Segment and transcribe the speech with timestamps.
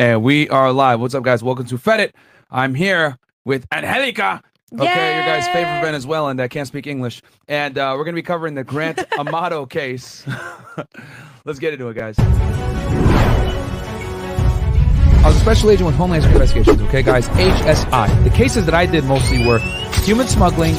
[0.00, 0.98] And we are live.
[0.98, 1.42] What's up, guys?
[1.42, 2.12] Welcome to Fedit.
[2.50, 4.42] I'm here with Angelica.
[4.72, 7.20] Okay, your guys' favorite Venezuelan that can't speak English.
[7.48, 10.26] And uh, we're going to be covering the Grant Amato case.
[11.44, 12.18] Let's get into it, guys.
[15.18, 17.28] I was a special agent with Homeland Security Investigations, okay, guys?
[17.28, 18.24] HSI.
[18.24, 19.58] The cases that I did mostly were
[20.02, 20.76] human smuggling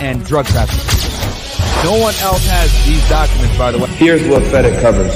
[0.00, 1.84] and drug trafficking.
[1.84, 3.90] No one else has these documents, by the way.
[3.90, 5.14] Here's what FedEx covers.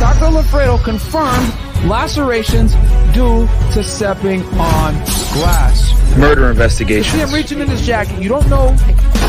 [0.00, 0.34] Dr.
[0.34, 1.52] Lafredo confirmed
[1.88, 2.74] lacerations
[3.14, 4.94] due to stepping on
[5.32, 5.92] glass.
[6.18, 8.22] Murder investigation You see him reaching in his jacket.
[8.22, 8.74] You don't know.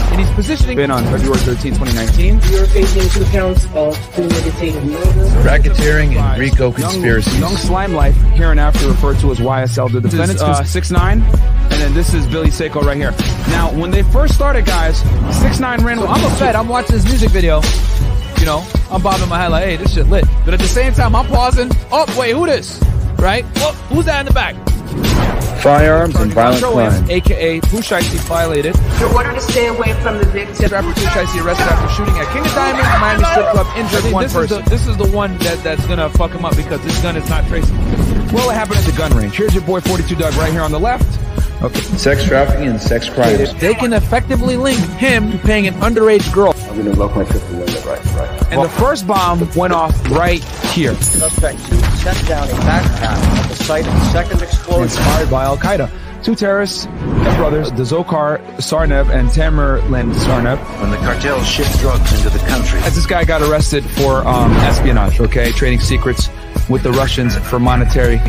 [0.09, 0.78] And he's positioning.
[0.78, 2.40] Been on February 13, 2019.
[2.52, 5.12] You're facing two counts of premeditated murder.
[5.44, 7.31] Racketeering and RICO conspiracy.
[7.31, 9.92] Young, young Slime Life, here and after referred to as YSL.
[9.92, 13.12] The defendants, uh, 6'9", and then this is Billy Seiko right here.
[13.50, 15.02] Now, when they first started, guys,
[15.42, 16.00] 6 9 ran...
[16.00, 16.55] I'm a fed.
[16.55, 17.62] I'm watching this music video.
[18.40, 20.26] You know, I'm bobbing my head like, hey, this shit lit.
[20.45, 21.70] But at the same time, I'm pausing.
[21.91, 22.82] Oh, wait, who this?
[23.18, 23.44] Right?
[23.58, 24.55] Oh, who's that in the back?
[25.62, 27.09] Firearms and violent Control M, crime.
[27.11, 27.61] a.k.a.
[27.61, 28.76] Pooh Shiesty violated.
[29.00, 30.70] You're ordered to stay away from the victim.
[30.72, 34.23] Rapper Pooh Shiesty arrested after shooting at King of Diamonds, Miami strip club, injured one
[34.23, 34.59] this person.
[34.59, 37.17] Is the, this is the one that, that's gonna fuck him up because this gun
[37.17, 37.80] is not traceable.
[38.31, 39.36] Well, it happened at the gun range.
[39.36, 41.08] Here's your boy 42 Dugg right here on the left.
[41.61, 41.81] Okay.
[41.97, 43.53] Sex trafficking and sex crimes.
[43.55, 46.53] They can effectively link him to paying an underage girl.
[46.69, 48.53] I'm gonna lock my triple limit right, right.
[48.53, 50.94] And the first bomb went off right here.
[50.95, 54.83] Suspect two set down a backpack at the site of the second explosion.
[54.83, 55.89] Inspired by Al Qaeda.
[56.23, 56.86] Two terrorists,
[57.38, 60.58] brothers, the Dzhokhar Tsarnaev and Tamerlan Tsarnaev.
[60.81, 62.80] when the cartels ship drugs into the country.
[62.81, 66.30] As this guy got arrested for um, espionage, okay, trading secrets
[66.70, 68.20] with the Russians for monetary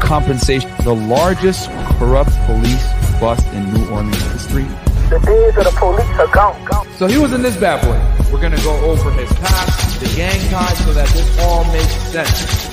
[0.00, 0.70] compensation.
[0.82, 2.86] The largest corrupt police
[3.20, 4.64] bust in New Orleans history.
[5.10, 6.64] The days of the police are gone.
[6.64, 6.86] gone.
[6.96, 8.32] So he was in this bad boy.
[8.32, 12.64] We're gonna go over his past, the gang ties, so that this all makes sense.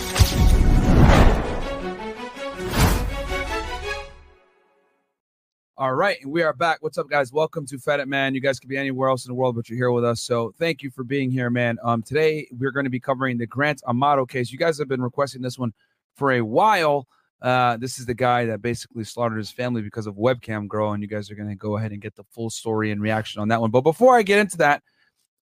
[5.81, 6.77] All right, and we are back.
[6.83, 7.33] What's up, guys?
[7.33, 8.35] Welcome to Fed It Man.
[8.35, 10.21] You guys could be anywhere else in the world, but you're here with us.
[10.21, 11.79] So thank you for being here, man.
[11.81, 14.51] Um, today we're going to be covering the Grant Amato case.
[14.51, 15.73] You guys have been requesting this one
[16.15, 17.07] for a while.
[17.41, 21.01] Uh, this is the guy that basically slaughtered his family because of webcam girl, and
[21.01, 23.47] you guys are going to go ahead and get the full story and reaction on
[23.47, 23.71] that one.
[23.71, 24.83] But before I get into that,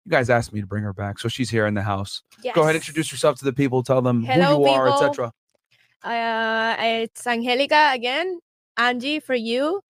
[0.05, 2.21] you guys asked me to bring her back, so she's here in the house.
[2.43, 2.53] Yes.
[2.53, 5.33] Go ahead, introduce yourself to the people, tell them Hello, who you are, etc.
[6.03, 8.39] Uh, it's Angelica again,
[8.77, 9.81] Angie for you,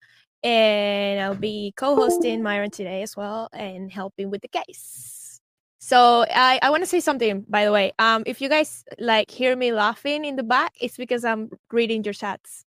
[0.42, 5.40] and I'll be co-hosting Myron today as well and helping with the case.
[5.78, 7.92] So I, I want to say something by the way.
[7.98, 12.04] Um, if you guys like hear me laughing in the back, it's because I'm reading
[12.04, 12.64] your chats.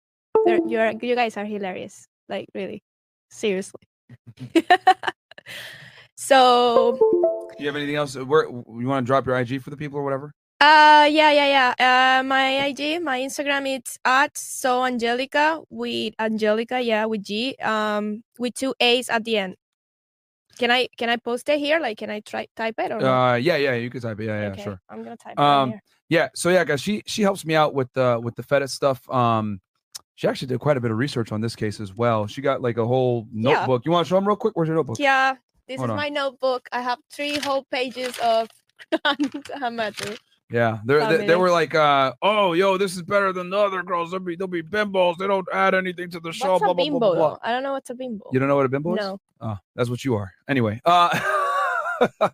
[0.46, 2.84] You're you guys are hilarious, like really,
[3.30, 3.82] seriously.
[6.16, 8.16] so Do you have anything else?
[8.16, 10.34] Where you want to drop your IG for the people or whatever?
[10.62, 12.20] Uh yeah yeah yeah.
[12.20, 17.56] Uh my IG, my Instagram it's at so Angelica with Angelica, yeah, with G.
[17.56, 19.56] Um with two A's at the end.
[20.60, 21.80] Can I can I post it here?
[21.80, 23.12] Like can I try type it or no?
[23.12, 24.26] Uh, yeah, yeah, you can type it.
[24.26, 24.80] Yeah, yeah, okay, sure.
[24.88, 25.82] I'm gonna type it Um, here.
[26.10, 26.28] yeah.
[26.36, 29.10] So yeah, guys, she she helps me out with the with the FedEx stuff.
[29.10, 29.62] Um,
[30.14, 32.28] she actually did quite a bit of research on this case as well.
[32.28, 33.54] She got like a whole Yeah.
[33.62, 33.82] notebook.
[33.86, 34.56] You want to show them real quick?
[34.56, 35.00] Where's your notebook?
[35.00, 35.34] Yeah,
[35.68, 35.98] this hold is on.
[35.98, 36.70] my notebook.
[36.72, 38.48] I have three whole pages of
[38.94, 40.16] Hamatu.
[40.52, 43.84] Yeah, they're, they, they were like, uh, oh, yo, this is better than the other
[43.84, 44.12] girls.
[44.12, 45.18] They'll be they'll be bimbos.
[45.18, 46.54] They don't add anything to the show.
[46.54, 47.38] What's blah, a blah, bimbo blah, blah.
[47.42, 48.30] I don't know what's a bimbo.
[48.34, 49.00] You don't know what a bimbo is?
[49.00, 49.22] No.
[49.40, 50.32] Oh, that's what you are.
[50.50, 51.20] Anyway, uh,
[52.22, 52.32] all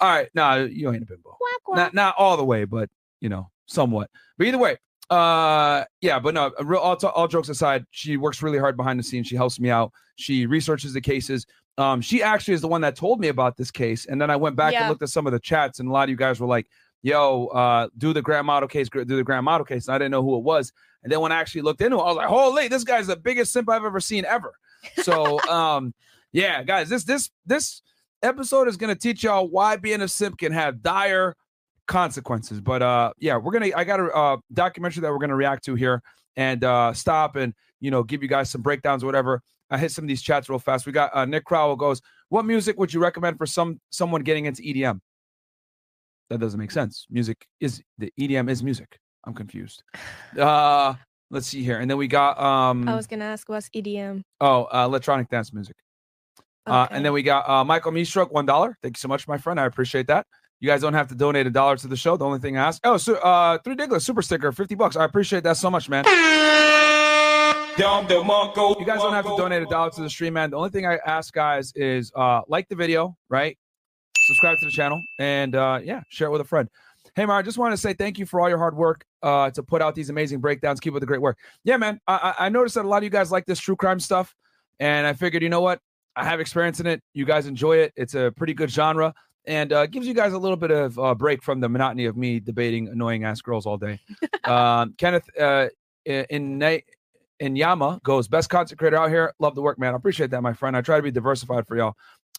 [0.00, 0.28] right.
[0.34, 1.30] Nah, you ain't a bimbo.
[1.30, 1.76] Quack, quack.
[1.76, 2.88] not not all the way, but
[3.20, 4.08] you know, somewhat.
[4.36, 4.76] But either way,
[5.10, 6.20] uh, yeah.
[6.20, 9.26] But no, real all, all jokes aside, she works really hard behind the scenes.
[9.26, 9.92] She helps me out.
[10.16, 11.44] She researches the cases.
[11.76, 14.36] Um, she actually is the one that told me about this case, and then I
[14.36, 16.40] went back and looked at some of the chats, and a lot of you guys
[16.40, 16.66] were like,
[17.02, 20.12] "Yo, uh, do the Grant Amato case, do the Grant Amato case." And I didn't
[20.12, 20.72] know who it was,
[21.02, 23.16] and then when I actually looked into it, I was like, "Holy, this guy's the
[23.16, 24.54] biggest simp I've ever seen ever."
[25.02, 25.94] So, um,
[26.32, 27.82] yeah, guys, this this this
[28.22, 31.36] episode is gonna teach y'all why being a simp can have dire
[31.86, 32.60] consequences.
[32.60, 35.74] But uh yeah, we're gonna I got a uh documentary that we're gonna react to
[35.74, 36.02] here
[36.36, 39.42] and uh stop and you know give you guys some breakdowns or whatever.
[39.70, 40.86] I hit some of these chats real fast.
[40.86, 44.44] We got uh Nick Crowell goes, What music would you recommend for some someone getting
[44.44, 45.00] into EDM?
[46.30, 47.06] That doesn't make sense.
[47.10, 48.98] Music is the EDM is music.
[49.24, 49.82] I'm confused.
[50.38, 50.94] Uh
[51.30, 51.78] let's see here.
[51.78, 54.22] And then we got um I was gonna ask what's EDM.
[54.40, 55.76] oh uh, electronic dance music.
[56.66, 58.76] Uh, and then we got uh, Michael Meestroke, one dollar.
[58.82, 59.58] Thank you so much, my friend.
[59.58, 60.26] I appreciate that.
[60.60, 62.18] You guys don't have to donate a dollar to the show.
[62.18, 64.94] The only thing I ask, oh, so, uh, three Diggler super sticker, fifty bucks.
[64.94, 66.04] I appreciate that so much, man.
[66.08, 66.14] You
[68.86, 70.50] guys don't have to donate a dollar to the stream, man.
[70.50, 73.56] The only thing I ask guys is uh, like the video, right?
[74.28, 76.68] Subscribe to the channel, and uh, yeah, share it with a friend.
[77.16, 79.50] Hey, Mar, I just want to say thank you for all your hard work uh,
[79.52, 80.80] to put out these amazing breakdowns.
[80.80, 81.38] Keep up the great work.
[81.64, 81.98] Yeah, man.
[82.06, 84.34] I, I noticed that a lot of you guys like this true crime stuff,
[84.80, 85.80] and I figured, you know what?
[86.14, 87.02] I have experience in it.
[87.14, 87.94] You guys enjoy it.
[87.96, 89.14] It's a pretty good genre,
[89.46, 92.18] and uh, gives you guys a little bit of uh, break from the monotony of
[92.18, 93.98] me debating annoying ass girls all day.
[94.44, 95.68] um, Kenneth uh,
[96.04, 96.82] in in
[97.40, 99.32] in Yama goes best content creator out here.
[99.38, 99.94] Love the work, man.
[99.94, 100.76] I appreciate that, my friend.
[100.76, 101.94] I try to be diversified for y'all.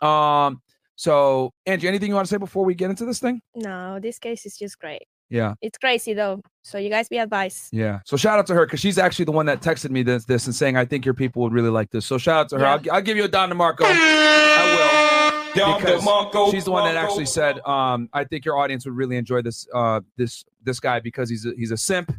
[0.07, 0.61] Um,
[0.99, 3.41] so Angie, anything you want to say before we get into this thing?
[3.55, 5.03] No, this case is just great.
[5.29, 5.53] Yeah.
[5.61, 6.41] It's crazy though.
[6.61, 7.69] So you guys be advised.
[7.71, 7.99] Yeah.
[8.03, 10.45] So shout out to her because she's actually the one that texted me this, this
[10.45, 12.05] and saying, I think your people would really like this.
[12.05, 12.63] So shout out to her.
[12.63, 12.71] Yeah.
[12.73, 13.83] I'll, I'll give you a Don DeMarco.
[13.85, 15.39] I will.
[15.53, 19.41] Because she's the one that actually said, um, I think your audience would really enjoy
[19.41, 22.11] this uh this this guy because he's a, he's a simp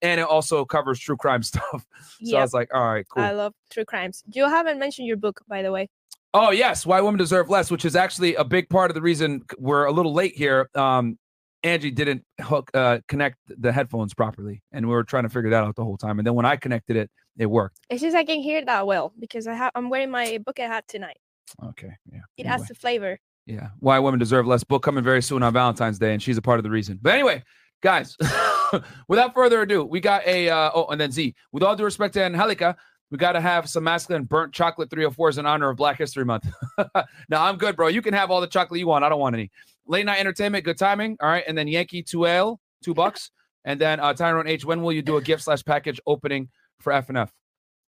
[0.00, 1.86] and it also covers true crime stuff.
[2.22, 3.24] So I was like, all right, cool.
[3.24, 4.22] I love true crimes.
[4.32, 5.88] You haven't mentioned your book, by the way.
[6.34, 9.42] Oh yes, why women deserve less, which is actually a big part of the reason
[9.58, 10.68] we're a little late here.
[10.74, 11.18] Um,
[11.64, 15.64] Angie didn't hook uh, connect the headphones properly, and we were trying to figure that
[15.64, 16.18] out the whole time.
[16.18, 17.78] And then when I connected it, it worked.
[17.90, 20.84] It's just I can hear that well because I have I'm wearing my bucket hat
[20.86, 21.16] tonight.
[21.64, 22.18] Okay, yeah.
[22.36, 23.18] It Anyway, adds the flavor.
[23.46, 23.68] yeah.
[23.80, 26.58] Why women deserve less book coming very soon on Valentine's Day, and she's a part
[26.58, 26.98] of the reason.
[27.00, 27.42] But anyway,
[27.82, 28.16] guys,
[29.08, 31.34] without further ado, we got a uh, oh, and then Z.
[31.52, 32.76] With all due respect to Angelica,
[33.10, 36.46] we got to have some masculine burnt chocolate 304s in honor of Black History Month.
[36.78, 37.88] no, I'm good, bro.
[37.88, 39.04] You can have all the chocolate you want.
[39.04, 39.50] I don't want any.
[39.86, 41.16] Late night entertainment, good timing.
[41.20, 41.44] All right.
[41.46, 43.30] And then Yankee 2L, two bucks.
[43.64, 46.48] and then uh, Tyrone H, when will you do a gift slash package opening
[46.80, 47.30] for FNF?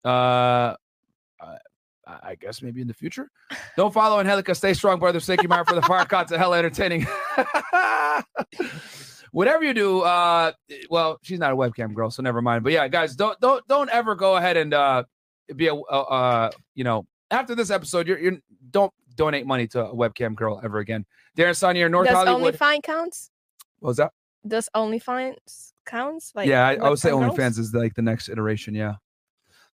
[0.06, 0.75] Uh,
[2.24, 3.30] I guess maybe in the future.
[3.77, 4.56] Don't follow Angelica.
[4.56, 5.19] Stay strong, brother.
[5.19, 6.39] Thank you, Mark, for the fire content.
[6.39, 7.06] Hell entertaining.
[9.31, 10.51] Whatever you do, uh,
[10.89, 12.63] well, she's not a webcam girl, so never mind.
[12.63, 15.03] But yeah, guys, don't don't don't ever go ahead and uh
[15.55, 18.37] be a uh, you know after this episode, you're you're
[18.71, 21.05] don't donate money to a webcam girl ever again.
[21.37, 22.55] Darren Sonier, North Does Hollywood.
[22.55, 23.31] OnlyFans counts?
[23.79, 24.11] what was that?
[24.47, 26.31] Does OnlyFans counts?
[26.35, 27.35] Like yeah, I, I would say girls?
[27.35, 28.73] OnlyFans is like the next iteration.
[28.73, 28.95] Yeah.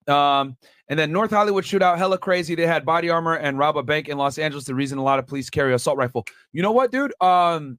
[0.08, 0.56] Um,
[0.88, 2.54] and then North Hollywood shootout, hella crazy.
[2.54, 4.64] They had body armor and rob a bank in Los Angeles.
[4.64, 6.26] The reason a lot of police carry assault rifle.
[6.52, 7.12] You know what, dude?
[7.20, 7.78] Um,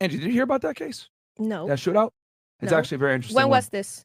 [0.00, 1.08] Angie, did you hear about that case?
[1.38, 1.66] No.
[1.66, 2.10] That shootout?
[2.60, 2.78] It's No.
[2.78, 3.36] actually very interesting.
[3.36, 3.58] when one.
[3.58, 4.04] was this?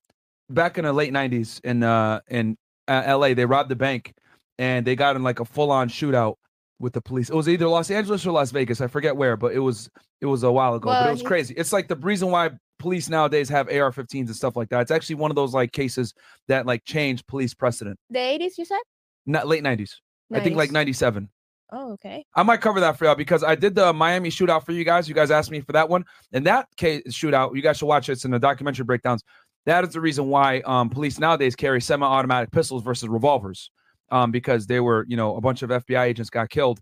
[0.50, 2.56] back in the late '90s in uh in
[2.88, 3.34] uh, L.A.
[3.34, 4.14] They robbed the bank
[4.60, 6.36] and they got in like a full on shootout
[6.80, 7.30] with the police.
[7.32, 8.80] It was either Los Angeles or Las Vegas.
[8.80, 9.90] I forget where, but it was
[10.22, 10.90] it was a while ago.
[10.90, 11.54] but it was he- crazy.
[11.58, 14.82] It's like the reason why police nowadays have AR-15s and stuff like that.
[14.82, 16.14] It's actually one of those like cases
[16.48, 17.98] that like changed police precedent.
[18.12, 18.80] The 80s, you said?
[19.26, 19.96] Not late '90s.
[20.32, 21.28] I think like '97.
[21.72, 22.26] Oh, okay.
[22.36, 25.10] I might cover that for y'all because I did the Miami shootout for you guys.
[25.10, 26.06] You guys asked me for that one.
[26.32, 28.14] And that case shootout, you guys should watch it.
[28.14, 29.24] It's in the documentary breakdowns.
[29.66, 33.72] That is the reason why um, police nowadays carry semi-automatic pistols versus revolvers.
[34.12, 36.80] Um, because they were, you know, a bunch of FBI agents got killed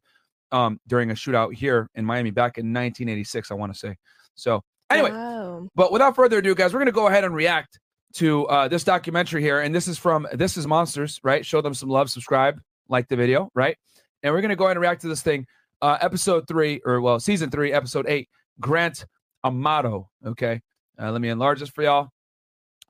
[0.51, 3.95] um, during a shootout here in Miami back in 1986, I want to say.
[4.36, 5.69] So anyway, Wow.
[5.74, 7.79] but without further ado, guys, we're gonna go ahead and react
[8.15, 11.45] to uh, this documentary here, and this is from This Is Monsters, right?
[11.45, 12.59] Show them some love, subscribe,
[12.89, 13.77] like the video, right?
[14.24, 15.46] And we're gonna go ahead and react to this thing,
[15.81, 18.30] uh, episode three, or well, season three, episode eight,
[18.60, 19.06] Grant
[19.44, 20.10] Amato.
[20.25, 20.62] Okay,
[21.00, 22.10] uh, let me enlarge this for y'all.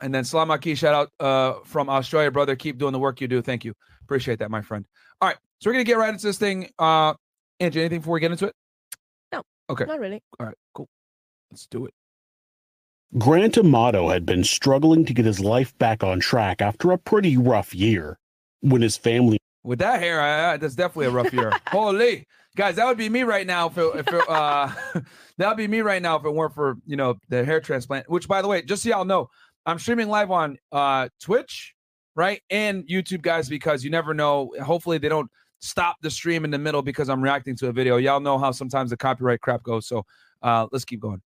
[0.02, 2.56] And then Salamaki, shout out uh, from Australia, brother.
[2.56, 3.42] Keep doing the work you do.
[3.42, 3.74] Thank you.
[4.04, 4.86] Appreciate that, my friend.
[5.22, 6.70] All right, so we're gonna get right into this thing.
[6.78, 7.14] Uh,
[7.60, 8.56] Angie, anything before we get into it?
[9.32, 9.44] No.
[9.70, 9.86] Okay.
[9.86, 10.22] Not really.
[10.40, 10.88] All right, cool.
[11.52, 11.94] Let's do it.
[13.18, 17.38] Grant Amato had been struggling to get his life back on track after a pretty
[17.38, 18.18] rough year.
[18.62, 21.52] When his family With that hair, I, I, that's definitely a rough year.
[21.68, 24.70] Holy guys, that would be me right now if it, if it, uh,
[25.38, 28.10] that would be me right now if it weren't for you know the hair transplant.
[28.10, 29.30] Which, by the way, just so y'all know,
[29.66, 31.74] I'm streaming live on uh, Twitch,
[32.16, 34.54] right, and YouTube, guys, because you never know.
[34.64, 35.30] Hopefully, they don't
[35.60, 37.98] stop the stream in the middle because I'm reacting to a video.
[37.98, 39.88] Y'all know how sometimes the copyright crap goes.
[39.88, 40.06] So
[40.42, 41.22] uh, let's keep going.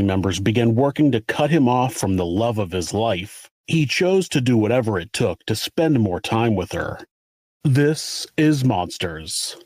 [0.00, 4.28] members began working to cut him off from the love of his life, he chose
[4.30, 6.98] to do whatever it took to spend more time with her.
[7.64, 9.56] This is Monsters.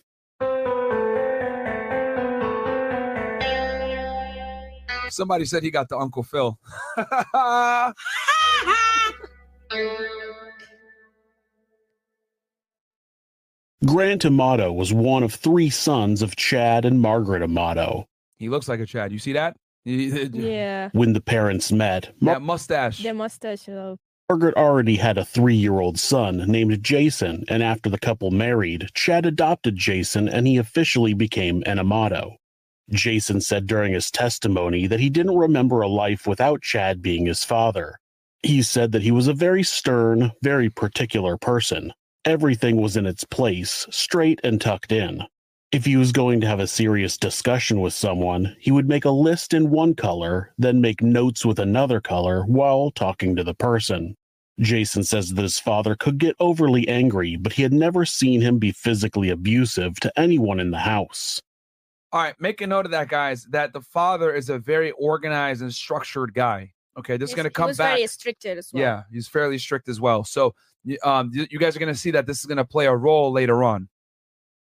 [5.09, 6.59] Somebody said he got the Uncle Phil.
[13.85, 18.07] Grant Amato was one of three sons of Chad and Margaret Amato.
[18.39, 19.13] he looks like a Chad.
[19.13, 19.57] You see that?
[19.87, 20.89] Yeah.
[20.93, 23.03] When the parents met, Mar- That mustache.
[23.05, 23.99] The mustache, though.
[24.29, 28.89] Margaret already had a three year old son named Jason, and after the couple married,
[28.93, 32.37] Chad adopted Jason and he officially became an Amato.
[32.91, 37.45] Jason said during his testimony that he didn't remember a life without Chad being his
[37.45, 38.01] father.
[38.43, 41.93] He said that he was a very stern, very particular person.
[42.25, 45.23] Everything was in its place, straight and tucked in.
[45.77, 49.11] If he was going to have a serious discussion with someone, he would make a
[49.11, 54.17] list in one color, then make notes with another color while talking to the person.
[54.59, 58.59] Jason says that his father could get overly angry, but he had never seen him
[58.59, 61.43] be physically abusive to anyone in the house.
[62.11, 63.45] All right, make a note of that, guys.
[63.51, 66.73] That the father is a very organized and structured guy.
[66.99, 67.91] Okay, this is going to he come was back.
[67.91, 68.83] very restricted as well.
[68.83, 70.25] Yeah, he's fairly strict as well.
[70.25, 70.55] So,
[71.05, 72.97] um, you you guys are going to see that this is going to play a
[72.97, 73.91] role later on.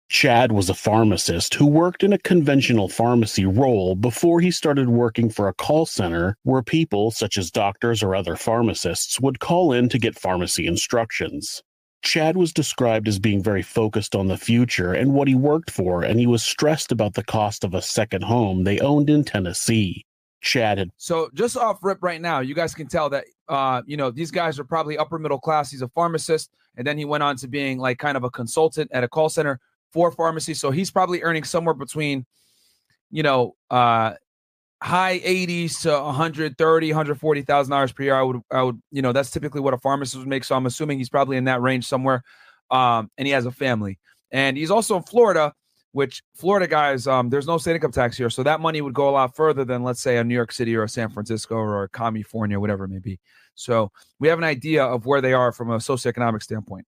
[0.08, 5.28] Chad was a pharmacist who worked in a conventional pharmacy role before he started working
[5.28, 9.88] for a call center where people, such as doctors or other pharmacists, would call in
[9.88, 11.60] to get pharmacy instructions.
[12.02, 16.04] Chad was described as being very focused on the future and what he worked for,
[16.04, 20.06] and he was stressed about the cost of a second home they owned in Tennessee.
[20.40, 23.96] Chad had So, just off rip right now, you guys can tell that, uh, you
[23.96, 25.72] know, these guys are probably upper middle class.
[25.72, 28.88] He's a pharmacist, and then he went on to being like kind of a consultant
[28.92, 29.58] at a call center
[29.92, 30.54] for pharmacy.
[30.54, 32.26] So he's probably earning somewhere between,
[33.10, 34.14] you know, uh,
[34.82, 39.30] high 80s to 130 140000 dollars per year i would i would you know that's
[39.30, 42.22] typically what a pharmacist would make so i'm assuming he's probably in that range somewhere
[42.70, 43.98] um and he has a family
[44.32, 45.52] and he's also in florida
[45.92, 49.08] which florida guys um there's no state income tax here so that money would go
[49.08, 51.84] a lot further than let's say a new york city or a san francisco or
[51.84, 53.18] a california whatever it may be
[53.54, 56.86] so we have an idea of where they are from a socioeconomic standpoint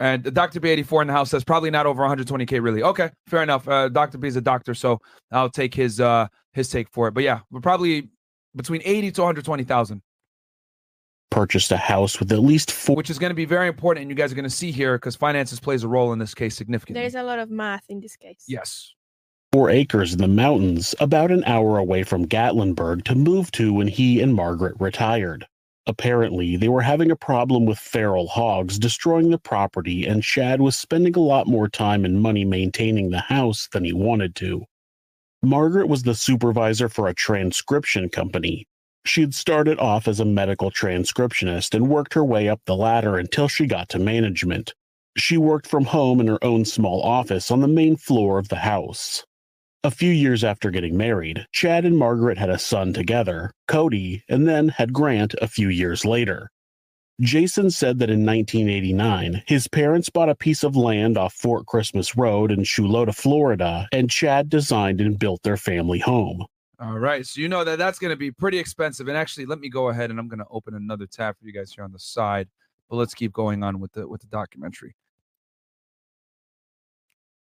[0.00, 0.60] and Dr.
[0.60, 2.82] B84 in the house says probably not over 120k really.
[2.82, 3.68] Okay, fair enough.
[3.68, 4.18] Uh, Dr.
[4.18, 4.98] B is a doctor, so
[5.30, 7.14] I'll take his uh his take for it.
[7.14, 8.08] But yeah, we're probably
[8.56, 10.02] between 80 to 120,000,
[11.30, 14.10] purchased a house with at least four which is going to be very important, and
[14.10, 16.56] you guys are going to see here because finances plays a role in this case
[16.56, 17.00] significantly.
[17.00, 18.44] There's a lot of math in this case.
[18.48, 18.92] yes.
[19.52, 23.88] four acres in the mountains, about an hour away from Gatlinburg, to move to when
[23.88, 25.46] he and Margaret retired.
[25.90, 30.78] Apparently, they were having a problem with feral hogs destroying the property, and Chad was
[30.78, 34.64] spending a lot more time and money maintaining the house than he wanted to.
[35.42, 38.68] Margaret was the supervisor for a transcription company.
[39.04, 43.18] She had started off as a medical transcriptionist and worked her way up the ladder
[43.18, 44.72] until she got to management.
[45.16, 48.60] She worked from home in her own small office on the main floor of the
[48.60, 49.24] house.
[49.82, 54.46] A few years after getting married, Chad and Margaret had a son together, Cody, and
[54.46, 56.50] then had Grant a few years later.
[57.22, 62.14] Jason said that in 1989, his parents bought a piece of land off Fort Christmas
[62.14, 66.44] Road in Chuluota, Florida, and Chad designed and built their family home.
[66.78, 67.26] All right.
[67.26, 69.08] So you know that that's going to be pretty expensive.
[69.08, 71.54] And actually, let me go ahead and I'm going to open another tab for you
[71.54, 72.48] guys here on the side.
[72.90, 74.94] But let's keep going on with the with the documentary.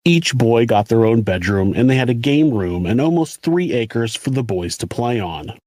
[0.05, 3.71] Each boy got their own bedroom, and they had a game room and almost three
[3.71, 5.57] acres for the boys to play on.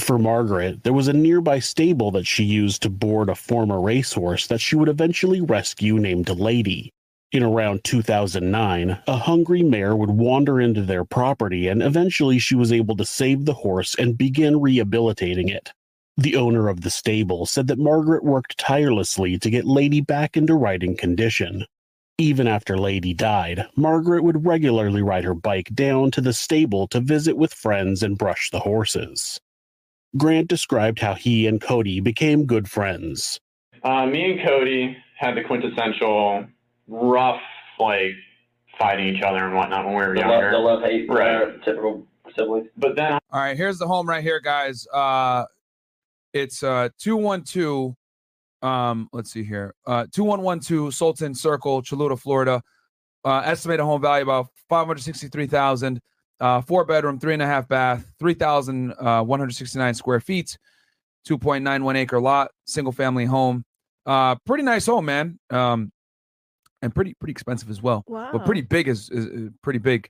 [0.00, 4.48] For Margaret, there was a nearby stable that she used to board a former racehorse
[4.48, 6.90] that she would eventually rescue named Lady.
[7.30, 12.72] In around 2009, a hungry mare would wander into their property, and eventually she was
[12.72, 15.72] able to save the horse and begin rehabilitating it.
[16.16, 20.54] The owner of the stable said that Margaret worked tirelessly to get Lady back into
[20.54, 21.66] riding condition.
[22.18, 27.00] Even after Lady died, Margaret would regularly ride her bike down to the stable to
[27.00, 29.38] visit with friends and brush the horses.
[30.16, 33.38] Grant described how he and Cody became good friends.
[33.82, 36.46] Uh, me and Cody had the quintessential
[36.88, 37.40] rough,
[37.78, 38.12] like
[38.78, 40.50] fighting each other and whatnot when we were The love, younger.
[40.52, 41.34] the love hate, Right.
[41.42, 42.68] uh, typical siblings.
[42.78, 44.86] But then All right, here's the home right here, guys.
[44.90, 45.44] Uh
[46.32, 47.94] it's uh 212
[48.66, 49.74] um let's see here.
[49.86, 52.62] Uh 2112 Sultan Circle, Chuluota, Florida.
[53.24, 56.00] Uh estimated home value about 563,000.
[56.40, 60.58] Uh four bedroom, three and a half bath, 3,169 square feet,
[61.28, 63.64] 2.91 acre lot, single family home.
[64.04, 65.38] Uh pretty nice home, man.
[65.50, 65.92] Um
[66.82, 68.28] and pretty pretty expensive as well Wow.
[68.32, 70.08] but pretty big is, is, is pretty big.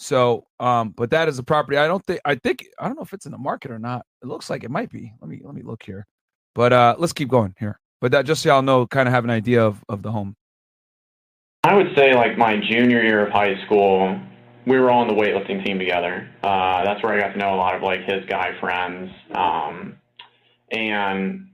[0.00, 1.76] So, um, but that is a property.
[1.76, 4.06] I don't think I think I don't know if it's in the market or not.
[4.22, 5.12] It looks like it might be.
[5.20, 6.06] Let me let me look here.
[6.54, 7.78] But uh, let's keep going here.
[8.00, 10.36] But that just so y'all know, kind of have an idea of of the home.
[11.64, 14.18] I would say like my junior year of high school,
[14.66, 16.28] we were all on the weightlifting team together.
[16.42, 19.10] Uh, that's where I got to know a lot of like his guy friends.
[19.34, 19.96] Um,
[20.70, 21.48] and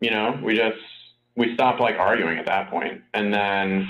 [0.00, 0.78] you know, we just
[1.36, 3.88] we stopped like arguing at that point, and then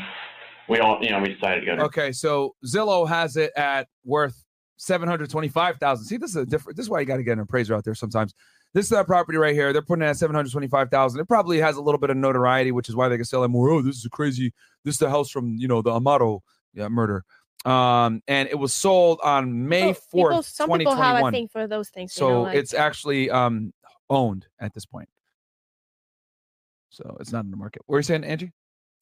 [0.68, 3.88] we all you know we decided to go to Okay, so Zillow has it at
[4.04, 4.44] worth
[4.76, 6.06] seven hundred twenty five thousand.
[6.06, 6.76] See, this is a different.
[6.76, 8.34] This is why you got to get an appraiser out there sometimes.
[8.76, 9.72] This is that property right here.
[9.72, 11.18] They're putting it at seven hundred twenty five thousand.
[11.18, 13.48] It probably has a little bit of notoriety, which is why they can sell it
[13.48, 13.70] more.
[13.70, 14.52] Oh, this is a crazy.
[14.84, 16.42] This is the house from you know the Amato
[16.74, 17.24] yeah, murder.
[17.64, 21.88] Um, and it was sold on May fourth, twenty people have a thing for those
[21.88, 22.14] things.
[22.16, 23.72] you So know, like- it's actually um
[24.10, 25.08] owned at this point.
[26.90, 27.80] So it's not in the market.
[27.86, 28.52] What are you saying, Angie?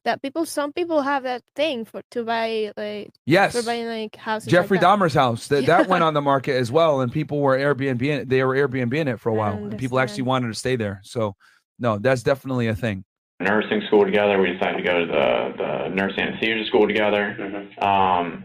[0.05, 3.57] That people some people have that thing for to buy like Yes.
[3.57, 4.51] for buying like houses.
[4.51, 4.87] Jeffrey like.
[4.87, 8.21] Dahmer's house that that went on the market as well, and people were Airbnb in
[8.21, 8.29] it.
[8.29, 11.01] They were Airbnb in it for a while, and people actually wanted to stay there.
[11.05, 11.37] So,
[11.79, 13.05] no, that's definitely a thing.
[13.41, 14.41] nursing school together.
[14.41, 17.73] We decided to go to the, the nurse anesthesia school together.
[17.81, 18.45] Um,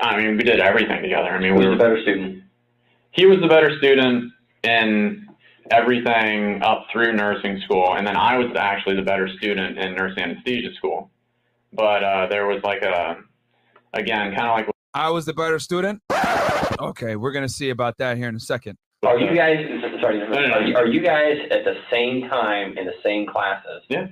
[0.00, 1.28] I mean, we did everything together.
[1.28, 2.42] I mean, Who's we were the better student?
[3.12, 4.32] He was the better student
[4.64, 5.28] in
[5.70, 10.16] everything up through nursing school, and then I was actually the better student in nurse
[10.18, 11.10] anesthesia school.
[11.72, 13.16] But uh, there was like a,
[13.94, 16.02] again, kind of like I was the better student.
[16.80, 18.76] Okay, we're gonna see about that here in a second.
[19.04, 19.58] Are you guys?
[20.00, 23.82] Sorry, are you, are you guys at the same time in the same classes?
[23.88, 24.06] Yeah.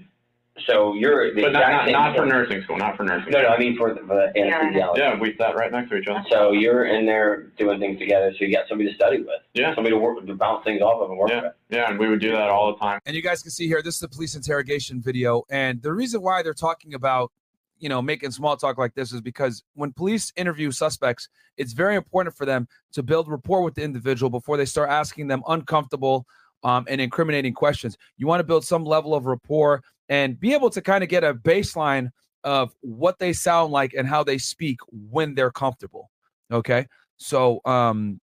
[0.66, 1.92] So you're the but not, exact not, same.
[1.92, 3.30] not for nursing school, not for nursing.
[3.32, 3.54] No, no, school.
[3.54, 4.96] I mean for the, for the anesthesiology.
[4.98, 6.24] Yeah, we sat right next to each other.
[6.30, 9.28] So you're in there doing things together, so you got somebody to study with.
[9.54, 9.74] Yeah.
[9.74, 11.52] Somebody to work to bounce things off of and work Yeah, with.
[11.70, 13.00] yeah, and we would do that all the time.
[13.06, 15.42] And you guys can see here, this is the police interrogation video.
[15.50, 17.32] And the reason why they're talking about,
[17.78, 21.96] you know, making small talk like this is because when police interview suspects, it's very
[21.96, 26.26] important for them to build rapport with the individual before they start asking them uncomfortable
[26.62, 27.96] um, and incriminating questions.
[28.18, 31.24] You want to build some level of rapport and be able to kind of get
[31.24, 32.10] a baseline
[32.44, 36.10] of what they sound like and how they speak when they're comfortable.
[36.52, 36.86] Okay.
[37.16, 38.20] So, um,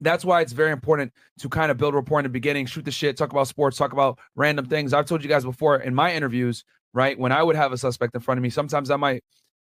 [0.00, 2.90] that's why it's very important to kind of build rapport in the beginning, shoot the
[2.90, 4.94] shit, talk about sports, talk about random things.
[4.94, 7.18] I've told you guys before in my interviews, right?
[7.18, 9.24] When I would have a suspect in front of me, sometimes I might,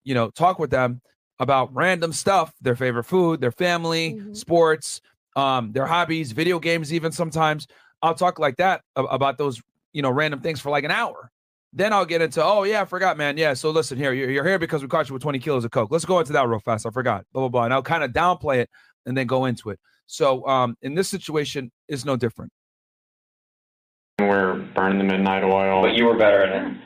[0.03, 1.01] you know, talk with them
[1.39, 5.01] about random stuff, their favorite food, their family, sports,
[5.37, 7.67] um, their hobbies, video games, even sometimes.
[8.01, 9.61] I'll talk like that about those,
[9.93, 11.31] you know, random things for like an hour.
[11.77, 13.37] Then I'll get into, oh yeah, I forgot, man.
[13.37, 15.69] Yeah, so listen here, you're, you're here because we caught you with 20 kilos of
[15.69, 15.91] coke.
[15.91, 16.87] Let's go into that real fast.
[16.87, 18.69] I forgot, blah blah blah, and I'll kind of downplay it
[19.05, 19.79] and then go into it.
[20.07, 22.51] So um, in this situation, is no different.
[24.19, 25.83] We're burning the midnight oil.
[25.83, 26.77] But you were better at it.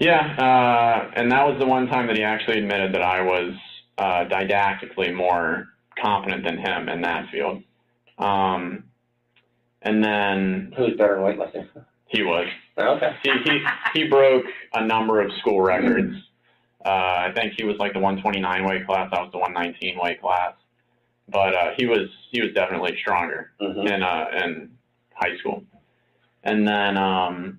[0.00, 3.52] Yeah, uh, and that was the one time that he actually admitted that I was
[3.98, 5.68] uh, didactically more
[6.02, 7.62] competent than him in that field.
[8.18, 8.82] Um,
[9.82, 11.68] and then Who's better in weightlifting?
[12.08, 12.48] he was.
[12.78, 13.16] Okay.
[13.22, 13.64] He he
[13.94, 16.14] he broke a number of school records.
[16.84, 19.10] Uh, I think he was like the 129 weight class.
[19.12, 20.54] I was the 119 weight class.
[21.28, 23.86] But uh, he was he was definitely stronger Mhm.
[23.90, 24.70] in uh, in
[25.14, 25.62] high school.
[26.42, 27.58] And then, um,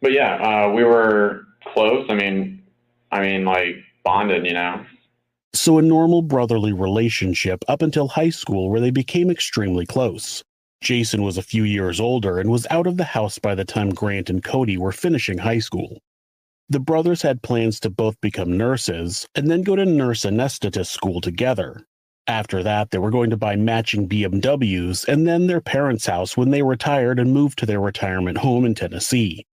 [0.00, 2.06] but yeah, uh, we were close.
[2.08, 2.62] I mean,
[3.10, 4.84] I mean, like bonded, you know.
[5.52, 10.42] So, a normal brotherly relationship up until high school, where they became extremely close.
[10.80, 13.90] Jason was a few years older and was out of the house by the time
[13.90, 16.00] Grant and Cody were finishing high school.
[16.68, 21.20] The brothers had plans to both become nurses and then go to nurse anesthetist school
[21.20, 21.86] together.
[22.26, 26.50] After that, they were going to buy matching BMWs and then their parents' house when
[26.50, 29.46] they retired and moved to their retirement home in Tennessee.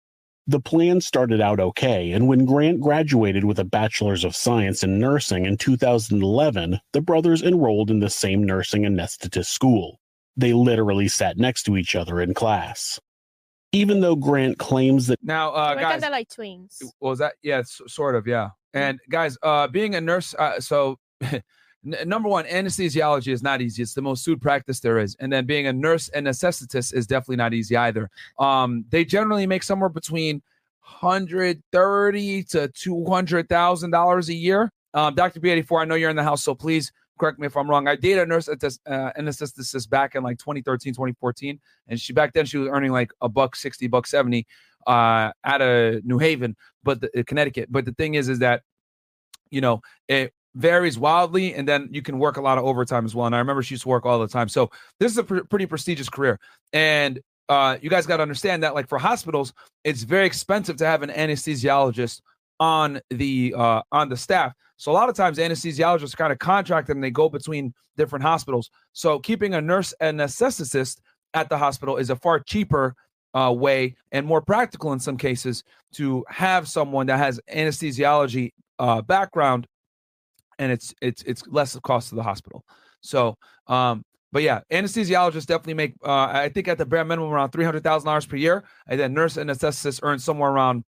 [0.47, 4.99] The plan started out okay, and when Grant graduated with a Bachelor's of Science in
[4.99, 10.00] Nursing in 2011, the brothers enrolled in the same nursing anesthetist school.
[10.37, 12.99] They literally sat next to each other in class.
[13.73, 16.81] Even though Grant claims that Now, uh, We're guys, kind of like twins.
[16.99, 18.49] was that yeah s- sort of yeah.
[18.73, 21.41] And guys uh being a nurse uh, so n-
[22.05, 23.81] number one anesthesiology is not easy.
[23.83, 25.15] It's the most sued practice there is.
[25.19, 28.09] And then being a nurse and anesthetist is definitely not easy either.
[28.39, 30.41] Um they generally make somewhere between
[31.39, 34.71] 130 to 200 thousand dollars a year.
[34.93, 36.91] Um dr b84 i know you're in the house so please
[37.21, 40.23] correct me if i'm wrong i dated a nurse at this uh, anesthetist back in
[40.23, 44.07] like 2013 2014 and she back then she was earning like a buck 60 buck
[44.07, 44.47] 70
[44.87, 48.63] uh out of new haven but the, uh, connecticut but the thing is is that
[49.51, 53.13] you know it varies wildly and then you can work a lot of overtime as
[53.13, 55.23] well and i remember she used to work all the time so this is a
[55.23, 56.39] pr- pretty prestigious career
[56.73, 59.53] and uh you guys got to understand that like for hospitals
[59.83, 62.19] it's very expensive to have an anesthesiologist
[62.59, 66.95] on the uh on the staff so a lot of times anesthesiologists kind of contracted
[66.95, 68.71] and they go between different hospitals.
[68.93, 71.01] So keeping a nurse and anesthetist
[71.35, 72.95] at the hospital is a far cheaper
[73.35, 75.63] uh, way and more practical in some cases
[75.93, 79.67] to have someone that has anesthesiology uh, background
[80.57, 82.65] and it's it's it's less cost to the hospital.
[83.01, 87.51] So um but yeah anesthesiologists definitely make uh, i think at the bare minimum around
[87.51, 89.51] $300000 per year and then nurse and
[90.01, 90.83] earn somewhere around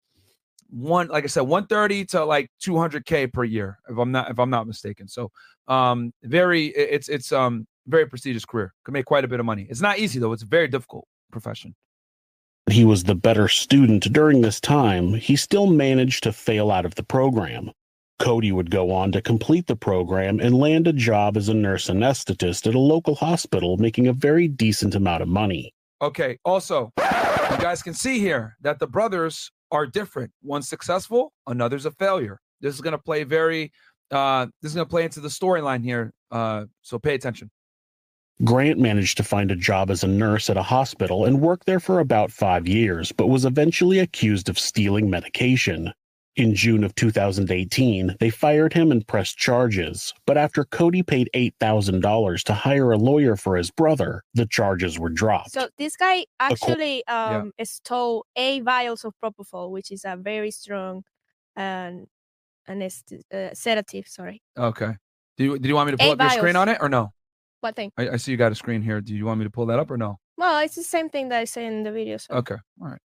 [0.71, 4.51] one like i said 130 to like 200k per year if i'm not if i'm
[4.51, 5.31] not mistaken so
[5.67, 9.67] um very it's it's um very prestigious career can make quite a bit of money
[9.71, 11.75] it's not easy though it's a very difficult profession
[12.71, 16.95] he was the better student during this time, he still managed to fail out of
[16.97, 17.71] the program.
[18.19, 21.89] Cody would go on to complete the program and land a job as a nurse
[21.89, 25.73] anesthetist at a local hospital, making a very decent amount of money.
[26.03, 26.39] Okay.
[26.45, 30.33] Also, you guys can see here that the brothers are different.
[30.43, 32.41] One's successful, another's a failure.
[32.61, 33.73] This is going to play very.
[34.11, 36.13] Uh, this is going to play into the storyline here.
[36.31, 37.51] Uh, so pay attention.
[38.45, 41.81] Grant managed to find a job as a nurse at a hospital and worked there
[41.81, 45.93] for about five years, but was eventually accused of stealing medication.
[46.37, 52.45] In June of 2018, they fired him and pressed charges, but after Cody paid $8,000
[52.45, 55.51] to hire a lawyer for his brother, the charges were dropped.
[55.51, 60.53] So this guy Acco- actually um stole eight vials of propofol, which is a very
[60.53, 61.03] strong
[61.57, 62.07] and
[62.69, 64.07] anest- uh, sedative.
[64.07, 64.95] Sorry, Okay.
[65.39, 66.89] Do you, did you want me to pull Eight up your screen on it or
[66.89, 67.13] no?
[67.61, 67.91] what thing?
[67.97, 69.01] I, I see you got a screen here.
[69.01, 70.21] Do you want me to pull that up or no?
[70.37, 72.17] Well, it's the same thing that I say in the video.
[72.17, 72.35] So.
[72.35, 72.55] Okay.
[72.81, 73.01] All right.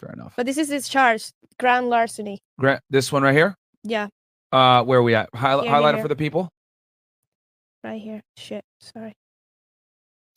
[0.00, 0.32] Fair enough.
[0.36, 2.38] But this is his charge, grand larceny.
[2.58, 3.54] Grant, this one right here.
[3.84, 4.08] Yeah,
[4.52, 5.28] Uh, where are we at?
[5.34, 6.04] Highlight, Here, highlight it here.
[6.04, 6.48] for the people.
[7.84, 8.20] right here.
[8.36, 9.12] Shit, sorry.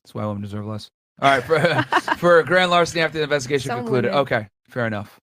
[0.04, 0.90] That's why women deserve less.
[1.22, 1.44] All right.
[1.44, 1.60] For,
[2.18, 4.10] for grand larceny after the investigation Some concluded.
[4.10, 4.22] women.
[4.22, 4.48] Okay.
[4.70, 5.20] Fair enough.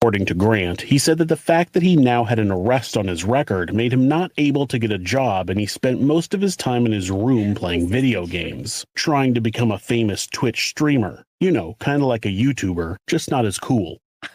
[0.00, 3.08] According to Grant, he said that the fact that he now had an arrest on
[3.08, 6.40] his record made him not able to get a job, and he spent most of
[6.40, 11.24] his time in his room playing video games, trying to become a famous Twitch streamer.
[11.40, 13.98] You know, kind of like a YouTuber, just not as cool.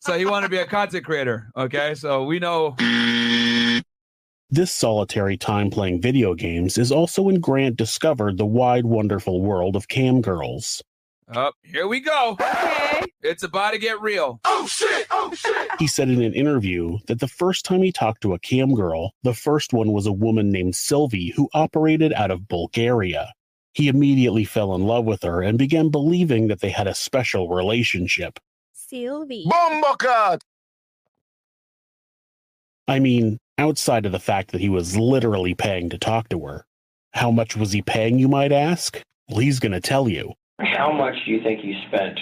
[0.00, 1.48] So he wanted to be a content creator.
[1.56, 1.94] Okay.
[1.94, 2.76] So we know.
[4.50, 9.76] This solitary time playing video games is also when Grant discovered the wide, wonderful world
[9.76, 10.82] of cam girls.
[11.28, 12.32] Up here we go.
[12.32, 13.02] Okay.
[13.22, 14.40] It's about to get real.
[14.44, 15.06] Oh, shit!
[15.10, 15.70] Oh shit!
[15.78, 19.12] he said in an interview that the first time he talked to a cam girl,
[19.22, 23.32] the first one was a woman named Sylvie who operated out of Bulgaria.
[23.72, 27.48] He immediately fell in love with her and began believing that they had a special
[27.48, 28.38] relationship.
[28.72, 29.46] Sylvie.
[32.86, 36.66] I mean, outside of the fact that he was literally paying to talk to her.
[37.12, 39.00] How much was he paying, you might ask?
[39.28, 40.34] Well, he's going to tell you.
[40.60, 42.18] How much do you think you spent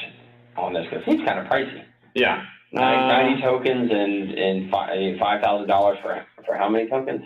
[0.57, 0.85] on this?
[0.91, 1.85] Because it seems kind of pricey.
[2.15, 2.45] Yeah.
[2.73, 7.23] Nine- Uh, 90 tokens and, and $5,000 for, for how many tokens?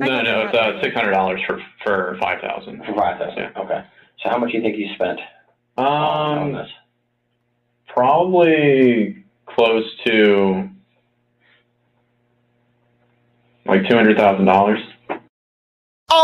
[0.00, 2.78] I No, no, it's uh, six hundred dollars for for five thousand.
[2.84, 3.50] For 5000 Yeah.
[3.56, 3.84] Okay.
[4.20, 5.20] So how much do you think you spent
[5.76, 6.68] on, on Um, this?
[7.86, 10.68] probably close to
[13.66, 14.80] like two hundred thousand dollars.
[16.10, 16.16] So,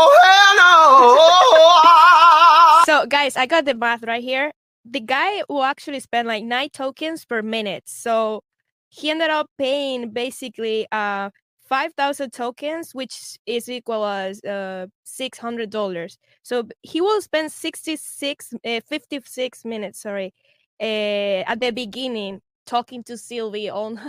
[3.21, 4.51] guys, I got the math right here.
[4.83, 7.83] The guy will actually spend like nine tokens per minute.
[7.85, 8.41] So
[8.89, 11.29] he ended up paying basically uh
[11.69, 16.17] five thousand tokens, which is equal as uh six hundred dollars.
[16.41, 20.33] So he will spend 66, uh, 56 minutes, sorry,
[20.81, 23.99] uh, at the beginning talking to Sylvie on,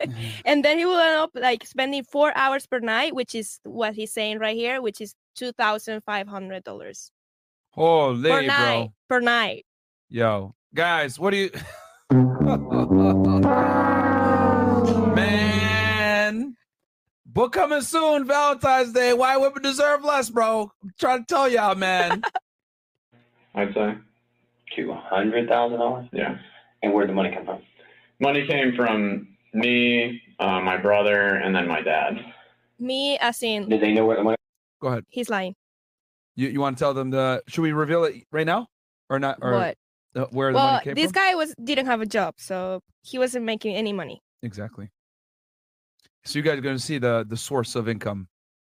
[0.44, 3.94] and then he will end up like spending four hours per night, which is what
[3.94, 7.12] he's saying right here, which is two thousand five hundred dollars
[7.78, 8.46] Holy, per bro.
[8.46, 8.90] night.
[9.08, 9.66] Per night.
[10.08, 11.50] Yo, guys, what do you?
[15.14, 16.56] Man,
[17.24, 18.26] book coming soon.
[18.26, 19.12] Valentine's Day.
[19.12, 20.72] Why women deserve less, bro?
[20.82, 22.22] I'm trying to tell y'all, man.
[23.54, 23.94] I'd say.
[24.76, 26.08] $200,000?
[26.12, 26.36] Yeah.
[26.82, 27.60] And where'd the money come from?
[28.20, 32.18] Money came from me, uh, my brother, and then my dad.
[32.80, 34.36] Me, as in, Did they know where the money
[34.80, 35.04] Go ahead.
[35.08, 35.54] he's lying.
[36.38, 37.42] You you want to tell them the?
[37.48, 38.68] Should we reveal it right now
[39.10, 39.38] or not?
[39.42, 39.76] Or what?
[40.14, 41.12] uh, where the Well, money came this from?
[41.12, 44.22] guy was didn't have a job, so he wasn't making any money.
[44.44, 44.88] Exactly.
[46.24, 48.28] So you guys are going to see the the source of income.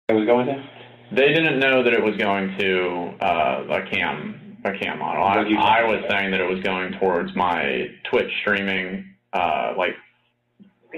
[0.09, 0.65] it was going to?
[1.13, 5.23] They didn't know that it was going to uh, a cam a cam model.
[5.23, 9.05] I, What do you I was saying that it was going towards my Twitch streaming,
[9.33, 9.95] uh, like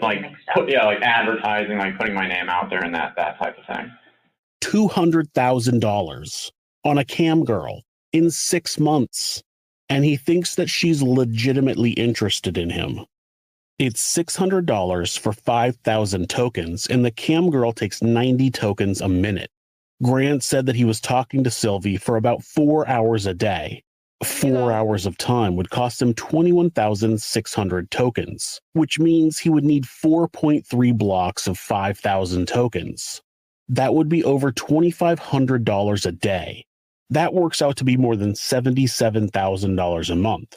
[0.00, 0.20] like
[0.54, 3.76] put, yeah, like advertising, like putting my name out there and that that type of
[3.76, 3.90] thing.
[4.64, 6.50] $200,000
[6.84, 9.42] on a cam girl in six months.
[9.88, 13.00] And he thinks that she's legitimately interested in him.
[13.78, 19.50] It's $600 for 5,000 tokens, and the cam girl takes 90 tokens a minute.
[20.02, 23.82] Grant said that he was talking to Sylvie for about four hours a day.
[24.22, 24.78] Four Yeah.
[24.78, 31.46] hours of time would cost him 21,600 tokens, which means he would need 4.3 blocks
[31.46, 33.20] of 5,000 tokens.
[33.68, 36.66] That would be over $2,500 a day.
[37.10, 40.56] That works out to be more than $77,000 a month.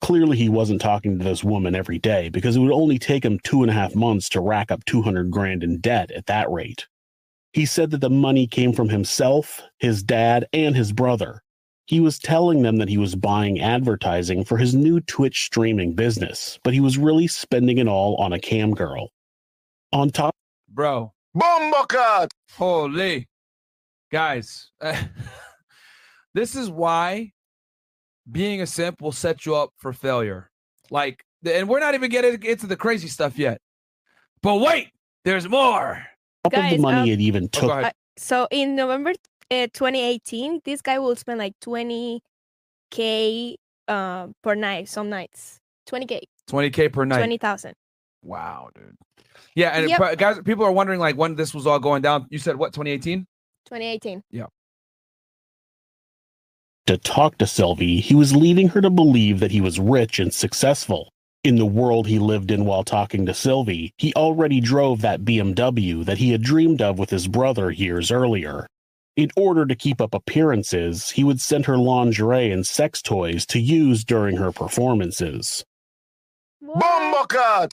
[0.00, 3.40] Clearly, he wasn't talking to this woman every day because it would only take him
[3.40, 6.86] two and a half months to rack up 200 grand in debt at that rate.
[7.52, 11.42] He said that the money came from himself, his dad, and his brother.
[11.86, 16.58] He was telling them that he was buying advertising for his new Twitch streaming business,
[16.62, 19.10] but he was really spending it all on a cam girl.
[19.92, 20.34] On top
[20.68, 21.12] bro.
[21.36, 22.30] Bombakat!
[22.52, 23.28] Holy,
[24.10, 24.70] guys,
[26.34, 27.32] this is why
[28.30, 30.50] being a simp will set you up for failure.
[30.90, 33.60] Like, and we're not even getting into the crazy stuff yet.
[34.42, 34.88] But wait,
[35.24, 35.94] there's more.
[35.94, 36.06] Half
[36.46, 37.74] of Guys, the money um, it even Oh, took go.
[37.80, 39.10] Uh, so in November
[39.50, 43.56] uh, 2018, this guy will spend like 20k
[43.88, 44.88] uh, per night.
[44.88, 47.18] Some nights, 20k, 20k per night.
[47.18, 47.74] 20,000.
[48.22, 48.96] Wow, dude.
[49.56, 49.98] Yeah, and Yep.
[49.98, 52.26] but guys, people are wondering like when this was all going down.
[52.30, 52.72] You said what?
[52.72, 53.26] 2018.
[53.66, 54.22] 2018.
[54.30, 54.46] Yeah.
[56.86, 60.32] to talk to Sylvie, he was leading her to believe that he was rich and
[60.32, 61.10] successful.
[61.42, 66.04] In the world he lived in while talking to Sylvie, he already drove that BMW
[66.04, 68.68] that he had dreamed of with his brother years earlier.
[69.16, 73.58] In order to keep up appearances, he would send her lingerie and sex toys to
[73.58, 75.64] use during her performances.
[76.60, 77.72] What?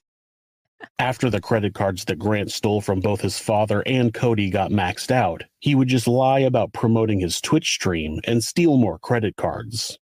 [1.00, 5.12] After the credit cards that Grant stole from both his father and Cody got maxed
[5.12, 9.98] out, he would just lie about promoting his Twitch stream and steal more credit cards.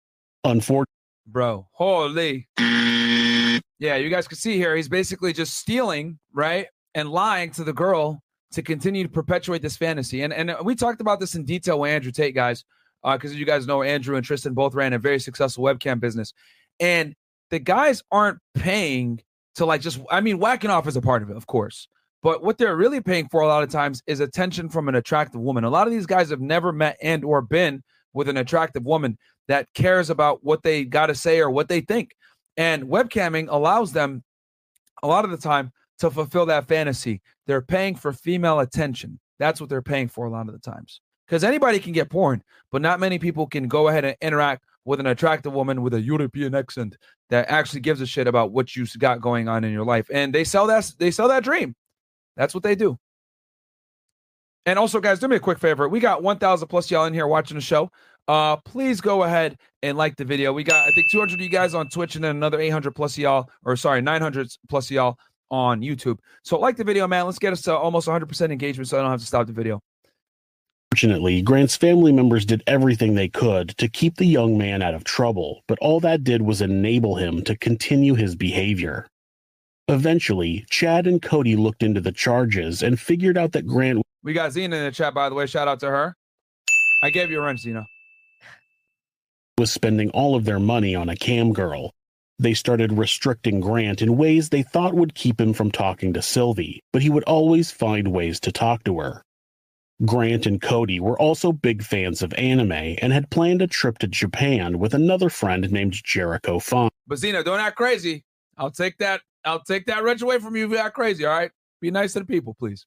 [0.44, 0.88] Unfortunately,
[1.28, 1.68] bro.
[1.74, 2.48] Holy.
[3.80, 6.68] Yeah, you guys can see here, he's basically just stealing, right?
[6.96, 8.22] And lying to the girl
[8.54, 10.24] to continue to perpetuate this fantasy.
[10.24, 12.64] And and we talked about this in detail with Andrew Tate, guys,
[13.04, 16.34] uh, because you guys know Andrew and Tristan both ran a very successful webcam business.
[16.80, 17.16] And
[17.50, 19.22] the guys aren't paying
[19.58, 21.88] to like just, I mean, whacking off is a part of it, of course.
[22.24, 25.42] But what they're really paying for a lot of times is attention from an attractive
[25.42, 25.64] woman.
[25.64, 29.18] A lot of these guys have never met and or been with an attractive woman
[29.48, 32.16] that cares about what they got to say or what they think.
[32.56, 34.24] And webcamming allows them
[35.04, 37.22] a lot of the time to fulfill that fantasy.
[37.46, 39.20] They're paying for female attention.
[39.40, 41.02] That's what they're paying for a lot of the times.
[41.28, 42.42] Because anybody can get porn,
[42.72, 46.02] but not many people can go ahead and interact with an attractive woman with a
[46.02, 46.98] European accent
[47.30, 50.08] that actually gives a shit about what you got going on in your life.
[50.12, 51.76] And they sell that they sell that dream.
[52.36, 52.98] That's what they do.
[54.66, 55.88] And also, guys, do me a quick favor.
[55.88, 57.90] We got 1,000 plus y'all in here watching the show.
[58.28, 60.52] Uh, please go ahead and like the video.
[60.52, 63.18] We got, I think, 200 of you guys on Twitch and then another 800 plus
[63.18, 65.18] y'all, or sorry, 900 plus y'all
[65.50, 66.18] on YouTube.
[66.44, 67.26] So like the video, man.
[67.26, 69.82] Let's get us to almost 100% engagement so I don't have to stop the video.
[71.44, 75.62] Grant's family members did everything they could to keep the young man out of trouble,
[75.68, 79.08] but all that did was enable him to continue his behavior.
[79.90, 84.52] Eventually, Chad and Cody looked into the charges and figured out that Grant We got
[84.52, 85.46] Zena in the chat, by the way.
[85.46, 86.16] Shout out to her.
[87.04, 87.86] I gave you a wrench, Zena.
[89.58, 91.94] was spending all of their money on a cam girl.
[92.40, 96.82] They started restricting Grant in ways they thought would keep him from talking to Sylvie,
[96.92, 99.24] but he would always find ways to talk to her.
[100.06, 104.08] Grant and Cody were also big fans of anime and had planned a trip to
[104.08, 106.90] Japan with another friend named Jericho Fong.
[107.08, 108.24] But don't act crazy.
[108.58, 109.22] I'll take that.
[109.44, 111.26] I'll take that wrench away from you if you act crazy.
[111.26, 111.52] All right.
[111.80, 112.86] Be nice to the people, please.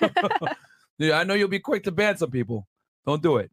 [0.98, 2.66] yeah, I know you'll be quick to ban some people.
[3.06, 3.50] Don't do it.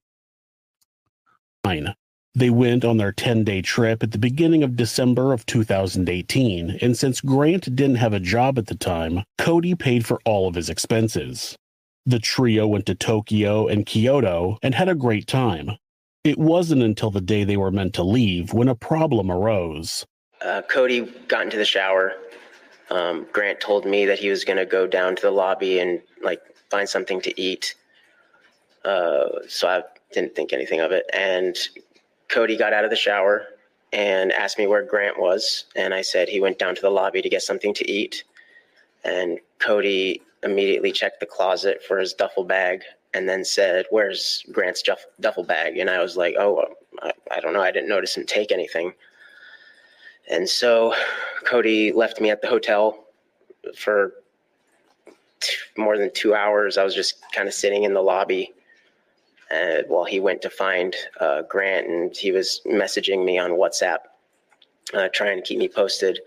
[1.64, 1.96] Fine.
[2.38, 6.98] They went on their 10 day trip at the beginning of December of 2018, and
[6.98, 10.70] since Grant didn't have a job at the time, Cody paid for all of his
[10.70, 11.56] expenses.
[12.06, 15.72] The trio went to Tokyo and Kyoto and had a great time.
[16.24, 20.06] It wasn't until the day they were meant to leave when a problem arose.
[20.42, 22.14] Uh, Cody got into the shower.
[22.90, 26.02] Um, Grant told me that he was going to go down to the lobby and
[26.22, 27.76] like find something to eat.
[28.84, 31.06] Uh, so I didn't think anything of it.
[31.14, 31.58] And
[32.28, 33.48] Cody got out of the shower
[33.92, 37.22] and asked me where Grant was, and I said he went down to the lobby
[37.22, 38.24] to get something to eat.
[39.04, 44.84] And Cody immediately checked the closet for his duffel bag and then said, "Where's Grant's
[45.20, 46.66] duffel bag?" And I was like, "Oh,
[47.02, 47.62] I, I don't know.
[47.62, 48.94] I didn't notice him take anything."
[50.30, 50.94] And so
[51.46, 53.06] Cody left me at the hotel
[53.78, 54.14] for
[55.40, 56.78] t- more than two hours.
[56.78, 58.54] I was just kind of sitting in the lobby
[59.52, 64.00] uh, while he went to find uh, Grant, and he was messaging me on WhatsApp,
[64.94, 66.20] uh, trying to keep me posted.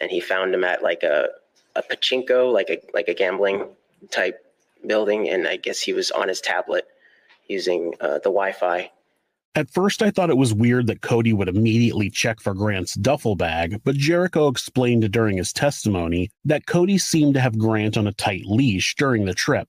[0.00, 1.28] And he found him at like a
[1.76, 3.66] a pachinko, like a like a gambling
[4.10, 4.44] type
[4.86, 6.86] building, and I guess he was on his tablet
[7.48, 8.90] using uh, the Wi-Fi.
[9.54, 13.36] At first, I thought it was weird that Cody would immediately check for Grant's duffel
[13.36, 18.12] bag, but Jericho explained during his testimony that Cody seemed to have Grant on a
[18.12, 19.68] tight leash during the trip.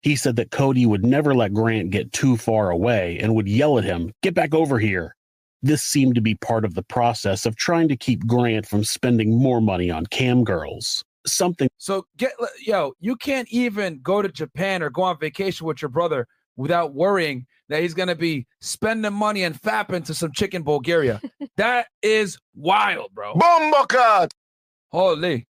[0.00, 3.78] He said that Cody would never let Grant get too far away and would yell
[3.78, 5.14] at him, Get back over here.
[5.62, 9.36] This seemed to be part of the process of trying to keep Grant from spending
[9.36, 11.04] more money on cam girls.
[11.26, 12.32] Something So get
[12.64, 16.94] yo, you can't even go to Japan or go on vacation with your brother without
[16.94, 21.20] worrying that he's gonna be spending money and fapping to some chick in Bulgaria.
[21.56, 23.34] that is wild, bro.
[23.34, 24.30] Bombocat!
[24.90, 25.46] Holy.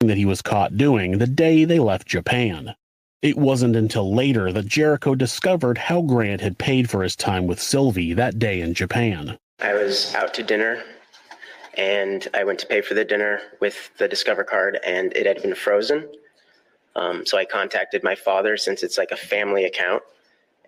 [0.00, 2.74] that he was caught doing the day they left Japan.
[3.22, 7.60] It wasn't until later that Jericho discovered how Grant had paid for his time with
[7.60, 9.38] Sylvie that day in Japan.
[9.60, 10.82] I was out to dinner
[11.76, 15.42] and I went to pay for the dinner with the Discover card and it had
[15.42, 16.08] been frozen.
[16.96, 20.02] Um, so I contacted my father since it's like a family account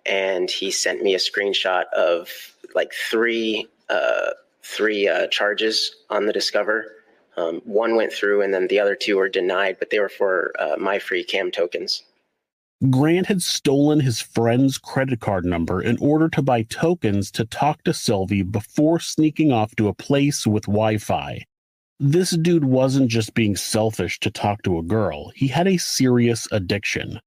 [0.05, 2.29] and he sent me a screenshot of
[2.75, 4.31] like three uh,
[4.63, 6.93] three uh, charges on the Discover.
[7.37, 10.53] Um, one went through and then the other two were denied, but they were for
[10.59, 12.03] uh, my free cam tokens.
[12.91, 17.83] Grant had stolen his friend's credit card number in order to buy tokens to talk
[17.83, 21.43] to Sylvie before sneaking off to a place with Wi Fi.
[21.99, 26.47] This dude wasn't just being selfish to talk to a girl, he had a serious
[26.51, 27.19] addiction.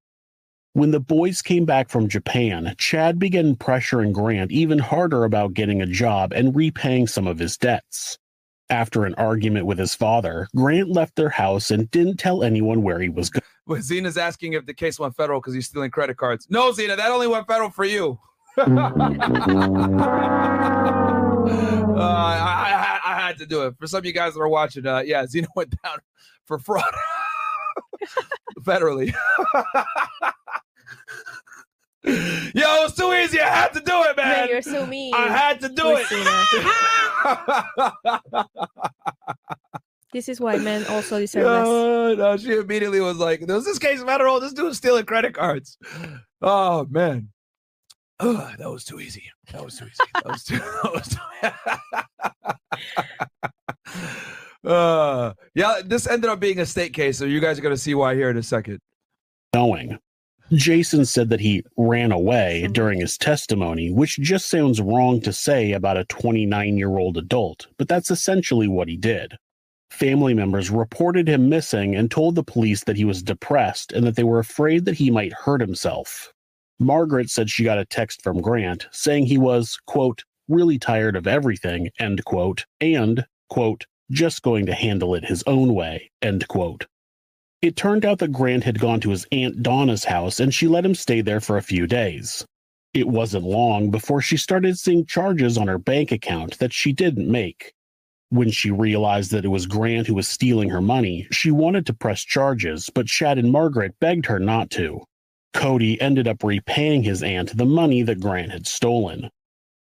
[0.74, 5.82] When the boys came back from Japan, Chad began pressuring Grant even harder about getting
[5.82, 8.16] a job and repaying some of his debts.
[8.68, 13.00] After an argument with his father, Grant left their house and didn't tell anyone where
[13.00, 13.42] he was going.
[13.70, 16.48] Well, Zena's asking if the case went federal because he's stealing credit cards.
[16.50, 18.18] No, Zena, that only went federal for you.
[18.58, 19.20] uh, I,
[21.94, 23.76] I, I, had to do it.
[23.78, 25.98] For some of you guys that are watching, uh, yeah, Zena went down
[26.46, 26.82] for fraud
[28.62, 29.14] federally.
[32.02, 33.38] Yo, it was too easy.
[33.40, 34.26] I had to do it, man.
[34.26, 35.14] Man, you're so mean.
[35.14, 36.06] I had to do it.
[40.12, 41.66] This is why men also deserve less.
[41.66, 44.40] No, no, she immediately was like, "There's this case federal.
[44.40, 45.78] This dude's stealing credit cards."
[46.42, 47.28] Oh man,
[48.18, 49.24] oh, that was too easy.
[49.52, 50.10] That was too easy.
[50.14, 50.60] That was too.
[50.82, 51.08] That was
[54.64, 57.76] too uh, yeah, this ended up being a state case, so you guys are gonna
[57.76, 58.80] see why here in a second.
[59.54, 59.98] Knowing.
[60.52, 65.72] Jason said that he ran away during his testimony, which just sounds wrong to say
[65.72, 69.36] about a 29 year old adult, but that's essentially what he did.
[69.90, 74.16] Family members reported him missing and told the police that he was depressed and that
[74.16, 76.32] they were afraid that he might hurt himself.
[76.78, 81.26] Margaret said she got a text from Grant saying he was, quote, really tired of
[81.26, 86.86] everything, end quote, and, quote, just going to handle it his own way, end quote.
[87.62, 90.84] It turned out that Grant had gone to his Aunt Donna's house and she let
[90.84, 92.44] him stay there for a few days.
[92.94, 97.30] It wasn't long before she started seeing charges on her bank account that she didn't
[97.30, 97.74] make.
[98.30, 101.94] When she realized that it was Grant who was stealing her money, she wanted to
[101.94, 105.00] press charges, but Chad and Margaret begged her not to.
[105.52, 109.30] Cody ended up repaying his aunt the money that Grant had stolen.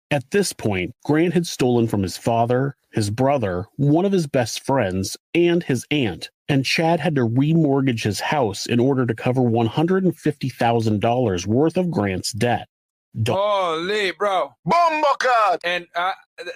[0.09, 4.65] At this point, Grant had stolen from his father, his brother, one of his best
[4.65, 9.41] friends, and his aunt, and Chad had to remortgage his house in order to cover
[9.41, 12.69] $150,000 worth of Grant's debt.
[13.25, 14.51] Holy, bro.
[14.67, 15.59] Bombocat!
[15.63, 16.11] And uh,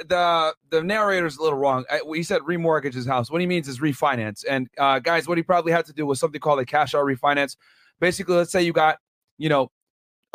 [0.08, 1.86] the the narrator's a little wrong.
[1.90, 3.32] I, he said remortgage his house.
[3.32, 4.44] What he means is refinance.
[4.48, 7.06] And uh, guys, what he probably had to do was something called a cash out
[7.06, 7.58] refinance.
[8.00, 9.00] Basically, let's say you got,
[9.38, 9.72] you know,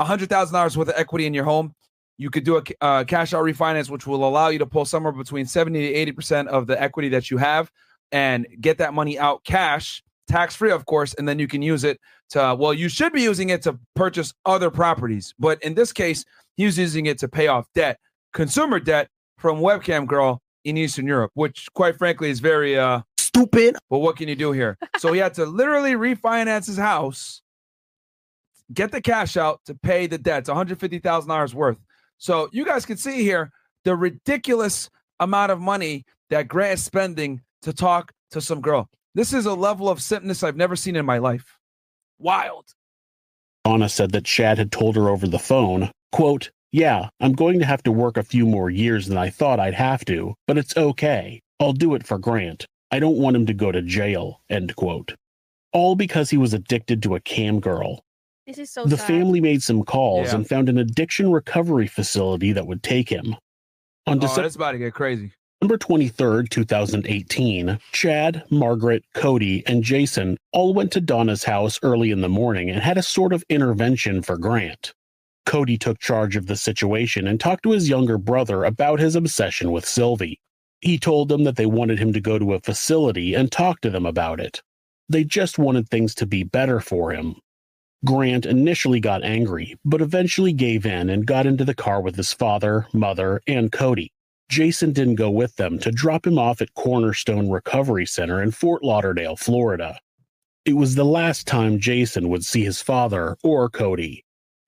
[0.00, 1.74] $100,000 worth of equity in your home.
[2.18, 5.12] You could do a uh, cash out refinance, which will allow you to pull somewhere
[5.12, 7.70] between 70 to 80% of the equity that you have
[8.10, 11.84] and get that money out cash, tax free, of course, and then you can use
[11.84, 15.34] it to, well, you should be using it to purchase other properties.
[15.38, 16.24] But in this case,
[16.56, 17.98] he was using it to pay off debt,
[18.32, 19.08] consumer debt
[19.38, 23.76] from Webcam Girl in Eastern Europe, which quite frankly is very uh stupid.
[23.90, 24.78] But what can you do here?
[24.98, 27.42] so he had to literally refinance his house,
[28.72, 30.40] get the cash out to pay the debt.
[30.40, 31.78] It's $150,000 worth.
[32.18, 33.50] So you guys can see here
[33.84, 38.88] the ridiculous amount of money that Grant is spending to talk to some girl.
[39.16, 41.58] This is a level of simpness I've never seen in my life.
[42.18, 42.66] Wild.
[43.64, 47.64] Donna said that Chad had told her over the phone, quote, Yeah, I'm going to
[47.64, 50.76] have to work a few more years than I thought I'd have to, but it's
[50.76, 51.40] okay.
[51.58, 52.66] I'll do it for Grant.
[52.90, 55.14] I don't want him to go to jail, end quote.
[55.72, 58.02] All because he was addicted to a cam girl.
[58.46, 59.06] This is so the sad.
[59.06, 60.34] family made some calls Yeah.
[60.34, 63.34] and found an addiction recovery facility that would take him.
[64.06, 65.32] On Oh, December that's about to get crazy.
[65.66, 72.20] December 23, 2018, Chad, Margaret, Cody, and Jason all went to Donna's house early in
[72.20, 74.94] the morning and had a sort of intervention for Grant.
[75.44, 79.72] Cody took charge of the situation and talked to his younger brother about his obsession
[79.72, 80.38] with Sylvie.
[80.82, 83.90] He told them that they wanted him to go to a facility and talk to
[83.90, 84.62] them about it.
[85.08, 87.34] They just wanted things to be better for him.
[88.04, 92.32] Grant initially got angry, but eventually gave in and got into the car with his
[92.32, 94.12] father, mother, and Cody.
[94.48, 98.82] Jason didn't go with them to drop him off at Cornerstone Recovery Center in Fort
[98.84, 99.98] Lauderdale, Florida.
[100.64, 104.24] It was the last time Jason would see his father or Cody.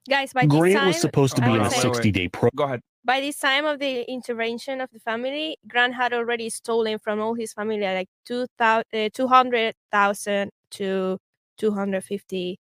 [0.09, 2.51] Guys, by this Grant time, was supposed to be on a 60 day program.
[2.57, 2.81] Go ahead.
[3.05, 7.35] by this time of the intervention of the family, Grant had already stolen from all
[7.35, 11.19] his family like two thousand, uh, two hundred thousand to
[11.59, 12.59] two hundred fifty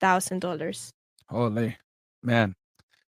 [0.00, 0.90] thousand dollars.
[1.28, 1.76] Holy
[2.22, 2.54] man.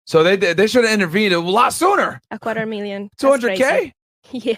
[0.06, 2.20] So they they should have intervened a lot sooner.
[2.30, 3.10] A quarter million.
[3.20, 3.92] 200K?
[4.32, 4.56] Yeah.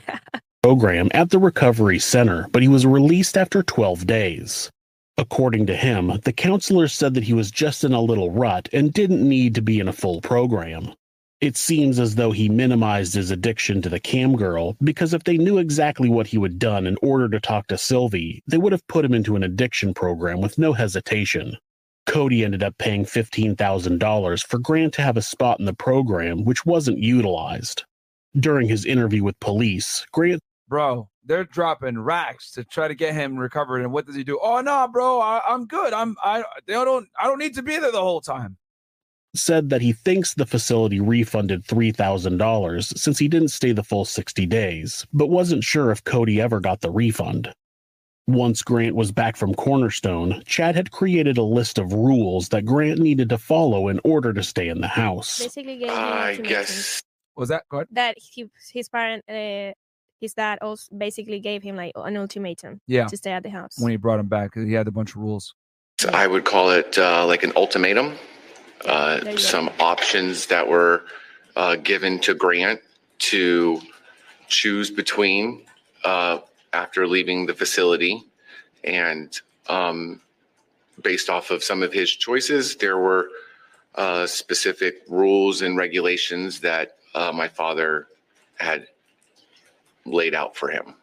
[0.62, 4.70] program at the recovery center, but he was released after 12 days.
[5.18, 8.94] According to him, the counselor said that he was just in a little rut and
[8.94, 10.94] didn't need to be in a full program.
[11.42, 15.36] It seems as though he minimized his addiction to the cam girl because if they
[15.36, 18.86] knew exactly what he would done in order to talk to Sylvie, they would have
[18.88, 21.58] put him into an addiction program with no hesitation.
[22.08, 26.64] Cody ended up paying $15,000 for Grant to have a spot in the program, which
[26.64, 27.84] wasn't utilized.
[28.34, 33.36] During his interview with police, Grant Bro, they're dropping racks to try to get him
[33.36, 33.82] recovered.
[33.82, 34.38] And what does he do?
[34.42, 35.92] Oh no, bro, I, I'm good.
[35.92, 38.56] I'm I they don't I don't need to be there the whole time.
[39.34, 44.46] said that he thinks the facility refunded $3,000 since he didn't stay the full 60
[44.46, 47.52] days, but wasn't sure if Cody ever got the refund.
[48.28, 53.00] Once Grant was back from Cornerstone, Chad had created a list of rules that Grant
[53.00, 55.38] needed to follow in order to stay in the house.
[55.38, 56.44] Basically gave him I ultimatum.
[56.44, 57.02] guess
[57.36, 57.88] Was that good?
[57.92, 59.72] that he, his parent uh,
[60.20, 63.06] his dad also basically gave him like an ultimatum Yeah.
[63.06, 63.76] to stay at the house.
[63.78, 65.54] When he brought him back, he had a bunch of rules.
[66.12, 68.14] I would call it uh, like an ultimatum.
[68.84, 69.36] Uh, There you go.
[69.36, 71.04] some options that were
[71.56, 72.80] uh, given to Grant
[73.20, 73.80] to
[74.48, 75.64] choose between
[76.04, 76.40] uh,
[76.72, 78.24] after leaving the facility.
[78.84, 79.38] And
[79.68, 80.20] um,
[81.02, 83.28] based off of some of his choices, there were
[83.94, 88.06] uh, specific rules and regulations that uh, my father
[88.56, 88.86] had
[90.04, 90.94] laid out for him.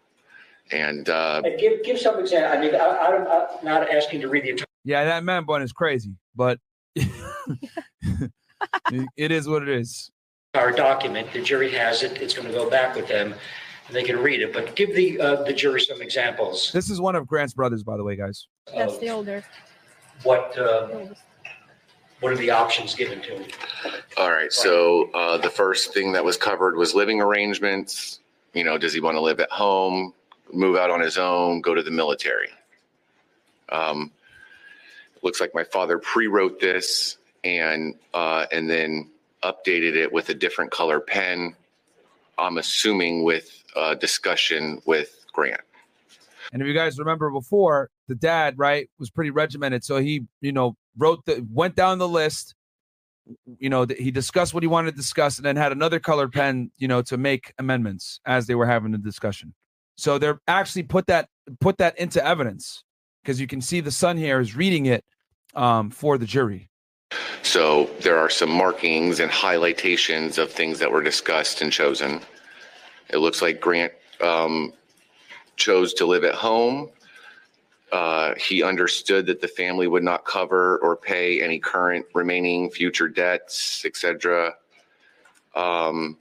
[0.72, 4.30] And uh, And give, give some example, I mean, I, I'm I'm not asking to
[4.30, 6.59] read the entire Yeah, that man bun is crazy, but
[6.95, 7.11] it
[9.32, 10.09] is what it is.
[10.55, 13.36] Our document, the jury has it, it's gonna go back with them,
[13.88, 16.99] and they can read it, but give the, uh, the jury some examples This is
[16.99, 18.47] one of Grant's brothers, by the way, guys.
[18.73, 19.43] That's of the older.
[20.23, 20.88] what, uh,
[22.21, 23.45] what are the options given to them.
[24.17, 24.51] All right.
[24.51, 28.19] So uh, the first thing that was covered was living arrangements.
[28.53, 30.13] You know, does he want to live at home,
[30.51, 32.47] move out on his own, go to the military?
[33.69, 34.11] Um,
[35.21, 39.09] looks like my father pre-wrote this and uh, and then
[39.43, 41.55] updated it with a different color pen.
[42.38, 45.61] I'm assuming with uh, discussion with Grant.
[46.53, 49.84] And if you guys remember before, the dad, right, was pretty regimented.
[49.84, 52.55] So he, you know, wrote the went down the list.
[53.59, 56.71] You know, he discussed what he wanted to discuss, and then had another colored pen,
[56.78, 59.53] you know, to make amendments as they were having the discussion.
[59.97, 61.28] So they're actually put that
[61.59, 62.84] put that into evidence
[63.23, 65.03] because you can see the son here is reading it
[65.55, 66.69] um, for the jury.
[67.41, 72.21] So there are some markings and highlightations of things that were discussed and chosen.
[73.10, 74.74] It looks like Grant um,
[75.56, 76.89] chose to live at home.
[77.91, 83.08] Uh, he understood that the family would not cover or pay any current remaining future
[83.08, 84.56] debts, etc.
[85.56, 86.18] Um,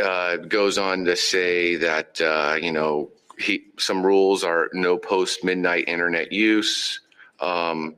[0.00, 5.42] uh, goes on to say that uh, you know he some rules are no post
[5.42, 7.00] midnight internet use.
[7.40, 7.96] Um,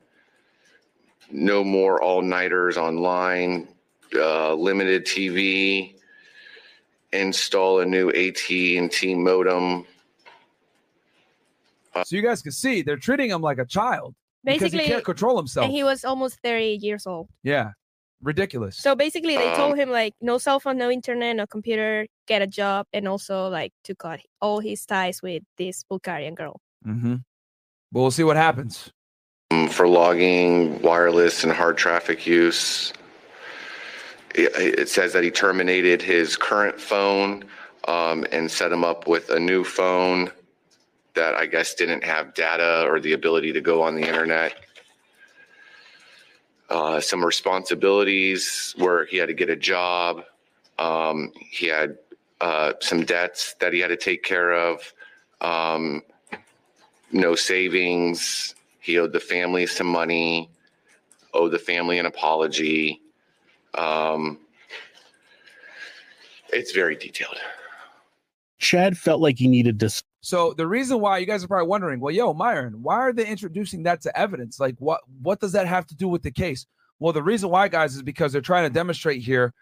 [1.31, 3.69] no more all nighters online,
[4.15, 5.97] uh, limited TV,
[7.13, 9.87] install a new AT and T modem.
[12.05, 15.37] So you guys can see they're treating him like a child Basically, he can't control
[15.37, 15.65] himself.
[15.67, 17.29] and he was almost 30 years old.
[17.45, 17.73] yeah,
[18.23, 18.77] ridiculous.
[18.77, 22.43] So basically, they Um, told him like no cell phone, no internet, no computer, get
[22.43, 26.61] a job, and also like to cut all his ties with this Bulgarian girl.
[26.87, 27.17] Mm-hmm.
[27.93, 28.91] But we'll see what happens.
[29.53, 32.93] um, for logging, wireless, and hard traffic use.
[34.35, 37.45] It, it says that he terminated his current phone
[37.87, 40.31] um, and set him up with a new phone
[41.15, 44.55] that I guess didn't have data or the ability to go on the internet.
[46.71, 50.25] Uh, some responsibilities where he had to get a job.
[50.79, 51.99] Um, he had
[52.41, 54.93] uh, some debts that he had to take care of.
[55.43, 56.03] Um,
[57.11, 58.55] no savings.
[58.81, 60.49] He owed the family some money,
[61.35, 63.03] owed the family an apology.
[63.75, 64.39] Um,
[66.53, 67.39] it's very detailed.
[68.59, 71.99] Chad felt like he needed to So the reason why you guys are probably wondering,
[71.99, 74.61] well, yo, Myron, why are they introducing that to evidence?
[74.61, 76.67] Like, what what does that have to do with the case?
[77.01, 79.53] Well, the reason why, guys, is because they're trying to demonstrate here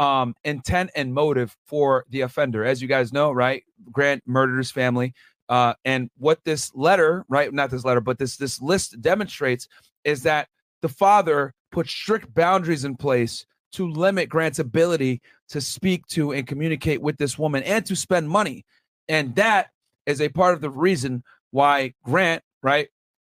[0.00, 2.64] um, intent and motive for the offender.
[2.64, 3.62] As you guys know, right?
[3.92, 5.14] Grant murdered his family,
[5.48, 7.52] uh, and what this letter, right?
[7.52, 9.68] Not this letter, but this this list demonstrates
[10.02, 10.48] is that
[10.82, 16.46] the father put strict boundaries in place to limit Grant's ability to speak to and
[16.46, 18.64] communicate with this woman and to spend money.
[19.08, 19.68] And that
[20.06, 22.88] is a part of the reason why Grant, right,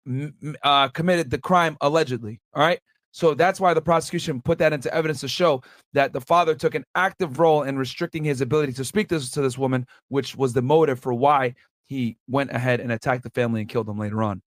[0.07, 2.39] m- uh, committed the crime allegedly.
[2.53, 2.79] All right.
[3.11, 5.61] So that's why the prosecution put that into evidence to show
[5.93, 9.57] that the father took an active role in restricting his ability to speak to this
[9.57, 11.53] woman, which was the motive for why
[11.85, 14.41] he went ahead and attacked the family and killed them later on.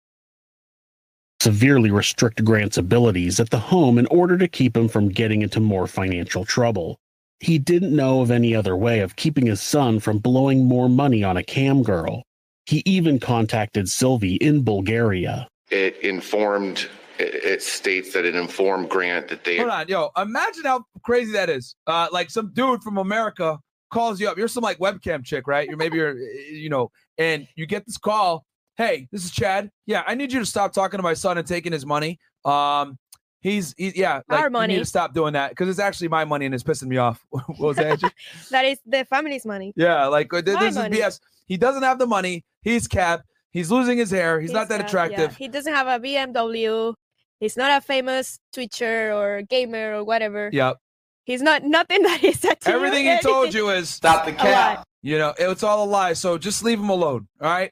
[1.45, 5.61] Severely restrict Grant's abilities at the home in order to keep him from getting into
[5.61, 6.99] more financial trouble.
[7.41, 11.23] He didn't know of any other way of keeping his son from blowing more money
[11.23, 12.23] on a cam girl.
[12.65, 15.47] He even contacted Sylvie in Bulgaria.
[15.71, 16.89] It informed,
[17.19, 21.33] it, it states that it informed Grant that they Hold on, yo, imagine how crazy
[21.33, 21.77] that is.
[21.87, 23.59] Uh, like some dude from America
[23.93, 24.39] calls you up.
[24.39, 25.69] You're some like webcam chick, right?
[25.69, 28.47] You're maybe you're, you know, and you get this call.
[28.77, 29.71] Hey, this is Chad.
[29.87, 32.19] Yeah, I need you to stop talking to my son and taking his money.
[32.45, 32.99] Um,
[33.41, 36.25] he's, he, yeah, like, Our you need to stop doing that because it's actually my
[36.25, 37.25] money and it's pissing me off.
[37.31, 38.01] what was that?
[38.51, 39.73] That is the family's money.
[39.77, 40.99] yeah, like uh, th- this is money.
[40.99, 41.21] BS.
[41.47, 42.45] He doesn't have the money.
[42.63, 43.27] He's capped.
[43.51, 44.41] He's losing his hair.
[44.41, 45.37] He's, not that uh, yeah, attractive.
[45.37, 46.95] He doesn't have a BMW.
[47.39, 50.51] He's not a famous Twitcher or gamer or whatever.
[50.53, 50.79] Yep.
[51.25, 54.85] He's not nothing that he said to Everything he told you is Stop the cap.
[55.03, 56.15] You know, it's all a lie.
[56.15, 57.29] So just leave him alone.
[57.41, 57.71] All right.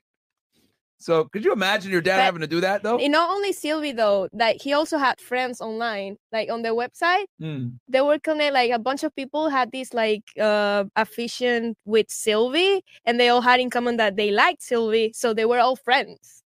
[1.02, 2.98] So could you imagine your dad But- having to do that though?
[2.98, 7.24] And not only Sylvie though, like he also had friends online, like on the website.
[7.40, 7.78] Mm.
[7.88, 8.54] They were connected.
[8.54, 13.40] Like a bunch of people had this like uh affection with Sylvie, and they all
[13.40, 16.42] had in common that they liked Sylvie, so they were all friends.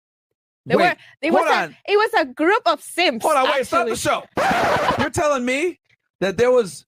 [0.64, 0.96] They Wait, were.
[1.22, 1.42] It was.
[1.44, 1.76] hold A, on.
[1.86, 3.24] it was a group of simps.
[3.24, 3.90] Hold on, wait, stop actually.
[3.92, 4.98] the show.
[4.98, 5.78] You're telling me
[6.20, 6.84] that there was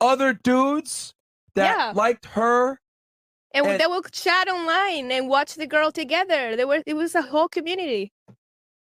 [0.00, 1.12] other dudes
[1.54, 1.92] that Yeah.
[1.94, 2.80] liked her.
[3.54, 6.54] And, And- they would chat online and watch the girl together.
[6.56, 6.82] They were.
[6.86, 8.12] It was a whole community.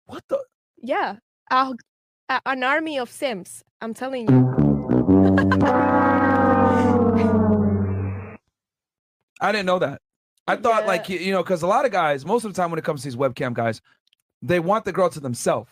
[0.07, 0.39] What the?
[0.79, 1.17] Yeah,
[1.51, 1.75] a,
[2.29, 3.62] a- an army of Sims.
[3.81, 4.55] I'm telling you.
[9.41, 10.01] I didn't know that.
[10.47, 12.79] I thought like you know because a lot of guys, most of the time when
[12.79, 13.81] it comes to these webcam guys,
[14.43, 15.71] they want the girl to themselves,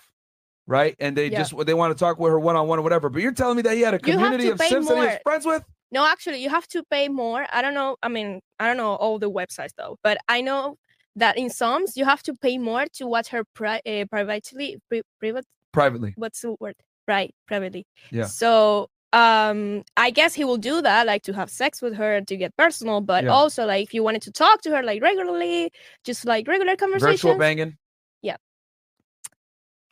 [0.67, 0.97] right?
[0.99, 1.39] And they Yeah.
[1.39, 3.09] just they want to talk with her one on one or whatever.
[3.11, 5.17] But you're telling me that he had a community of Sims simps that he was
[5.23, 5.65] friends with.
[5.93, 7.47] No, actually, you have to pay more.
[7.53, 7.97] I don't know.
[8.03, 10.77] I mean, I don't know all the websites though, but I know
[11.17, 14.79] that in some you have to pay more to watch her pri- uh, privately.
[14.89, 15.45] Pri- private.
[15.73, 16.15] Privately.
[16.17, 16.77] What's the word?
[17.07, 17.87] Right, privately.
[18.11, 18.25] Yeah.
[18.25, 22.35] So um i guess he will do that like to have sex with her to
[22.35, 23.31] get personal but Yeah.
[23.31, 25.71] also like if you wanted to talk to her like regularly
[26.03, 27.77] just like regular conversations Virtual banging,
[28.23, 28.39] yeah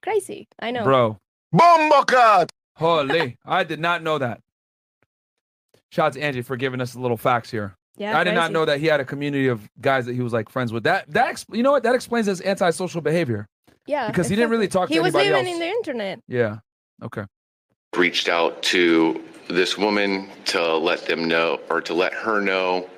[0.03, 1.19] crazy i know bro.
[1.53, 2.47] Bomba
[2.81, 4.41] Holy, I did not know that.
[5.91, 7.75] Shout out to Angie for giving us a little facts here.
[7.97, 10.33] Yeah, I did not know that he had a community of guys that he was
[10.33, 10.85] like friends with.
[10.85, 13.47] That that you know what that explains his antisocial behavior.
[13.87, 15.55] yeah because he didn't really talk to he was anybody living else.
[15.55, 16.59] in the internet Yeah.
[17.03, 17.25] Okay.
[17.97, 22.89] reached out to this woman to let them know or to let her know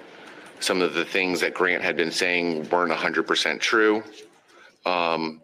[0.61, 4.03] some of the things that Grant had been saying weren't 100% true.
[4.87, 5.41] Um,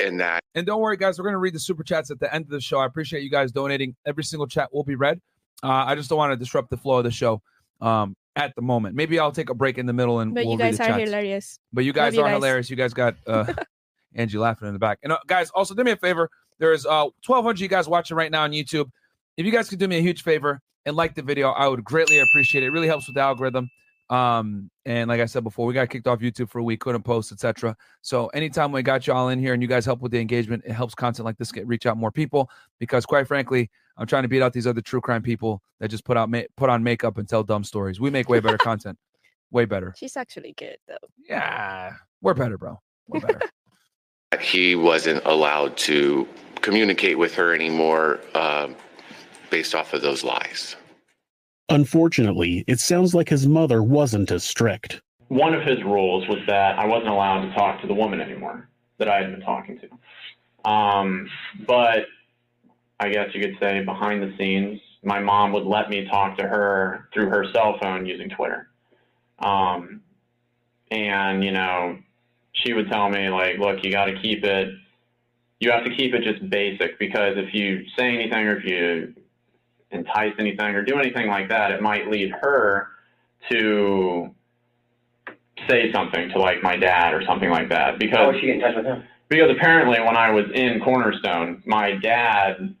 [0.00, 1.18] and that And don't worry, guys.
[1.18, 2.78] We're gonna read the super chats at the end of the show.
[2.78, 3.96] I appreciate you guys donating.
[4.06, 5.20] Every single chat will be read.
[5.62, 7.40] Uh, I just don't want to disrupt the flow of the show
[7.80, 8.94] um, at the moment.
[8.96, 11.00] Maybe I'll take a break in the middle and but we'll you guys are chats.
[11.04, 12.34] hilarious But you guys Love you are guys.
[12.34, 12.70] hilarious.
[12.70, 13.52] You guys got uh,
[14.14, 14.98] Angie laughing in the back.
[15.02, 16.30] And uh, guys, also do me a favor.
[16.58, 18.90] There's uh 1,200 you guys watching right now on YouTube.
[19.36, 21.82] If you guys could do me a huge favor and like the video, I would
[21.82, 22.66] greatly appreciate it.
[22.68, 23.68] It really helps with the algorithm.
[24.10, 27.02] Um, and like I said before, we got kicked off YouTube for a week, couldn't
[27.02, 27.74] post, etc.
[28.02, 30.72] So anytime we got y'all in here and you guys help with the engagement, it
[30.72, 32.50] helps content like this get reach out more people.
[32.78, 36.04] Because quite frankly, I'm trying to beat out these other true crime people that just
[36.04, 38.00] put out ma- put on makeup and tell dumb stories.
[38.00, 38.98] We make way better content,
[39.50, 39.94] way better.
[39.96, 40.96] she's actually good though
[41.28, 41.92] Yeah,
[42.22, 42.80] we're better, bro.
[43.08, 43.40] We're better.
[44.40, 46.26] he wasn't allowed to
[46.60, 48.74] communicate with her anymore um,
[49.50, 50.74] based off of those lies.
[51.68, 55.00] Unfortunately, it sounds like his mother wasn't as strict.
[55.28, 58.68] one of his rules was that I wasn't allowed to talk to the woman anymore
[58.98, 60.70] that I had been talking to.
[60.70, 61.28] Um,
[61.66, 62.06] but
[63.00, 66.44] I guess you could say behind the scenes, my mom would let me talk to
[66.44, 68.68] her through her cell phone using Twitter.
[69.40, 70.00] Um,
[70.90, 71.98] and, you know,
[72.52, 74.68] she would tell me, like, look, you got to keep it,
[75.60, 79.14] you have to keep it just basic because if you say anything or if you
[79.90, 82.88] entice anything or do anything like that, it might lead her
[83.50, 84.34] to
[85.68, 88.56] say something to like my dad or something like that because How would she get
[88.56, 89.02] in touch with him?
[89.28, 92.74] because apparently when I was in Cornerstone, my dad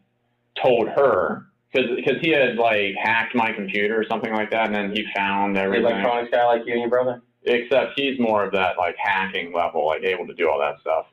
[0.62, 4.92] told her because he had like hacked my computer or something like that, and then
[4.92, 5.86] he found everything.
[5.86, 7.20] electronics guy like you and your brother?
[7.44, 11.06] Except he's more of that like hacking level, like able to do all that stuff.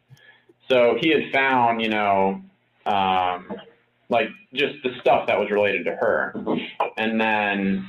[0.70, 2.42] So he had found, you know,
[2.86, 3.52] um,
[4.10, 6.34] like just the stuff that was related to her,
[6.98, 7.88] and then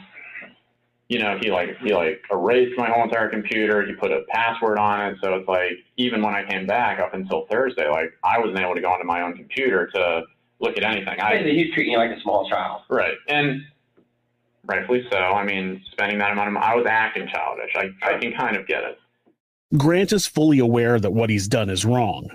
[1.12, 3.84] you know, he like he like erased my whole entire computer.
[3.84, 7.12] He put a password on it, so it's like even when I came back up
[7.12, 10.22] until Thursday, like I wasn't able to go onto my own computer to
[10.62, 11.20] look at anything.
[11.20, 12.82] I, he's treating you like a small child.
[12.88, 13.16] Right.
[13.28, 13.62] And
[14.64, 15.18] rightfully so.
[15.18, 17.72] I mean, spending that amount of money, I was acting childish.
[17.74, 18.98] I, I can kind of get it.
[19.76, 22.28] Grant is fully aware that what he's done is wrong.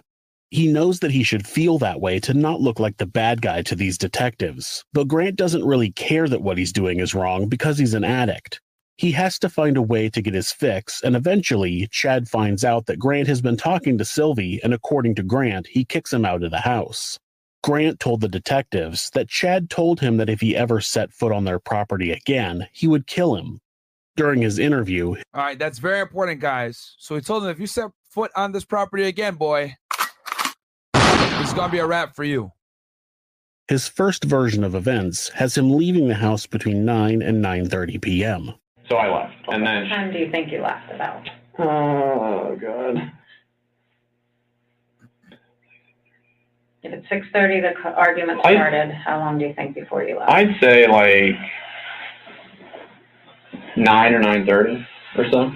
[0.50, 3.62] He knows that he should feel that way to not look like the bad guy
[3.64, 7.78] to these detectives, but Grant doesn't really care that what he's doing is wrong because
[7.78, 8.62] he's an addict.
[8.96, 12.88] He has to find a way to get his fix, and eventually, Chad finds out
[12.88, 16.44] that Grant has been talking to Sylvie, and according to Grant, he kicks him out
[16.44, 17.20] of the house.
[17.64, 21.44] Grant told the detectives that Chad told him that if he ever set foot on
[21.44, 23.60] their property again, he would kill him.
[24.16, 26.96] During his interview, All right, that's very important, guys.
[26.98, 29.76] So he told him if you set foot on this property again, boy,
[30.96, 32.52] it's gonna be a wrap for you.
[33.68, 38.54] his first version of events has him leaving the house between 9 and 9:30 p.m.
[38.90, 39.36] So I left.
[39.50, 41.30] And What then, time do you think you left about?
[41.60, 43.12] oh, God.
[46.88, 50.04] If it's six thirty, the co- argument I- started, how long do you think before
[50.04, 50.32] you left?
[50.32, 51.36] I'd say like
[53.76, 55.52] 9 or 9.30 or so.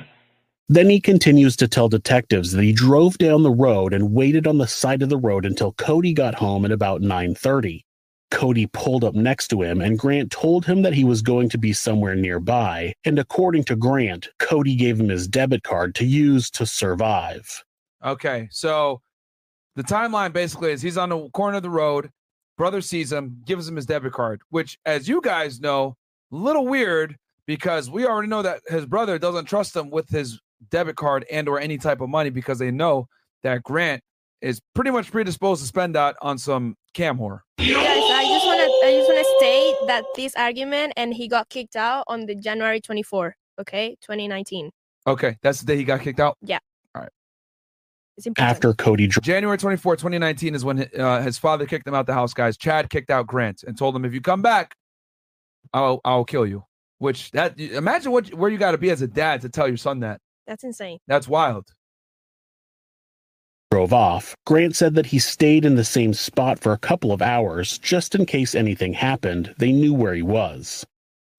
[0.67, 4.57] Then he continues to tell detectives that he drove down the road and waited on
[4.57, 7.82] the side of the road until Cody got home at about 9:30.
[8.29, 11.57] Cody pulled up next to him and Grant told him that he was going to
[11.57, 16.49] be somewhere nearby, and according to Grant, Cody gave him his debit card to use
[16.51, 17.63] to survive.
[18.05, 19.01] Okay, so
[19.76, 22.09] the timeline basically is he's on the corner of the road.
[22.57, 25.95] Brother sees him, gives him his debit card, which, as you guys know,
[26.32, 27.15] a little weird
[27.45, 31.47] because we already know that his brother doesn't trust him with his debit card and
[31.49, 33.07] or any type of money because they know
[33.43, 34.03] that Grant
[34.41, 37.39] is pretty much predisposed to spend that on some cam whore.
[37.57, 41.28] Guys, I just want to I just want to state that this argument and he
[41.28, 44.72] got kicked out on the January 24, okay, 2019.
[45.07, 46.38] Okay, that's the day he got kicked out.
[46.41, 46.59] Yeah.
[46.95, 47.11] All right.
[48.11, 48.11] It's important.
[48.38, 52.13] After Cody dro- January 24, 2019 is when uh, his father kicked him out the
[52.13, 52.57] house, guys.
[52.57, 54.76] Chad kicked out Grant and told him, if you come back,
[55.74, 56.65] I'll, I'll kill you.
[56.99, 59.78] Which that imagine what where you got to be as a dad to tell your
[59.78, 60.22] son that.
[60.45, 60.99] That's insane.
[61.07, 61.74] That's wild.
[63.72, 67.22] drove off, Grant said that he stayed in the same spot for a couple of
[67.22, 69.51] hours just in case anything happened.
[69.57, 70.86] They knew where he was.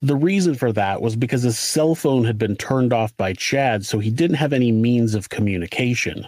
[0.01, 3.87] The reason for that was because his cell phone had been turned off by Chad,
[3.87, 6.27] so he didn't have any means of communication.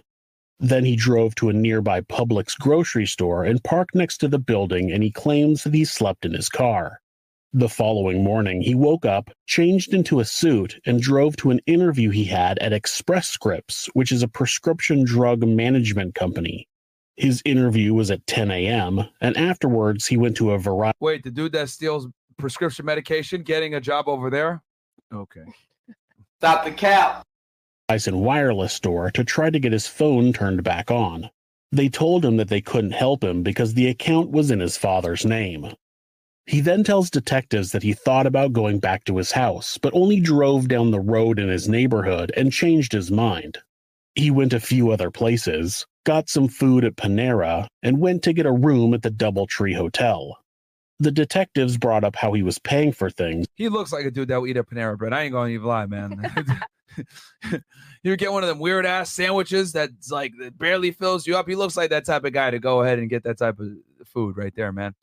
[0.61, 4.93] Then he drove to a nearby Publix grocery store and parked next to the building,
[4.93, 7.01] and he claims that he slept in his car.
[7.53, 12.11] The following morning, he woke up, changed into a suit, and drove to an interview
[12.11, 16.67] he had at Express Scripts, which is a prescription drug management company.
[17.17, 20.97] His interview was at 10 a.m., and afterwards, he went to a variety.
[20.99, 24.63] Wait, the dude that steals prescription medication getting a job over there?
[25.13, 25.45] Okay.
[26.39, 27.25] Stop the cap.
[27.91, 31.31] Verizon wireless store to try to get his phone turned back on.
[31.71, 35.27] They told him that they couldn't help him because the account was in his father's
[35.27, 35.75] name.
[36.47, 40.21] He then tells detectives that he thought about going back to his house, but only
[40.21, 43.59] drove down the road in his neighborhood and changed his mind.
[44.15, 48.47] He went a few other places, got some food at Panera, and went to get
[48.47, 50.39] a room at the Doubletree Hotel.
[51.01, 54.29] The detectives brought up how he was paying for things, He looks like a dude
[54.29, 55.13] that would eat a Panera bread.
[55.13, 56.31] I ain't gonna even lie, man.
[58.03, 61.49] you get one of them weird ass sandwiches that's like that barely fills you up.
[61.49, 63.69] He looks like that type of guy to go ahead and get that type of
[64.07, 64.95] food right there, man.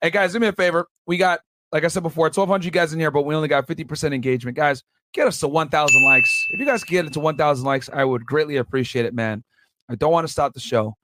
[0.00, 0.86] Hey guys, do me a favor.
[1.06, 1.40] We got,
[1.72, 4.56] like I said before, 1,200 guys in here, but we only got 50% engagement.
[4.56, 4.82] Guys,
[5.12, 6.46] get us to 1,000 likes.
[6.50, 9.44] If you guys get it to 1,000 likes, I would greatly appreciate it, man.
[9.88, 10.96] I don't want to stop the show.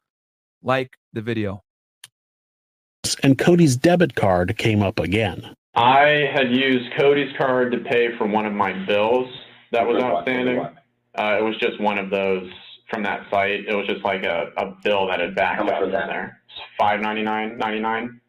[0.62, 1.62] Like the video.
[3.22, 5.54] And Cody's debit card came up again.
[5.74, 9.28] I had used Cody's card to pay for one of my bills
[9.72, 10.58] that was outstanding.
[10.60, 12.50] Uh, it was just one of those
[12.90, 13.66] from that site.
[13.68, 16.00] It was just like a, a bill that had backed How much up was from
[16.00, 16.06] that?
[16.08, 16.40] there.
[16.78, 18.20] Five ninety nine ninety nine.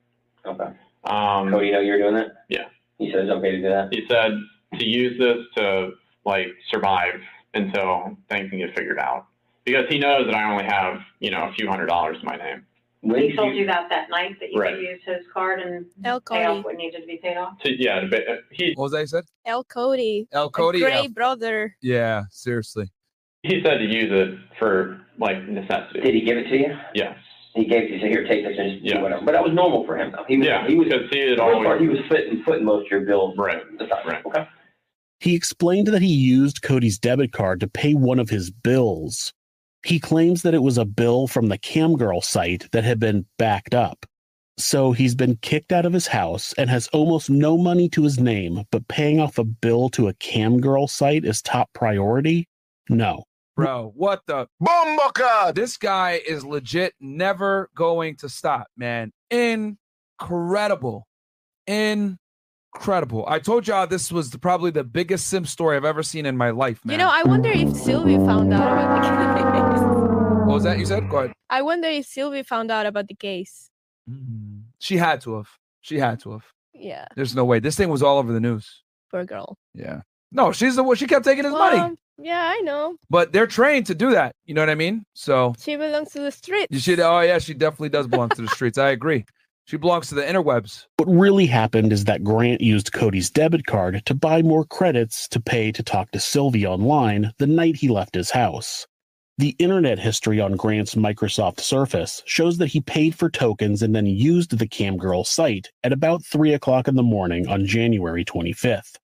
[0.46, 0.72] Okay.
[1.06, 2.46] Um, Cody, you know you're doing that?
[2.50, 2.66] Yeah.
[2.98, 3.90] He said it's okay to do that?
[3.92, 4.32] He said
[4.78, 5.92] to use this to
[6.26, 7.22] like survive
[7.54, 9.28] until things can get figured out
[9.66, 12.36] because he knows that I only have you know a few hundred dollars in my
[12.36, 12.66] name.
[13.02, 14.76] When He did told you that that night that you Right.
[14.76, 16.46] could use his card and El pay Cody.
[16.46, 17.58] off what needed to be paid off?
[17.64, 19.24] To, yeah, to, ba- uh, he What was that you said?
[19.46, 20.28] El Cody.
[20.34, 20.80] El Cody.
[20.82, 21.08] Great Yeah.
[21.08, 21.76] brother.
[21.82, 22.90] yeah, seriously.
[23.44, 26.02] he said to use it for like necessity.
[26.02, 26.78] Did he give it to you?
[26.94, 27.18] Yes.
[27.56, 28.98] He gave it to you, said, here, take this and just Yeah.
[28.98, 29.24] do whatever.
[29.26, 30.26] But that was normal for him, though.
[30.28, 32.06] He was, Yeah, he was, because he had for the most part, always he was
[32.10, 33.38] footing, footing most of your bills.
[33.38, 34.06] Right, Aside.
[34.06, 34.26] right.
[34.26, 34.46] Okay.
[35.22, 39.34] He explained that he used Cody's debit card to pay one of his bills.
[39.86, 43.74] He claims that it was a bill from the Camgirl site that had been backed
[43.74, 44.06] up.
[44.58, 48.20] So he's been kicked out of his house and has almost no money to his
[48.20, 52.48] name, but paying off a bill to a Camgirl site is top priority?
[52.90, 53.24] No.
[53.56, 54.48] Bro, what the
[55.54, 59.12] This guy is legit never going to stop, man.
[59.32, 61.08] incredible,
[61.68, 63.26] incredible.
[63.28, 66.38] I told y'all this was the, probably the biggest simp story I've ever seen in
[66.38, 66.94] my life, man.
[66.94, 69.69] You know, I wonder if Sylvie found out about the case.
[70.50, 71.10] What was that you said?
[71.10, 71.34] Go ahead.
[71.50, 73.70] I wonder if Sylvie found out about the case.
[74.10, 74.60] Mm-hmm.
[74.80, 75.50] She had to have.
[75.82, 76.46] She had to have.
[76.74, 77.60] Yeah, There's no way.
[77.60, 78.84] This thing was all over the news.
[79.12, 79.58] poor girl.
[79.74, 80.02] Yeah.
[80.32, 80.96] No, she's the one.
[80.96, 81.96] She kept taking his money.
[82.22, 82.96] Yeah, I know.
[83.10, 84.34] But they're trained to do that.
[84.46, 85.04] You know what I mean?
[85.14, 86.68] So She belongs to the street.
[86.70, 87.00] you should.
[87.00, 88.78] Oh yeah, she definitely does belong to the streets.
[88.78, 89.26] I agree.
[89.66, 90.86] She belongs to the interwebs.
[90.98, 95.40] What really happened is that Grant used Cody's debit card to buy more credits to
[95.40, 98.88] pay to talk to Sylvie online the night he left his house.
[99.40, 104.06] The internet history on Grant's Microsoft Surface shows that he paid for tokens and then
[104.06, 108.98] used the Camgirl site at about 3 o'clock in the morning on January 25th.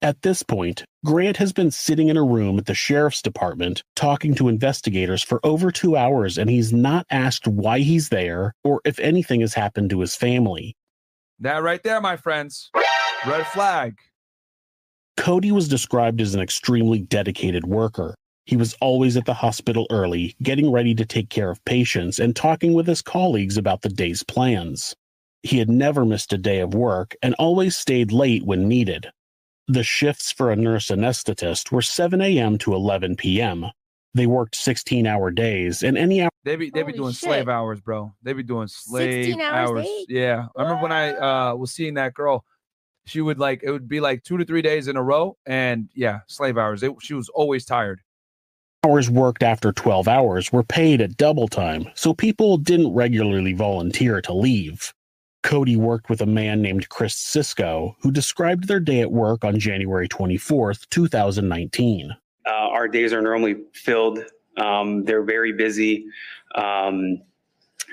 [0.00, 4.34] At this point, Grant has been sitting in a room at the sheriff's department talking
[4.36, 8.98] to investigators for over two hours, and he's not asked why he's there or if
[8.98, 10.74] anything has happened to his family.
[11.40, 12.70] That right there, my friends.
[13.26, 13.98] Red flag.
[15.18, 18.14] Cody was described as an extremely dedicated worker.
[18.46, 22.34] He was always at the hospital early, getting ready to take care of patients and
[22.34, 24.94] talking with his colleagues about the day's plans.
[25.42, 29.10] He had never missed a day of work and always stayed late when needed.
[29.66, 32.56] The shifts for a nurse anesthetist were 7 a.m.
[32.58, 33.66] to 11 p.m.
[34.14, 37.28] They worked 16 hour days, and any hour They be they be Holy doing shit.
[37.28, 38.14] slave hours, bro.
[38.22, 39.84] They be doing slave 16 hours hours.
[39.84, 40.06] days?
[40.08, 42.44] Yeah, I remember when I uh was seeing that girl.
[43.06, 45.88] She would like it would be like two to three days in a row, and
[45.94, 46.82] yeah, slave hours.
[46.84, 48.00] It, she was always tired.
[48.84, 54.20] Hours worked after 12 hours were paid at double time, so people didn't regularly volunteer
[54.22, 54.92] to leave.
[55.42, 59.58] Cody worked with a man named Chris Cisco, who described their day at work on
[59.58, 62.16] January 24th, 2019.
[62.44, 64.20] Uh, our days are normally filled.
[64.56, 66.06] Um, they're very busy.
[66.54, 67.22] Um,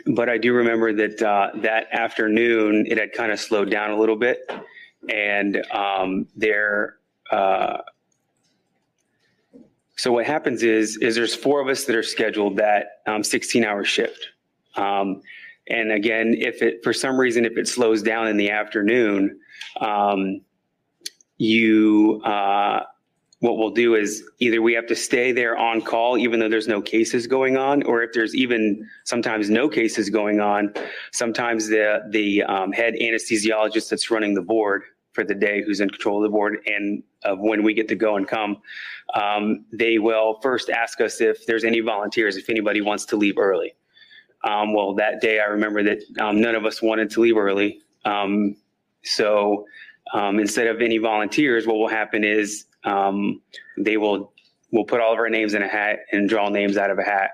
[0.08, 3.98] but I do remember that uh, that afternoon it had kind of slowed down a
[3.98, 4.50] little bit.
[5.10, 6.98] And um, there,
[7.32, 7.78] uh,
[9.96, 13.64] so what happens is, is there's four of us that are scheduled that um, 16
[13.64, 14.28] hour shift.
[14.76, 15.22] Um,
[15.70, 19.40] and again, if it, for some reason, if it slows down in the afternoon,
[19.80, 20.42] um,
[21.38, 22.84] you, uh,
[23.40, 26.68] what we'll do is either we have to stay there on call, even though there's
[26.68, 30.74] no cases going on, or if there's even sometimes no cases going on,
[31.12, 34.84] sometimes the, the um, head anesthesiologist that's running the board
[35.14, 37.96] for the day, who's in control of the board and of when we get to
[37.96, 38.58] go and come,
[39.14, 43.38] um, they will first ask us if there's any volunteers, if anybody wants to leave
[43.38, 43.74] early.
[44.44, 47.80] Um, well, that day I remember that um, none of us wanted to leave early.
[48.06, 48.56] Um,
[49.04, 49.66] so
[50.14, 53.42] um, instead of any volunteers, what will happen is um,
[53.78, 54.34] they will
[54.72, 57.04] we'll put all of our names in a hat and draw names out of a
[57.04, 57.32] hat.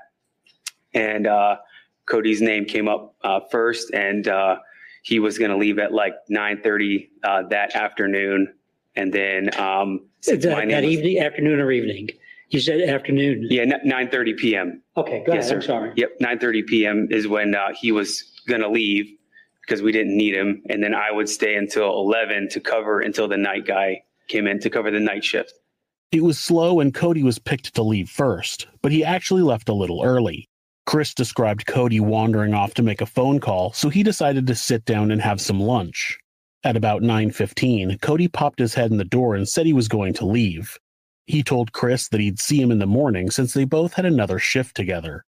[0.93, 1.57] And uh,
[2.05, 4.57] Cody's name came up uh, first, and uh,
[5.03, 8.53] he was going to leave at like 9:30 uh, that afternoon.
[8.95, 12.09] And then um, since That, my name that was- evening, afternoon or evening?
[12.49, 13.45] You said afternoon.
[13.51, 14.81] yeah, nine thirty p.m.
[14.97, 15.55] Okay, go Yes, ahead.
[15.57, 15.67] I'm sir.
[15.67, 15.93] sorry.
[15.95, 17.07] Yep, nine thirty p.m.
[17.11, 19.05] is when uh, he was gonna leave
[19.61, 23.27] because we didn't need him, and then I would stay until eleven to cover until
[23.27, 25.53] the night guy came in to cover the night shift.
[26.11, 29.73] It was slow and Cody was picked to leave first, but he actually left a
[29.73, 30.48] little early.
[30.89, 34.85] Chris described Cody wandering off to make a phone call, so he decided to sit
[34.85, 36.17] down and have some lunch.
[36.63, 40.13] At about 9:15, Cody popped his head in the door and said he was going
[40.13, 40.79] to leave.
[41.27, 44.39] He told Chris that he'd see him in the morning since they both had another
[44.39, 45.25] shift together.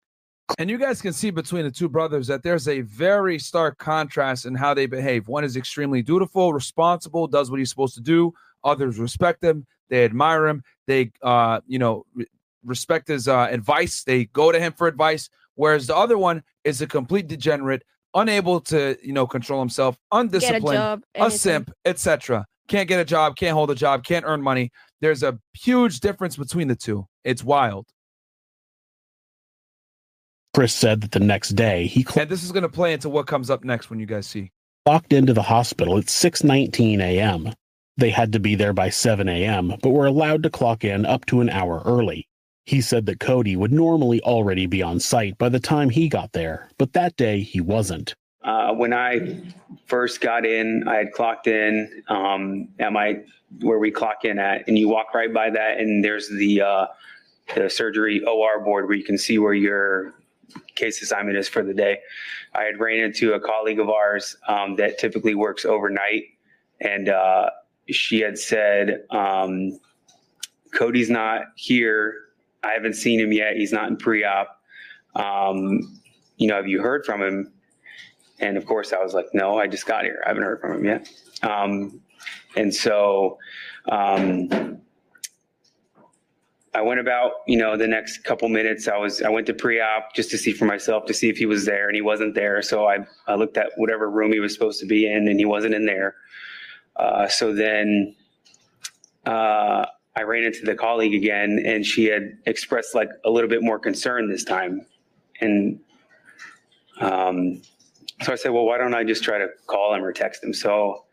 [0.57, 4.45] And you guys can see between the two brothers that there's a very stark contrast
[4.45, 5.27] in how they behave.
[5.27, 8.31] One is extremely dutiful, responsible, does what he's supposed to do.
[8.63, 9.67] Others respect him.
[9.89, 10.63] They admire him.
[10.87, 12.05] They, uh, you know,
[12.63, 14.05] respect his uh, advice.
[14.05, 15.29] They go to him for advice.
[15.59, 17.83] Whereas the other one is a complete degenerate,
[18.13, 22.45] unable to, you know, control himself, undisciplined, job, a simp, etc.
[22.69, 24.71] Can't get a job, can't hold a job, can't earn money.
[25.01, 27.07] There's a huge difference between the two.
[27.25, 27.87] It's wild.
[30.55, 33.27] Chris said that the next day he And this is going to play into what
[33.27, 34.53] comes up next when you guys see.
[34.85, 37.53] clocked into the hospital at 6:19 a.m.
[37.97, 41.25] They had to be there by 7 a.m., but were allowed to clock in up
[41.25, 42.28] to an hour early.
[42.69, 46.33] He said that Cody would normally already be on site by the time he got
[46.33, 48.13] there, but that day he wasn't.
[48.43, 49.41] Uh, when I
[49.87, 53.21] first got in, I had clocked in um, at my
[53.61, 56.85] where we clock in at, and you walk right by that, and there's the uh,
[57.55, 60.13] the surgery OR board where you can see where your
[60.75, 61.97] case assignment is for the day.
[62.53, 66.25] I had ran into a colleague of ours um, that typically works overnight,
[66.79, 67.49] and uh,
[67.89, 69.79] she had said, um,
[70.71, 72.28] "Cody's not here.
[72.63, 73.55] I haven't seen him yet.
[73.55, 74.59] He's not in pre-op.
[75.15, 75.99] Um,
[76.37, 77.51] you know, have you heard from him?"
[78.39, 80.21] And of course, I was like, no, I just got here.
[80.25, 81.09] I haven't heard from him yet.
[81.43, 81.99] Um,
[82.55, 83.37] and so
[83.89, 84.79] um,
[86.73, 88.87] I went about, you know, the next couple minutes.
[88.87, 91.45] I was, I went to pre-op just to see for myself to see if he
[91.45, 92.61] was there, and he wasn't there.
[92.61, 95.45] So I, I looked at whatever room he was supposed to be in, and he
[95.45, 96.15] wasn't in there.
[96.95, 98.15] Uh, so then
[99.25, 99.85] uh,
[100.19, 103.79] I ran into the colleague again, and she had expressed like a little bit more
[103.79, 104.85] concern this time,
[105.39, 105.79] and
[106.99, 107.61] um,
[108.21, 110.53] so I said, well, why don't I just try to call him or text him?
[110.53, 111.05] So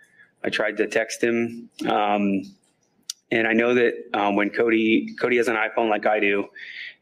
[0.43, 1.71] I tried to text him.
[1.89, 2.43] Um,
[3.31, 6.47] and I know that um, when Cody Cody has an iPhone like I do,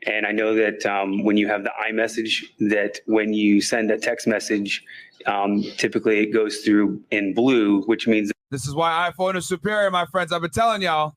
[0.06, 3.98] and I know that um, when you have the iMessage, that when you send a
[3.98, 4.84] text message,
[5.26, 9.90] um, typically it goes through in blue, which means This is why iPhone is superior,
[9.90, 10.32] my friends.
[10.32, 11.14] I've been telling y'all.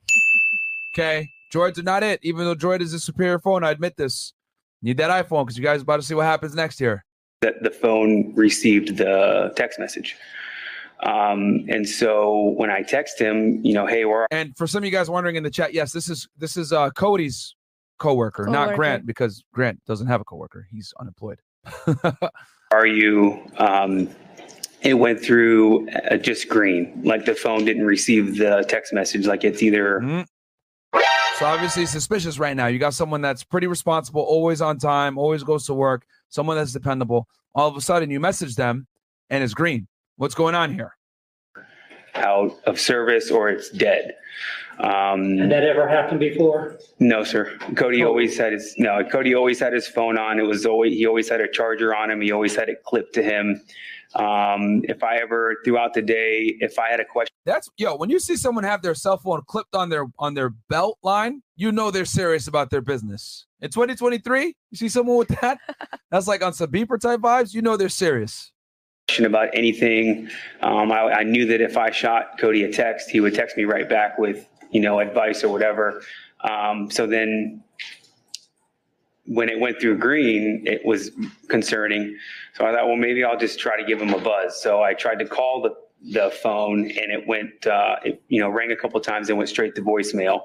[0.98, 1.30] Okay.
[1.52, 2.20] Droids are not it.
[2.22, 4.32] Even though Droid is a superior phone, I admit this.
[4.82, 7.04] Need that iPhone because you guys are about to see what happens next year.
[7.40, 10.16] that the phone received the text message.
[11.04, 14.84] Um, and so when I text him, you know, hey, where And for some of
[14.84, 17.54] you guys wondering in the chat, yes, this is this is uh Cody's
[17.98, 20.66] coworker, not Grant, because Grant doesn't have a coworker.
[20.70, 21.40] He's unemployed.
[22.72, 23.40] are you?
[23.58, 24.08] Um,
[24.82, 29.26] it went through uh, just green, like the phone didn't receive the text message.
[29.26, 30.22] Like it's either Mm-hmm.
[30.94, 32.66] So obviously suspicious right now.
[32.66, 36.72] You got someone that's pretty responsible, always on time, always goes to work, someone that's
[36.72, 37.28] dependable.
[37.54, 38.86] All of a sudden you message them
[39.30, 39.86] and it's green.
[40.16, 40.94] What's going on here?
[42.14, 44.14] out of service or it's dead.
[44.80, 46.78] Um, And that ever happened before?
[46.98, 47.56] No, sir.
[47.76, 49.04] Cody always had his no.
[49.04, 50.38] Cody always had his phone on.
[50.38, 52.20] It was always he always had a charger on him.
[52.20, 53.60] He always had it clipped to him.
[54.14, 58.08] Um, if I ever throughout the day, if I had a question, That's yo, when
[58.08, 61.72] you see someone have their cell phone clipped on their on their belt line, you
[61.72, 63.46] know they're serious about their business.
[63.60, 65.58] In 2023, you see someone with that?
[66.10, 68.50] That's like on some beeper type vibes, you know they're serious.
[69.18, 70.28] about anything,
[70.62, 73.64] um, I, I knew that if I shot Cody a text, he would text me
[73.64, 76.02] right back with you know advice or whatever.
[76.48, 77.62] Um, so then
[79.28, 81.10] when it went through green, it was
[81.48, 82.16] concerning.
[82.58, 84.60] So I thought, well, maybe I'll just try to give him a buzz.
[84.60, 85.76] So I tried to call the,
[86.12, 89.48] the phone and it went, uh, it, you know, rang a couple times and went
[89.48, 90.40] straight to voicemail.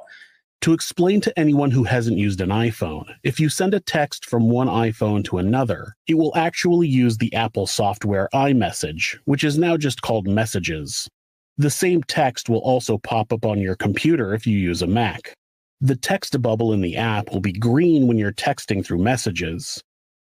[0.62, 4.52] To explain to anyone who hasn't used an iPhone, if you send a text from
[4.52, 9.76] one iPhone to another, it will actually use the Apple software iMessage, which is now
[9.76, 11.10] just called Messages.
[11.58, 15.34] The same text will also pop up on your computer if you use a Mac.
[15.82, 19.84] The text bubble in the app will be green when you're texting through messages.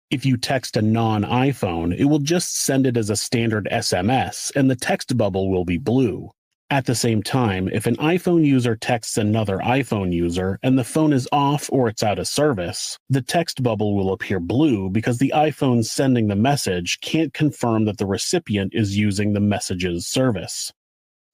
[0.08, 4.54] If you text a non iPhone, it will just send it as a standard SMS,
[4.54, 6.30] and the text bubble will be blue.
[6.70, 11.12] At the same time, if an iPhone user texts another iPhone user and the phone
[11.12, 15.32] is off or it's out of service, the text bubble will appear blue because the
[15.34, 20.72] iPhone sending the message can't confirm that the recipient is using the message's service.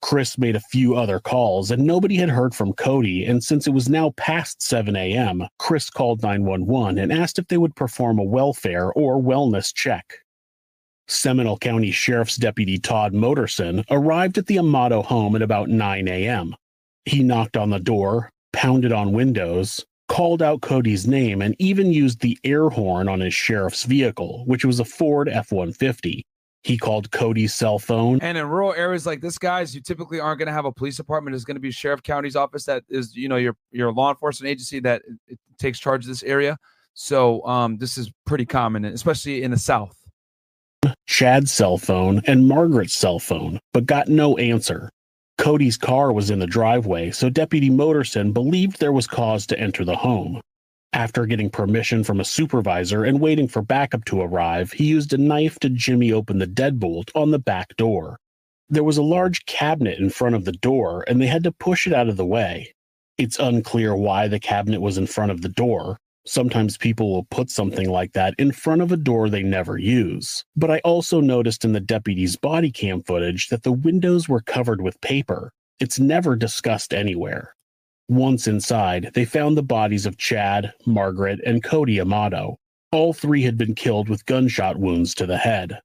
[0.03, 3.23] Chris made a few other calls and nobody had heard from Cody.
[3.23, 7.57] And since it was now past 7 a.m., Chris called 911 and asked if they
[7.57, 10.19] would perform a welfare or wellness check.
[11.07, 16.53] Seminole County Sheriff's Deputy Todd Moterson arrived at the Amato home at about 9 a.m.
[17.05, 22.19] He knocked on the door, pounded on windows, called out Cody's name, and even used
[22.19, 26.25] the air horn on his sheriff's vehicle, which was a Ford F 150.
[26.63, 30.39] He called Cody's cell phone And in rural areas like this, guys, you typically aren't
[30.39, 31.35] going to have a police department.
[31.35, 34.49] It's going to be sheriff county's office that is, you know, your your law enforcement
[34.49, 36.57] agency that it takes charge of this area.
[36.93, 39.97] So um, this is pretty common, especially in the South.
[41.07, 44.89] Chad's cell phone, and Margaret's cell phone, but got no answer.
[45.37, 49.83] Cody's car was in the driveway, so Deputy Moterson believed there was cause to enter
[49.83, 50.39] the home.
[50.93, 55.17] After getting permission from a supervisor and waiting for backup to arrive, he used a
[55.17, 58.19] knife to jimmy open the deadbolt on the back door.
[58.69, 61.87] There was a large cabinet in front of the door, and they had to push
[61.87, 62.75] it out of the way.
[63.17, 65.97] It's unclear why the cabinet was in front of the door.
[66.27, 70.45] Sometimes people will put something like that in front of a door they never use.
[70.55, 74.81] But I also noticed in the deputy's body cam footage that the windows were covered
[74.81, 75.51] with paper.
[75.79, 77.55] It's never discussed anywhere.
[78.09, 82.57] Once inside, they found the bodies of Chad, Margaret, and Cody Amato.
[82.91, 85.79] All three had been killed with gunshot wounds to the head.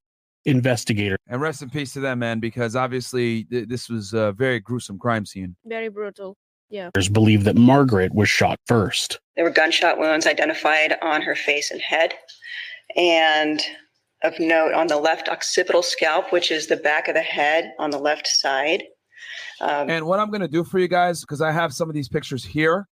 [0.44, 4.60] Investigators And rest in peace to them, man, because obviously th- this was a very
[4.60, 5.56] gruesome crime scene.
[5.64, 6.36] Very brutal.
[6.70, 6.90] Yeah.
[7.12, 9.20] believe that Margaret was shot first.
[9.36, 12.14] There were gunshot wounds identified on her face and head.
[12.96, 13.62] And
[14.22, 17.90] of note, on the left occipital scalp, which is the back of the head on
[17.90, 18.84] the left side.
[19.60, 21.94] Um, And what I'm going to do for you guys, because I have some of
[21.94, 22.86] these pictures here,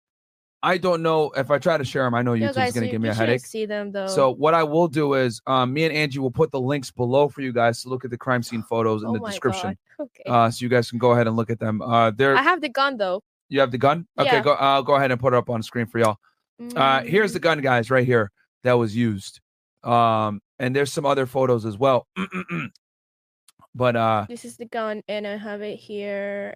[0.63, 2.15] I don't know if I try to share them.
[2.15, 3.45] I know Yo, YouTube's guys, gonna give me you a headache.
[3.45, 4.07] see them though.
[4.07, 7.29] So what I will do is, um, me and Angie will put the links below
[7.29, 9.69] for you guys to look at the crime scene photos in Oh the description.
[9.69, 9.77] God.
[9.99, 10.23] Okay.
[10.27, 11.81] Uh, so you guys can go ahead and look at them.
[11.81, 13.23] Uh, they're I have the gun though.
[13.49, 14.07] you have the gun.
[14.19, 14.41] Okay, Yeah.
[14.43, 14.53] go.
[14.53, 16.17] I'll go ahead and put it up on screen for y'all.
[16.75, 18.31] Uh, here's the gun, guys, right here
[18.63, 19.39] that was used.
[19.83, 22.07] Um, and there's some other photos as well.
[23.77, 26.55] but uh, This is the gun, and I have it here.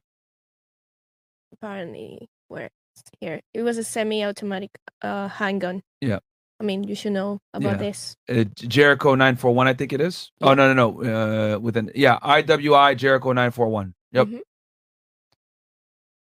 [1.53, 3.41] Apparently, where it's here.
[3.53, 5.81] It was a semi-automatic uh handgun.
[6.01, 6.19] yeah.
[6.59, 7.89] I mean, you should know about yeah.
[7.89, 8.15] this.
[8.29, 10.31] Uh, Jericho nine four one, I think it is.
[10.41, 11.55] Oh no no no.
[11.55, 13.93] Uh, with an yeah, IWI Jericho nine four one.
[14.11, 14.27] Yep.
[14.27, 14.39] Mhm.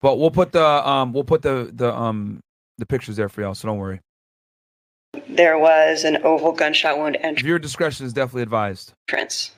[0.00, 2.40] But we'll put the um we'll put the the um
[2.78, 4.00] the pictures there for y'all, so don't worry.
[5.28, 8.94] There was an oval gunshot wound Viewer discretion is definitely advised.
[9.10, 9.50] entrance.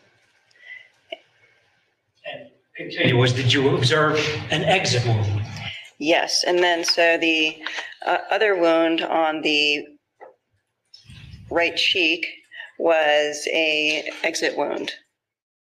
[2.77, 4.19] Continue, was, did you observe
[4.51, 5.43] an exit wound?
[5.99, 7.57] Yes, and then so the
[8.07, 9.85] uh, other wound on the
[11.51, 12.27] right cheek
[12.79, 14.93] was a exit wound.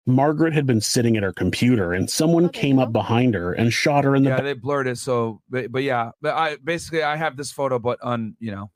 [0.06, 4.04] Margaret had been sitting at her computer and someone came up behind her and shot
[4.04, 7.16] her in the Yeah, they blurred it, so but, but yeah, but I basically I
[7.16, 8.70] have this photo, but on you know,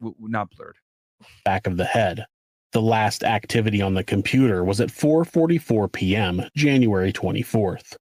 [0.00, 0.76] w- w- not blurred.
[1.44, 2.26] back of the head.
[2.74, 7.94] The last activity on the computer was at 4:44 p.m., January 24th.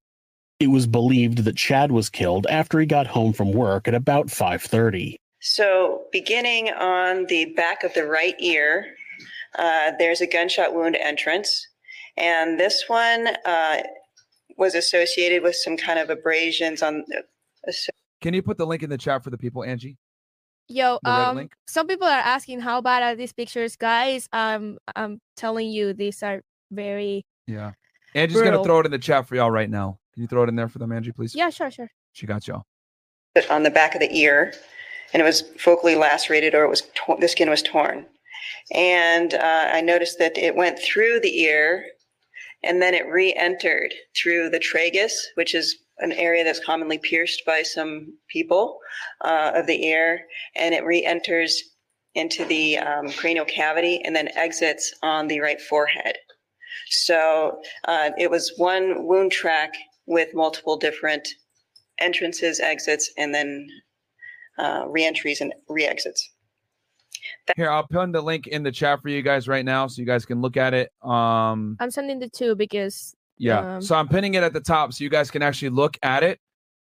[0.59, 4.27] It was believed that Chad was killed after he got home from work at about
[4.27, 5.15] 5:30.
[5.41, 8.95] So, beginning on the back of the right ear,
[9.59, 11.67] uh, there's a gunshot wound entrance.
[12.17, 13.83] And this one uh,
[14.57, 17.05] was associated with some kind of abrasions on.
[18.21, 19.99] Can you put the link in the chat for the people, Angie?
[20.69, 24.27] Yo, um, some people are asking how bad are these pictures, guys?
[24.31, 26.41] Um, I'm telling you, these are
[26.71, 27.25] very.
[27.47, 27.73] Yeah.
[28.15, 28.53] Angie's Brutal.
[28.53, 29.99] gonna throw it in the chat for y'all right now.
[30.13, 31.35] Can you throw it in there for them, Angie, please?
[31.35, 31.89] Yeah, sure, sure.
[32.13, 32.63] She got y'all.
[33.49, 34.53] on the back of the ear,
[35.11, 38.05] and it was focally lacerated, or it was tor- the skin was torn.
[38.71, 41.85] And uh, I noticed that it went through the ear,
[42.63, 47.61] and then it re-entered through the tragus, which is an area that's commonly pierced by
[47.61, 48.79] some people
[49.21, 50.21] uh, of the ear,
[50.55, 51.61] and it re-enters
[52.15, 56.15] into the um, cranial cavity and then exits on the right forehead.
[56.89, 59.73] So uh, it was one wound track
[60.05, 61.27] with multiple different
[61.99, 63.67] entrances, exits, and then
[64.59, 66.29] uh, reentries and re-exits.
[67.55, 70.05] Here, I'll put the link in the chat for you guys right now, so you
[70.05, 70.91] guys can look at it.
[71.01, 73.15] Um, I'm sending the two because.
[73.37, 73.75] Yeah.
[73.75, 76.23] Um, so I'm pinning it at the top, so you guys can actually look at
[76.23, 76.39] it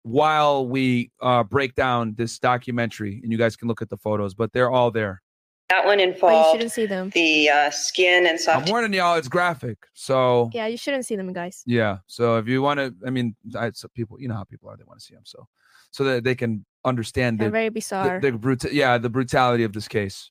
[0.02, 4.34] while we uh break down this documentary, and you guys can look at the photos.
[4.34, 5.22] But they're all there.
[5.70, 7.10] That one but you shouldn't see them.
[7.14, 8.66] the uh, skin and soft.
[8.66, 9.78] I'm warning y'all, it's graphic.
[9.94, 11.62] So Yeah, you shouldn't see them, guys.
[11.66, 11.98] Yeah.
[12.06, 14.76] So if you want to, I mean, I, so people, you know how people are;
[14.76, 15.48] they want to see them, so
[15.90, 18.20] so that they can understand They're the very the, bizarre.
[18.20, 20.30] the bruta- yeah, the brutality of this case.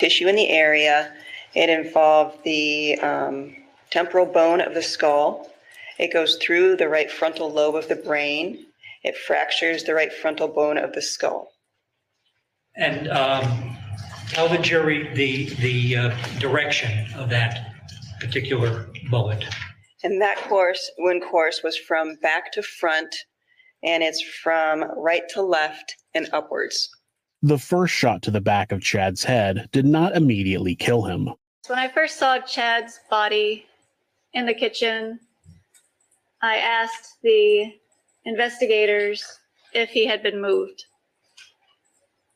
[0.00, 1.12] tissue in the area.
[1.54, 3.56] It involved the um,
[3.90, 5.50] temporal bone of the skull.
[5.98, 8.66] It goes through the right frontal lobe of the brain.
[9.02, 11.52] It fractures the right frontal bone of the skull.
[12.76, 13.76] And um,
[14.28, 17.72] tell the jury the, the uh, direction of that
[18.20, 19.44] particular bullet.
[20.02, 23.14] And that course, wound course, was from back to front,
[23.82, 26.88] and it's from right to left and upwards.
[27.42, 31.30] The first shot to the back of Chad's head did not immediately kill him.
[31.66, 33.66] When I first saw Chad's body
[34.36, 35.18] in the kitchen,
[36.42, 37.72] I asked the
[38.26, 39.38] investigators
[39.72, 40.84] if he had been moved.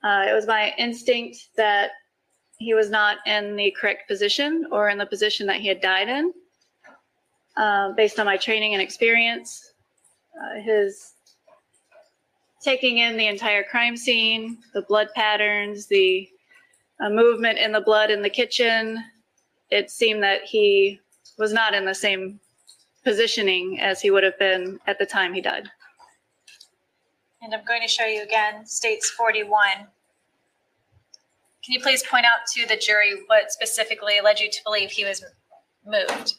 [0.03, 1.91] Uh, it was my instinct that
[2.59, 6.09] he was not in the correct position or in the position that he had died
[6.09, 6.33] in.
[7.57, 9.75] Uh, based on my training and experience,
[10.43, 11.13] uh, his
[12.63, 16.27] taking in the entire crime scene, the blood patterns, the
[17.01, 19.05] uh, movement in the blood in the kitchen,
[19.71, 20.99] it seemed that he
[21.41, 22.39] was not in the same
[23.03, 25.69] positioning as he would have been at the time he died.
[27.43, 29.51] And I'm going to show you again, states 41.
[31.65, 35.07] Can you please point out to the jury what specifically led you to believe he
[35.07, 35.25] was
[35.87, 36.35] moved?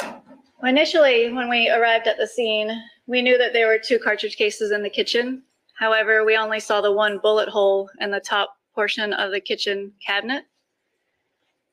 [0.00, 2.70] Well, initially, when we arrived at the scene,
[3.06, 5.42] we knew that there were two cartridge cases in the kitchen.
[5.78, 9.92] However, we only saw the one bullet hole in the top portion of the kitchen
[10.04, 10.44] cabinet.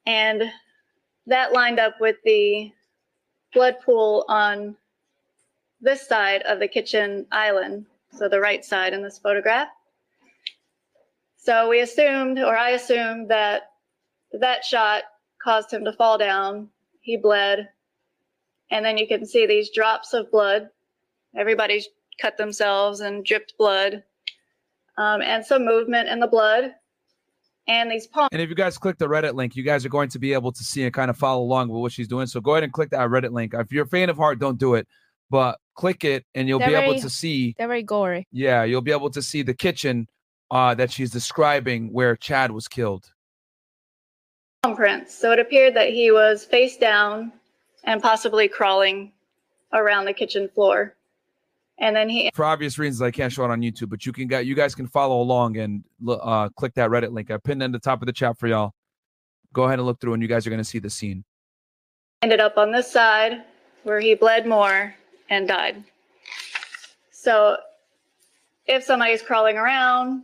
[0.05, 0.43] And
[1.27, 2.71] that lined up with the
[3.53, 4.75] blood pool on
[5.81, 9.67] this side of the kitchen island, so the right side in this photograph.
[11.37, 13.63] So we assumed, or I assumed, that
[14.39, 15.03] that shot
[15.43, 16.69] caused him to fall down.
[17.01, 17.69] He bled.
[18.71, 20.69] And then you can see these drops of blood.
[21.35, 21.89] Everybody's
[22.21, 24.03] cut themselves and dripped blood.
[24.97, 26.75] um, and some movement in the blood.
[27.67, 28.29] And these palms.
[28.31, 30.51] And if you guys click the Reddit link, you guys are going to be able
[30.51, 32.27] to see and kind of follow along with what she's doing.
[32.27, 33.53] So go ahead and click that Reddit link.
[33.53, 34.87] If you're a fan of heart, don't do it,
[35.29, 37.55] but click it and you'll They're be able to see.
[37.57, 38.27] They're very gory.
[38.31, 40.07] Yeah, you'll be able to see the kitchen
[40.51, 43.09] uh, that she's describing where Chad was killed.
[44.61, 45.17] palm prints.
[45.17, 47.31] So it appeared that he was face down
[47.85, 49.13] and possibly crawling
[49.73, 50.95] around the kitchen floor.
[51.83, 54.25] And then he For obvious reasons, I can't show it on YouTube, but you can
[54.25, 57.29] get you guys can follow along and uh, click that Reddit link.
[57.29, 58.73] I pinned it in the top of the chat for y'all.
[59.51, 61.25] Go ahead and look through, and you guys are going to see the scene.
[62.21, 63.43] ended up on this side
[63.83, 64.95] where he bled more
[65.29, 65.83] and died.
[67.11, 67.57] So
[68.65, 70.23] if somebody's crawling around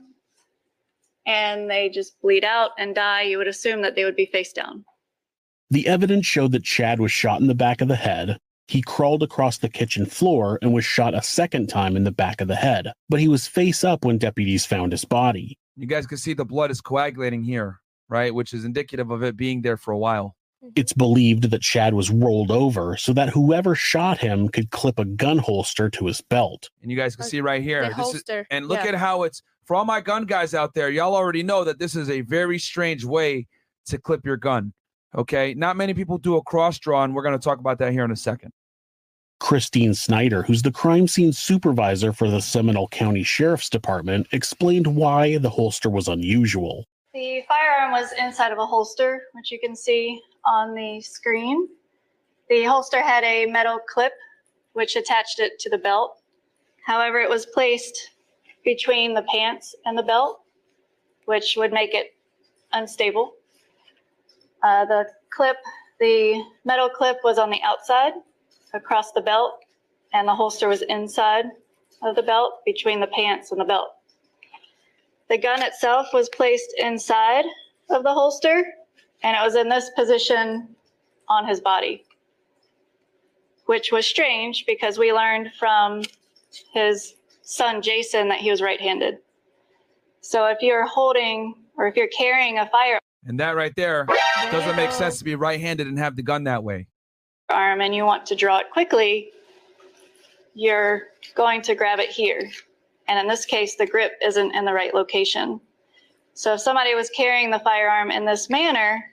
[1.26, 4.54] and they just bleed out and die, you would assume that they would be face
[4.54, 4.86] down.
[5.72, 8.40] The evidence showed that Chad was shot in the back of the head.
[8.70, 12.40] He crawled across the kitchen floor and was shot a second time in the back
[12.40, 15.58] of the head, but he was face up when deputies found his body.
[15.76, 18.32] You guys can see the blood is coagulating here, right?
[18.32, 20.36] Which is indicative of it being there for a while.
[20.64, 20.74] Mm-hmm.
[20.76, 25.06] It's believed that Chad was rolled over so that whoever shot him could clip a
[25.06, 26.70] gun holster to his belt.
[26.84, 27.84] And you guys can see right here.
[27.84, 28.90] this holster, is, and look yeah.
[28.90, 30.92] at how it's for all my gun guys out there.
[30.92, 33.48] Y'all already know that this is a very strange way
[33.88, 34.74] to clip your gun.
[35.16, 37.94] Okay, not many people do a cross draw, and we're going to talk about that
[37.94, 38.52] here in a second.
[39.40, 45.38] Christine Snyder, who's the crime scene supervisor for the Seminole County Sheriff's Department, explained why
[45.38, 46.86] the holster was unusual.
[47.14, 51.68] The firearm was inside of a holster, which you can see on the screen.
[52.50, 54.14] The holster had a metal clip
[54.74, 56.22] which attached it to the belt.
[56.86, 58.12] However, it was placed
[58.64, 60.42] between the pants and the belt,
[61.26, 62.16] which would make it
[62.74, 63.34] unstable.
[64.62, 65.58] Uh, the clip,
[66.00, 68.14] the metal clip was on the outside
[68.74, 69.64] across the belt,
[70.14, 71.46] and the holster was inside
[72.04, 73.90] of the belt between the pants and the belt.
[75.30, 77.46] The gun itself was placed inside
[77.90, 78.64] of the holster,
[79.24, 80.76] and it was in this position
[81.28, 82.04] on his body,
[83.66, 86.02] which was strange because we learned from
[86.74, 89.20] his son Jason that he was right handed.
[90.22, 94.06] So if you're holding or if you're carrying a firearm And that right there
[94.52, 96.88] doesn't make sense to be right-handed and have the gun that way.
[97.50, 99.32] And you want to draw it quickly,
[100.54, 102.50] you're going to grab it here.
[103.08, 105.60] And in this case, the grip isn't in the right location.
[106.34, 109.04] So if somebody was carrying the firearm in this manner,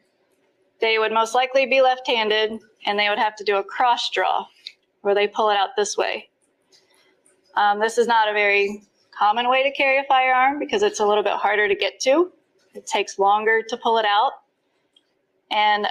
[0.80, 4.47] they would most likely be left-handed and they would have to do a cross draw
[5.01, 6.28] where they pull it out this way.
[7.55, 8.82] Um, this is not a very
[9.16, 12.30] common way to carry a firearm because it's a little bit harder to get to.
[12.74, 14.32] It takes longer to pull it out.
[15.51, 15.87] And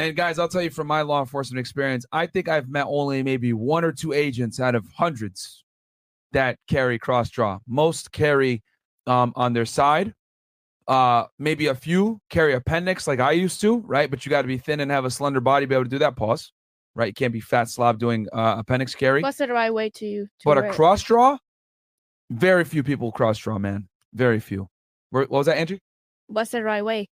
[0.00, 3.22] And guys, I'll tell you from my law enforcement experience, I think I've met only
[3.22, 5.62] maybe one or two agents out of hundreds
[6.32, 7.58] that carry cross draw.
[7.66, 8.62] Most carry
[9.06, 10.14] um, on their side.
[10.88, 14.10] Uh, maybe a few carry appendix like I used to, right?
[14.10, 15.90] But you got to be thin and have a slender body to be able to
[15.90, 16.16] do that.
[16.16, 16.50] Pause.
[16.94, 17.08] Right?
[17.08, 19.20] You can't be fat slob doing uh, appendix carry.
[19.20, 20.24] What's the right way to?
[20.24, 21.36] to But a cross draw,
[22.30, 23.86] very few people cross draw, man.
[24.14, 24.70] Very few.
[25.10, 25.78] What was that, Andrew?
[26.26, 27.10] What's the right way?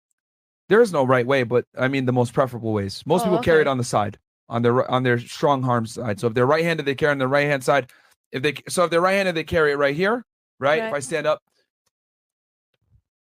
[0.69, 3.03] There is no right way, but I mean the most preferable ways.
[3.07, 6.21] Most Oh, people carry it on the side, on their on their strong arm side.
[6.21, 7.91] So if they're right-handed, they carry on the right hand side.
[8.33, 10.25] If they so if they're right-handed, they carry it right here,
[10.59, 10.83] right?
[10.85, 11.41] If I stand up,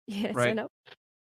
[0.06, 0.56] Yes, I Right.
[0.56, 0.68] know.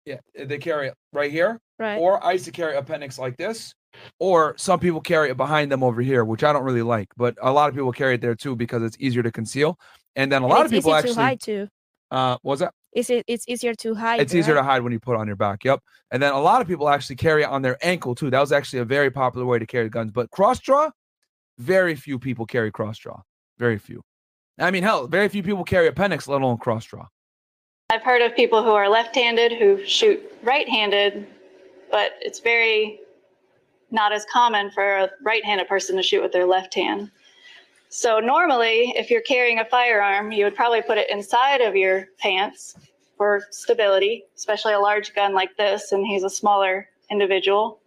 [0.06, 1.60] yeah, they carry it right here.
[1.80, 1.98] Right.
[1.98, 3.74] Or I used to carry appendix like this,
[4.20, 7.08] or some people carry it behind them over here, which I don't really like.
[7.18, 9.78] But a lot of people carry it there too because it's easier to conceal.
[10.16, 11.68] And then a lot of people actually, to hide too.
[12.12, 12.74] uh, was that?
[12.98, 13.24] Is it?
[13.28, 14.20] It's easier to hide.
[14.20, 15.64] It's easier to hide when you put it on your back.
[15.64, 15.82] Yep.
[16.10, 18.32] And then a lot of people actually carry it on their ankle too.
[18.32, 20.12] That was actually a very popular way to carry guns.
[20.12, 20.90] But cross draw,
[21.60, 23.22] very few people carry cross draw.
[23.60, 24.02] Very few.
[24.58, 27.06] I mean, hell, very few people carry appendix, let alone cross draw.
[27.92, 31.28] I've heard of people who are left-handed who shoot right-handed,
[31.92, 33.00] but it's very
[33.92, 37.12] not as common for a right-handed person to shoot with their left hand.
[37.90, 42.08] So normally, if you're carrying a firearm, you would probably put it inside of your
[42.18, 42.76] pants
[43.16, 47.80] for stability, especially a large gun like this, and he's a smaller individual.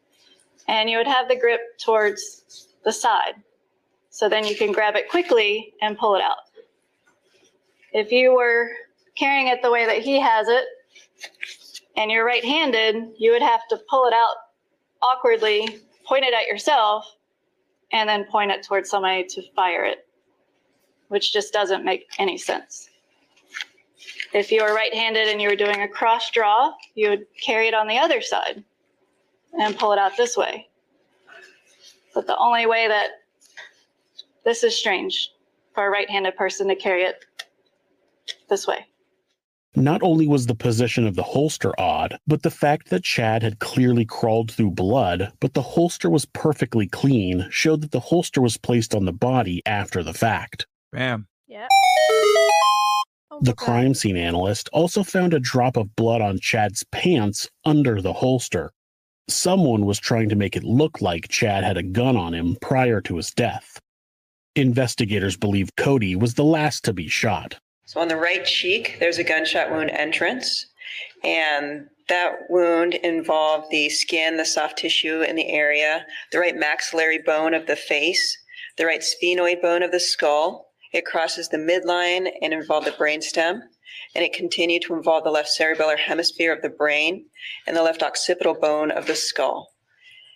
[0.68, 3.34] And you would have the grip towards the side.
[4.08, 6.38] So then you can grab it quickly and pull it out.
[7.92, 8.70] If you were
[9.16, 10.64] carrying it the way that he has it,
[11.96, 14.36] and you're right handed, you would have to pull it out
[15.02, 17.04] awkwardly, point it at yourself,
[17.92, 20.06] and then point it towards somebody to fire it,
[21.08, 22.88] which just doesn't make any sense.
[24.32, 27.66] If you were right handed and you were doing a cross draw, you would carry
[27.68, 28.62] it on the other side
[29.58, 30.68] and pull it out this way.
[32.14, 33.10] But the only way that
[34.44, 35.30] this is strange
[35.74, 37.24] for a right handed person to carry it
[38.48, 38.86] this way.
[39.76, 43.60] Not only was the position of the holster odd, but the fact that Chad had
[43.60, 48.56] clearly crawled through blood, but the holster was perfectly clean, showed that the holster was
[48.56, 50.66] placed on the body after the fact.
[50.90, 51.28] Bam.
[51.46, 51.68] Yeah.
[53.30, 58.02] Oh the crime scene analyst also found a drop of blood on Chad's pants under
[58.02, 58.72] the holster.
[59.28, 63.00] Someone was trying to make it look like Chad had a gun on him prior
[63.02, 63.80] to his death.
[64.56, 67.60] Investigators believe Cody was the last to be shot.
[67.90, 70.66] So on the right cheek, there's a gunshot wound entrance,
[71.24, 77.18] and that wound involved the skin, the soft tissue in the area, the right maxillary
[77.18, 78.38] bone of the face,
[78.78, 80.70] the right sphenoid bone of the skull.
[80.92, 83.58] It crosses the midline and involved the brainstem,
[84.14, 87.26] and it continued to involve the left cerebellar hemisphere of the brain
[87.66, 89.66] and the left occipital bone of the skull.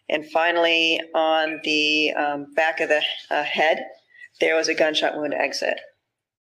[0.08, 3.86] And finally, on the um, back of the uh, head,
[4.40, 5.78] there was a gunshot wound exit.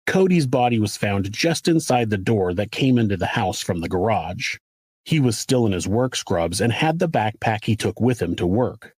[0.07, 3.89] Cody's body was found just inside the door that came into the house from the
[3.89, 4.55] garage.
[5.03, 8.35] He was still in his work scrubs and had the backpack he took with him
[8.37, 8.93] to work.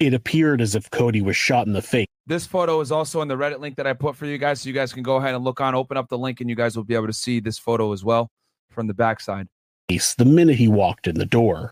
[0.00, 2.06] It appeared as if Cody was shot in the face.
[2.26, 4.68] This photo is also in the Reddit link that I put for you guys, so
[4.68, 6.76] you guys can go ahead and look on, open up the link, and you guys
[6.76, 8.28] will be able to see this photo as well
[8.70, 9.46] from the backside.
[9.88, 11.70] The minute he walked in the door.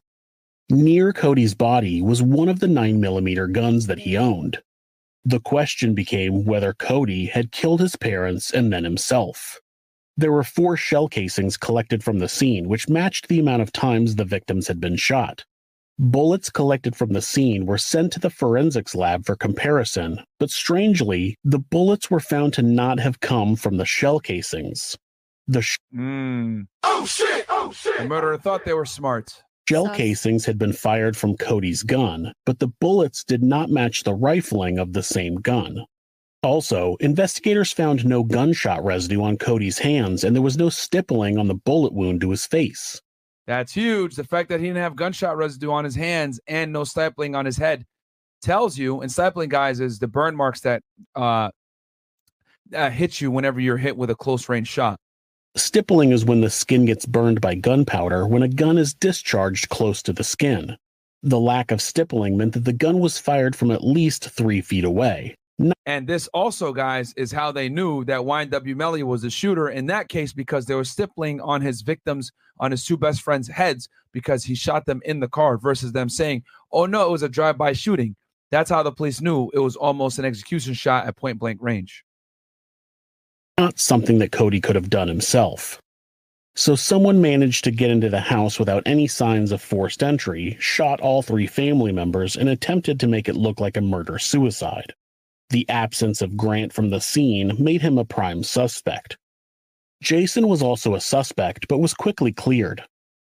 [0.71, 4.61] Near Cody's body was one of the 9mm guns that he owned.
[5.27, 9.59] The question became whether Cody had killed his parents and then himself.
[10.17, 14.15] There were four shell casings collected from the scene, which matched the amount of times
[14.15, 15.45] the victims had been shot.
[15.99, 21.37] Bullets collected from the scene were sent to the forensics lab for comparison, but strangely,
[21.43, 24.97] the bullets were found to not have come from the shell casings.
[25.49, 26.69] The sh- Mm.
[26.85, 27.47] Oh shit!
[27.49, 27.99] Oh shit!
[27.99, 29.43] The murderer thought they were smart.
[29.69, 34.15] Shell casings had been fired from Cody's gun, but the bullets did not match the
[34.15, 35.85] rifling of the same gun.
[36.43, 41.49] Also, investigators found no gunshot residue on Cody's hands, and there was no stippling on
[41.49, 43.01] the bullet wound to his face.
[43.47, 44.15] That's huge.
[44.15, 47.45] The fact that he didn't have gunshot residue on his hands and no stippling on
[47.45, 47.85] his head
[48.43, 50.83] tells you, and stippling, guys, is the burn marks that
[51.15, 51.51] uh,
[52.75, 55.01] uh hit you whenever you're hit with a close range shot.
[55.57, 60.03] Stippling is when the skin gets burned by gunpowder when a gun is discharged close
[60.03, 60.77] to the skin.
[61.23, 64.85] The lack of stippling meant that the gun was fired from at least three feet
[64.85, 65.35] away.
[65.87, 69.87] And this also, guys, is how they knew that YNW Melly was the shooter in
[69.87, 73.89] that case because there was stippling on his victims, on his two best friends' heads
[74.13, 77.31] because he shot them in the car versus them saying, oh no, it was a
[77.31, 78.15] drive by shooting.
[78.51, 82.05] That's how the police knew it was almost an execution shot at point blank range.
[83.59, 85.81] Not something that Cody could have done himself.
[86.57, 91.01] So someone managed to get into the house without any signs of forced entry, shot
[91.01, 94.95] all three family members, and attempted to make it look like a murder suicide.
[95.51, 99.17] The absence of Grant from the scene made him a prime suspect.
[100.03, 102.83] Jason was also a suspect, but was quickly cleared.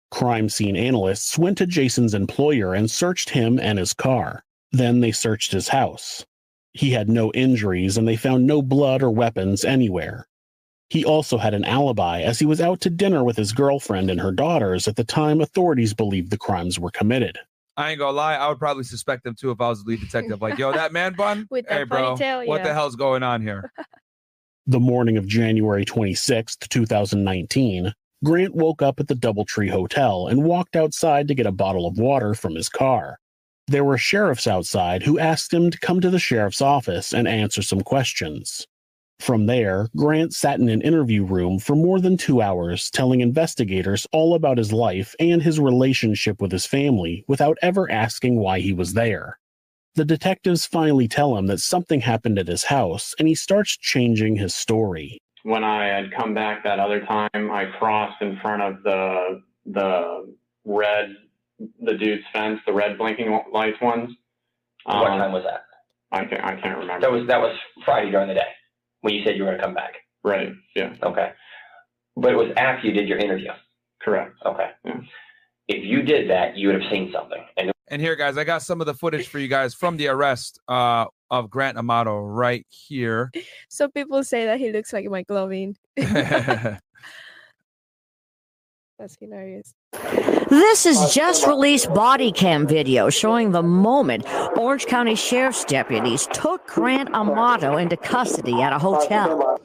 [0.10, 4.44] Crime scene analysts went to Jason's employer and searched him and his car.
[4.72, 6.26] Then they searched his house.
[6.74, 10.28] He had no injuries and they found no blood or weapons anywhere.
[10.90, 14.20] He also had an alibi as he was out to dinner with his girlfriend and
[14.20, 17.40] her daughters at the time authorities believed the crimes were committed.
[17.78, 20.02] I ain't gonna lie, I would probably suspect them too if I was the lead
[20.02, 20.42] detective.
[20.42, 22.68] Like, yo, that man bun, With hey, bro, ponytail, what yeah.
[22.68, 23.72] the hell's going on here?
[24.66, 27.94] The morning of January 26, 2019,
[28.24, 31.98] Grant woke up at the Doubletree Hotel and walked outside to get a bottle of
[31.98, 33.20] water from his car.
[33.68, 37.62] There were sheriffs outside who asked him to come to the sheriff's office and answer
[37.62, 38.68] some questions.
[39.20, 44.06] From there, Grant sat in an interview room for more than two hours, telling investigators
[44.12, 48.74] all about his life and his relationship with his family without ever asking why he
[48.74, 49.40] was there.
[49.96, 54.36] The detectives finally tell him that something happened at his house, and he starts changing
[54.36, 55.20] his story.
[55.44, 60.34] when I had come back that other time, I crossed in front of the the
[60.66, 61.16] red
[61.60, 64.10] the dude's fence, the red blinking lights ones.
[64.86, 65.64] What Um, time was that?
[66.12, 67.02] I can't I can't remember.
[67.02, 67.56] That was that was
[67.86, 68.48] Friday during the day
[69.02, 69.94] when you said you were going to come back.
[70.24, 70.50] right.
[70.76, 70.94] Yeah.
[71.04, 71.32] Okay,
[72.16, 73.50] but it was after you did your interview.
[74.02, 74.36] Correct.
[74.46, 74.70] Okay.
[75.70, 77.42] If you did that, you would have seen something.
[77.58, 80.08] And And here, guys, I got some of the footage for you guys from the
[80.08, 83.32] arrest uh, of Grant Amato right here.
[83.70, 85.78] Some people say that he looks like Mike Loving.
[89.00, 89.74] That's hilarious.
[90.50, 94.26] This is just released body cam video showing the moment
[94.56, 99.60] Orange County Sheriff's deputies took Grant Amato into custody at a hotel.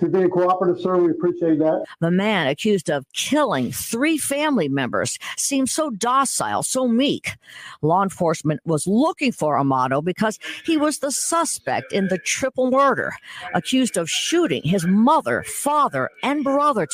[0.00, 0.96] You're being cooperative, sir.
[0.98, 1.84] We appreciate that.
[2.00, 7.36] The man accused of killing three family members seemed so docile, so meek.
[7.80, 13.14] Law enforcement was looking for Amato because he was the suspect in the triple murder,
[13.54, 16.86] accused of shooting his mother, father, and brother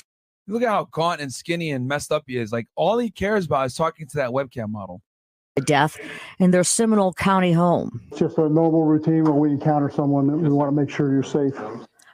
[0.47, 2.53] Look at how gaunt and skinny and messed up he is.
[2.53, 5.03] Like all he cares about is talking to that webcam model.
[5.65, 5.99] death
[6.39, 8.01] in their Seminole County home.
[8.11, 11.13] It's just a normal routine when we encounter someone that we want to make sure
[11.13, 11.55] you're safe.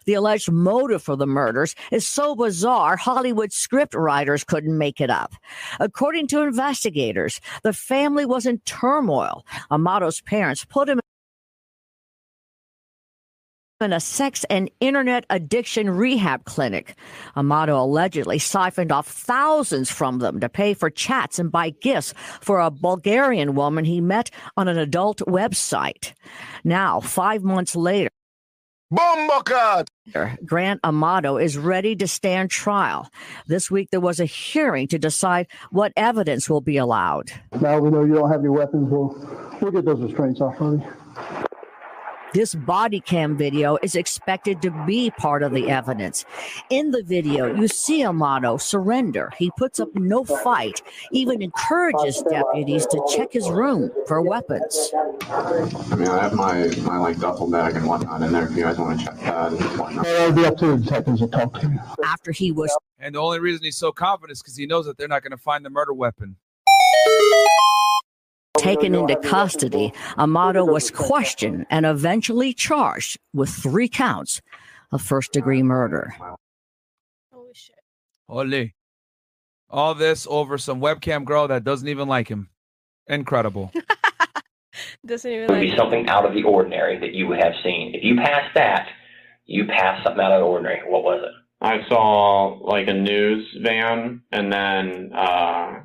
[0.07, 5.11] The alleged motive for the murders is so bizarre, Hollywood script writers couldn't make it
[5.11, 5.35] up.
[5.81, 9.45] According to investigators, the family was in turmoil.
[9.71, 11.01] Amato's parents put him
[13.81, 16.95] in a sex and internet addiction rehab clinic.
[17.37, 22.59] Amato allegedly siphoned off thousands from them to pay for chats and buy gifts for
[22.59, 26.15] a Bulgarian woman he met on an adult website.
[26.65, 28.09] Now, five months later,
[30.47, 33.11] Grant Amato is ready to stand trial.
[33.47, 37.33] This week there was a hearing to decide what evidence will be allowed.
[37.61, 38.89] Now we know you don't have any weapons.
[38.89, 41.46] We'll, we'll get those restraints off of you.
[42.37, 46.27] This body cam video is expected to be part of the evidence.
[46.69, 49.33] In the video, you see Amato surrender.
[49.39, 50.83] He puts up no fight,
[51.13, 54.91] even encourages deputies to check his room for weapons.
[55.31, 58.65] I mean, I have my, my like duffel bag and whatnot in there if you
[58.65, 60.07] guys want to check that and whatnot.
[60.07, 61.81] It'll be up to the detectives to talk to you.
[62.05, 64.99] After he was And the only reason he's so confident is because he knows that
[64.99, 66.37] they're not going to find the murder weapon.
[68.59, 74.41] Taken into custody, Amato was questioned and eventually charged with three counts
[74.93, 76.15] of first degree murder.
[77.33, 77.53] Holy.
[77.53, 77.77] Shit.
[78.29, 78.75] Holy.
[79.69, 82.49] All this over some webcam girl that doesn't even like him.
[83.09, 83.73] Incredible.
[85.07, 87.95] Doesn't even would like be something out of the ordinary that you have seen.
[87.95, 88.89] If you pass that,
[89.45, 90.81] you pass something out of the ordinary.
[90.87, 91.33] What was it?
[91.61, 95.81] I saw like a news van and then uh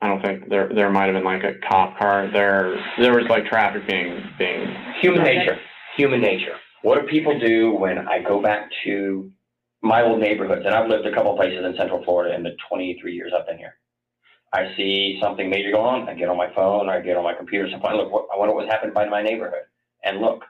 [0.00, 3.26] I don't think there there might have been like a cop car there there was
[3.30, 5.58] like traffic being being Human nature.
[5.96, 6.56] Human nature.
[6.82, 9.30] What do people do when I go back to
[9.82, 10.62] my old neighborhoods?
[10.66, 13.46] And I've lived a couple of places in Central Florida in the 23 years I've
[13.46, 13.74] been here.
[14.52, 16.08] I see something major going on.
[16.08, 16.88] I get on my phone.
[16.88, 17.68] I get on my computer.
[17.70, 19.62] So I Look, what, I wonder what's happened by my neighborhood.
[20.04, 20.44] And look.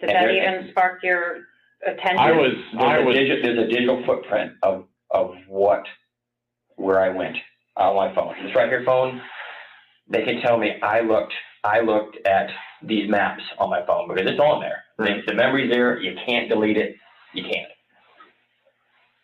[0.00, 1.40] Did And that there- even spark your
[1.86, 2.16] attention?
[2.16, 5.84] there's, I a was- digi- there's a digital footprint of of what
[6.76, 7.36] where I went
[7.80, 8.34] on my phone.
[8.42, 9.20] This right here phone,
[10.08, 11.32] they can tell me I looked
[11.64, 12.48] I looked at
[12.82, 14.84] these maps on my phone because it's on there.
[14.98, 15.20] The, hmm.
[15.26, 16.00] the memory's there.
[16.00, 16.96] You can't delete it.
[17.34, 17.70] You can't.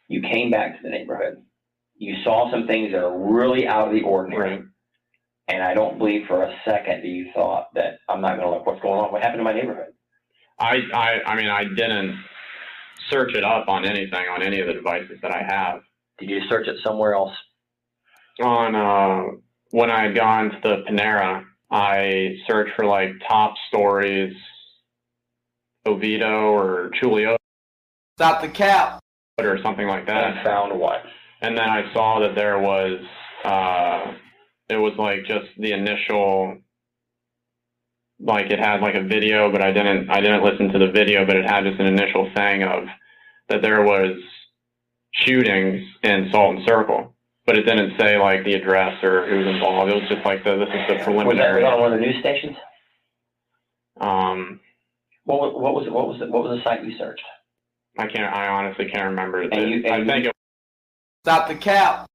[0.08, 1.42] You came back to the neighborhood.
[1.96, 4.62] You saw some things that are really out of the ordinary.
[5.48, 8.54] And I don't believe for a second that you thought that I'm not going to
[8.54, 9.12] look what's going on.
[9.12, 9.92] What happened in my neighborhood?
[10.58, 12.18] I I I mean I didn't
[13.10, 15.80] search it up on anything on any of the devices that I have.
[16.18, 17.32] Did you search it somewhere else?
[18.42, 19.36] On uh
[19.70, 24.34] when I had gone to the Panera, I searched for like top stories,
[25.86, 27.36] Oviedo or Chuluota.
[28.18, 29.00] Stop the cap.
[29.38, 30.36] Or something like that.
[30.36, 31.02] And found what?
[31.42, 33.00] And then I saw that there was
[33.44, 34.12] uh
[34.68, 36.58] it was like just the initial
[38.18, 41.26] like it had like a video, but I didn't I didn't listen to the video,
[41.26, 42.84] but it had just an initial thing of
[43.48, 44.16] that there was
[45.12, 47.15] shootings in Sultan Circle.
[47.47, 49.90] But it didn't say like the address or who was involved.
[49.93, 51.62] It was just like the this is the preliminary.
[51.62, 52.56] was that on one of the news stations?
[54.01, 54.60] Um
[55.24, 55.93] What was, what was it?
[55.93, 56.28] What was it?
[56.31, 57.23] What was the site you searched?
[57.98, 59.43] I can't I honestly can't remember.
[59.43, 60.32] And you- and I you- think it
[61.24, 62.06] Stop the cap.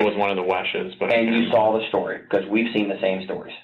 [0.00, 2.88] It was one of the Weshes, but And you saw the story because we've seen
[2.88, 3.54] the same stories.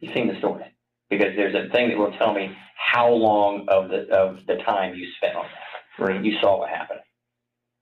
[0.00, 0.64] You've seen the story
[1.10, 4.94] because there's a thing that will tell me how long of the of the time
[4.94, 6.04] you spent on that.
[6.04, 6.22] Right.
[6.24, 7.00] You saw what happened.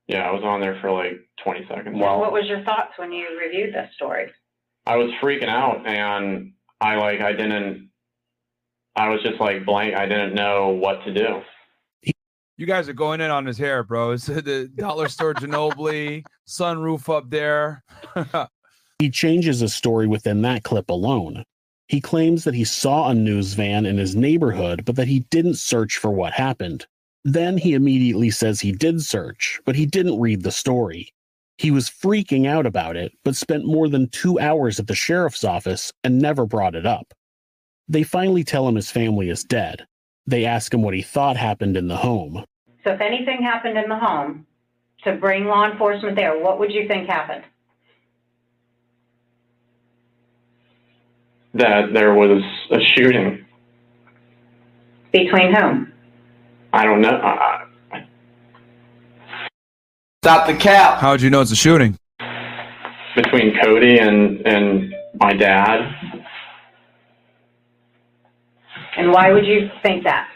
[0.07, 1.97] Yeah, I was on there for like twenty seconds.
[1.99, 4.31] Well, what was your thoughts when you reviewed this story?
[4.87, 7.91] I was freaking out and I like I didn't
[8.97, 9.97] I was just like blank.
[9.97, 11.43] I didn't know what to do.
[12.57, 14.11] You guys are going in on his hair, bro.
[14.13, 17.83] It's the dollar store Ginobili, sunroof up there.
[19.01, 21.45] He changes his story within that clip alone.
[21.89, 25.57] He claims that he saw a news van in his neighborhood, but that he didn't
[25.57, 26.87] search for what happened.
[27.25, 31.13] Then he immediately says he did search, but he didn't read the story.
[31.57, 35.45] He was freaking out about it, but spent more than two hours at the sheriff's
[35.45, 37.15] office and never brought it up.
[37.89, 39.87] They finally tell him his family is dead.
[40.27, 42.45] They ask him what he thought happened in the home.
[42.83, 44.47] So if anything happened in the home,
[45.05, 47.45] to bring law enforcement there, what would you think happened?
[51.55, 53.45] That there was a shooting.
[55.13, 55.94] Between whom?
[56.75, 57.09] I don't know.
[57.11, 58.09] I, I-
[60.25, 60.99] Stop the cap.
[60.99, 61.97] How'd you know it's a shooting?
[63.15, 65.81] Between Cody and and my dad.
[68.97, 70.29] And why would you think that?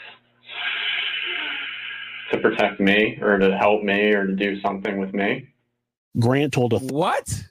[2.30, 5.48] to protect me or to help me or to do something with me.
[6.18, 7.42] Grant told a What?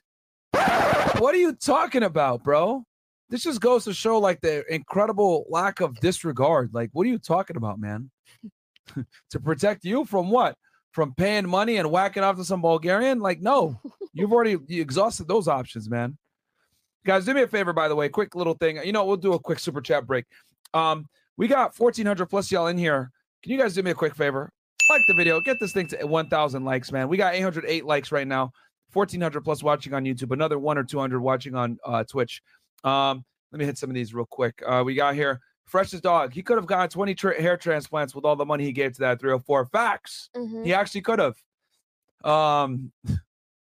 [1.18, 2.84] What are you talking about, bro?
[3.30, 6.76] This just goes to show like the incredible lack of disregard.
[6.76, 8.12] Like, what are you talking about, man?
[9.32, 10.56] to protect you from what?
[10.92, 13.20] From paying money and whacking off to some Bulgarian?
[13.20, 13.80] Like, no,
[14.14, 16.18] you've already you exhausted those options, man.
[17.06, 18.80] Guys, do me a favor, by the way, quick little thing.
[18.84, 20.26] You know, we'll do a quick super chat break.
[20.74, 21.06] Um,
[21.38, 23.12] we got 1,400 plus y'all in here.
[23.44, 24.52] Can you guys do me a quick favor?
[24.90, 27.08] Like the video, get this thing to 1,000 likes, man.
[27.08, 28.52] We got 808 likes right now,
[28.94, 32.42] 1,400 plus watching on YouTube, another one or 200 watching on uh, Twitch.
[32.84, 34.62] Um, let me hit some of these real quick.
[34.66, 36.34] Uh, we got here Freshest Dog.
[36.34, 39.00] He could have gotten 20 tra- hair transplants with all the money he gave to
[39.02, 39.66] that 304.
[39.66, 40.30] Facts.
[40.36, 40.66] Mhm.
[40.66, 41.36] He actually could have.
[42.24, 42.92] Um,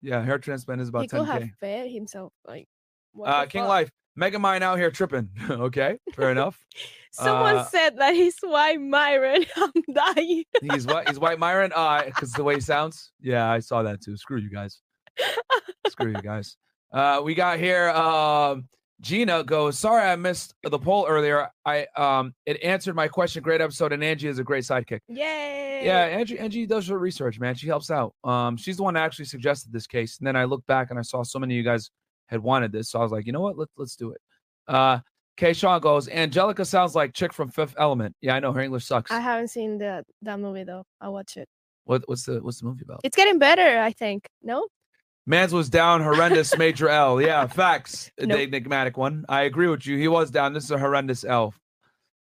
[0.02, 1.26] yeah, hair transplant is about he could 10K.
[1.26, 2.32] have fed himself.
[2.46, 2.68] Like,
[3.12, 3.68] what Uh, King fuck?
[3.68, 5.28] Life, Mega Mine out here tripping.
[5.50, 6.64] okay, fair enough.
[7.12, 9.44] Someone Uh, said that he's white Myron.
[9.56, 10.44] I'm dying.
[10.72, 11.08] he's what?
[11.08, 11.72] He's White Myron.
[11.74, 13.12] Uh, because the way he sounds.
[13.20, 14.16] Yeah, I saw that too.
[14.16, 14.80] Screw you guys.
[15.88, 16.56] Screw you guys.
[16.92, 17.88] Uh, we got here.
[17.90, 18.68] Um,
[19.00, 19.78] Gina goes.
[19.78, 21.48] Sorry, I missed the poll earlier.
[21.64, 23.42] I um, it answered my question.
[23.42, 25.00] Great episode, and Angie is a great sidekick.
[25.08, 25.82] Yay.
[25.84, 26.38] Yeah, Angie.
[26.38, 27.54] Angie does her research, man.
[27.54, 28.14] She helps out.
[28.24, 30.98] Um, she's the one that actually suggested this case, and then I looked back and
[30.98, 31.90] I saw so many of you guys
[32.26, 33.56] had wanted this, so I was like, you know what?
[33.56, 34.20] Let's let's do it.
[34.66, 34.98] Uh,
[35.36, 36.08] Kay Sean goes.
[36.08, 38.16] Angelica sounds like chick from Fifth Element.
[38.20, 39.12] Yeah, I know her English sucks.
[39.12, 40.84] I haven't seen that that movie though.
[41.00, 41.48] I'll watch it.
[41.84, 43.00] What what's the what's the movie about?
[43.04, 44.28] It's getting better, I think.
[44.42, 44.66] No?
[45.28, 47.20] Mans was down horrendous major L.
[47.20, 48.10] Yeah, facts.
[48.16, 49.26] The enigmatic one.
[49.28, 49.98] I agree with you.
[49.98, 50.54] He was down.
[50.54, 51.52] This is a horrendous L.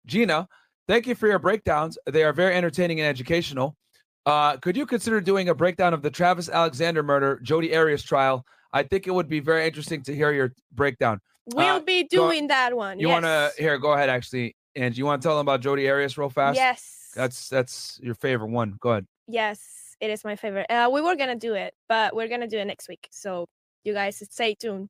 [0.05, 0.45] Gina,
[0.89, 1.97] thank you for your breakdowns.
[2.05, 3.77] They are very entertaining and educational.
[4.25, 8.43] Uh, could you consider doing a breakdown of the Travis Alexander murder, Jodi Arias trial?
[8.73, 11.21] I think it would be very interesting to hear your breakdown.
[11.55, 12.99] We'll Uh, be go- doing that one.
[12.99, 13.13] You yes.
[13.23, 13.25] want
[13.55, 13.77] to here?
[13.77, 16.57] Go ahead, actually, and you want to tell them about Jodi Arias real fast?
[16.57, 17.11] Yes.
[17.15, 18.75] That's that's your favorite one.
[18.81, 19.07] Go ahead.
[19.29, 20.65] Yes, it is my favorite.
[20.69, 23.07] Uh, we were gonna do it, but we're gonna do it next week.
[23.11, 23.47] So
[23.83, 24.89] you guys stay tuned.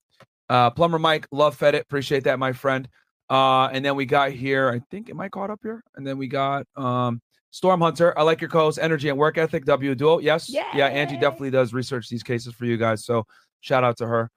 [0.50, 1.82] Uh, Plumber Mike, love fed it.
[1.84, 2.88] Appreciate that, my friend.
[3.30, 5.84] Uh, and then we got here, I think, am I caught up here?
[5.96, 7.22] And then we got um
[7.52, 8.18] Storm Hunter.
[8.18, 9.66] I like your co-host, energy and work ethic.
[9.66, 10.20] W duo.
[10.20, 10.50] Yes.
[10.50, 10.64] Yeah.
[10.88, 13.04] Angie definitely does research these cases for you guys.
[13.06, 13.26] So
[13.62, 14.30] shout out to her.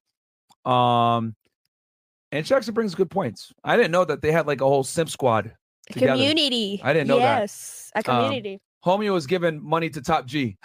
[0.71, 1.35] Um,
[2.33, 3.53] and she actually brings good points.
[3.65, 5.53] I didn't know that they had like a whole simp squad.
[5.91, 6.13] Together.
[6.13, 6.81] community.
[6.85, 7.41] I didn't know that.
[7.41, 8.61] Yes, a Um, community.
[8.85, 10.57] Homie was giving money to Top G.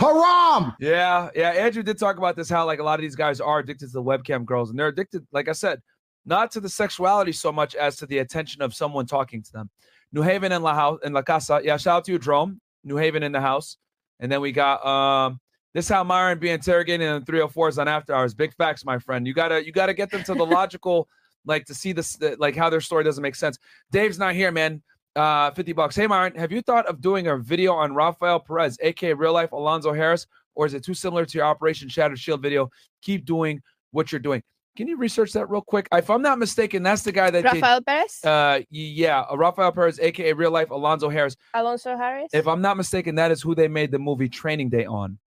[0.00, 0.74] Haram.
[0.80, 1.50] Yeah, yeah.
[1.50, 2.48] Andrew did talk about this.
[2.48, 4.88] How like a lot of these guys are addicted to the webcam girls, and they're
[4.88, 5.80] addicted, like I said,
[6.26, 9.70] not to the sexuality so much as to the attention of someone talking to them.
[10.12, 11.60] New Haven and La House and La Casa.
[11.62, 12.60] Yeah, shout out to you, Drome.
[12.82, 13.76] New Haven in the house,
[14.18, 15.40] and then we got um.
[15.72, 18.34] This how Myron be interrogating in 304s on after hours.
[18.34, 19.24] Big facts, my friend.
[19.24, 21.06] You gotta you gotta get them to the logical,
[21.46, 23.56] like to see this like how their story doesn't make sense.
[23.92, 24.82] Dave's not here, man.
[25.16, 25.96] Uh, 50 bucks.
[25.96, 29.50] Hey, Myron, have you thought of doing a video on Rafael Perez, aka real life
[29.52, 32.70] Alonzo Harris, or is it too similar to your Operation Shattered Shield video?
[33.02, 33.60] Keep doing
[33.90, 34.40] what you're doing.
[34.76, 35.88] Can you research that real quick?
[35.92, 39.72] If I'm not mistaken, that's the guy that did- Rafael Perez, uh, yeah, uh, Rafael
[39.72, 41.34] Perez, aka real life Alonzo Harris.
[41.54, 42.28] Alonzo Harris.
[42.32, 45.18] If I'm not mistaken, that is who they made the movie Training Day on.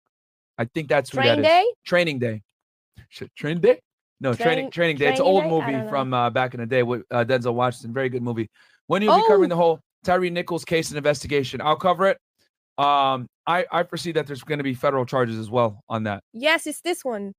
[0.58, 1.46] I think that's who Train that is.
[1.46, 1.66] Day?
[1.86, 2.42] Training Day.
[3.36, 3.82] Training Day?
[4.22, 5.10] No, Train- Training Training Day.
[5.10, 5.50] It's an old Day?
[5.50, 7.94] Movie from uh, back in the day with uh, Denzel Washington.
[7.94, 8.50] Very good movie.
[8.88, 9.28] When you'll be Oh!
[9.28, 12.18] covering the whole Tyree Nichols case and investigation, I'll cover it.
[12.78, 16.24] Um, I I foresee that there's going to be federal charges as well on that.
[16.34, 17.34] yes, it's this one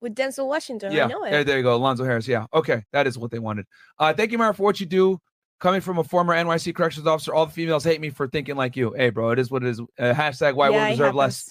[0.00, 0.92] with Denzel Washington.
[0.92, 1.44] Yeah, I know there, it.
[1.44, 2.28] there you go, Alonzo Harris.
[2.28, 3.66] Yeah, okay, that is what they wanted.
[3.98, 5.18] Uh, thank you, Mara, for what you do.
[5.58, 8.76] Coming from a former NYC corrections officer, all the females hate me for thinking like
[8.76, 8.92] you.
[8.94, 9.80] Hey, bro, it is what it is.
[9.80, 11.50] Uh, hashtag white Yeah, women deserve less.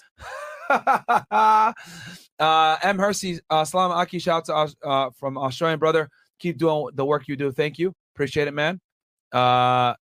[0.70, 1.74] uh,
[2.84, 3.00] M.
[3.00, 6.08] Hersey, uh, Salam Aki, shout out to uh, from Australian brother.
[6.40, 7.52] Keep doing the work you do.
[7.52, 7.94] Thank you.
[8.16, 8.80] Appreciate it, man.
[9.36, 9.94] Uh,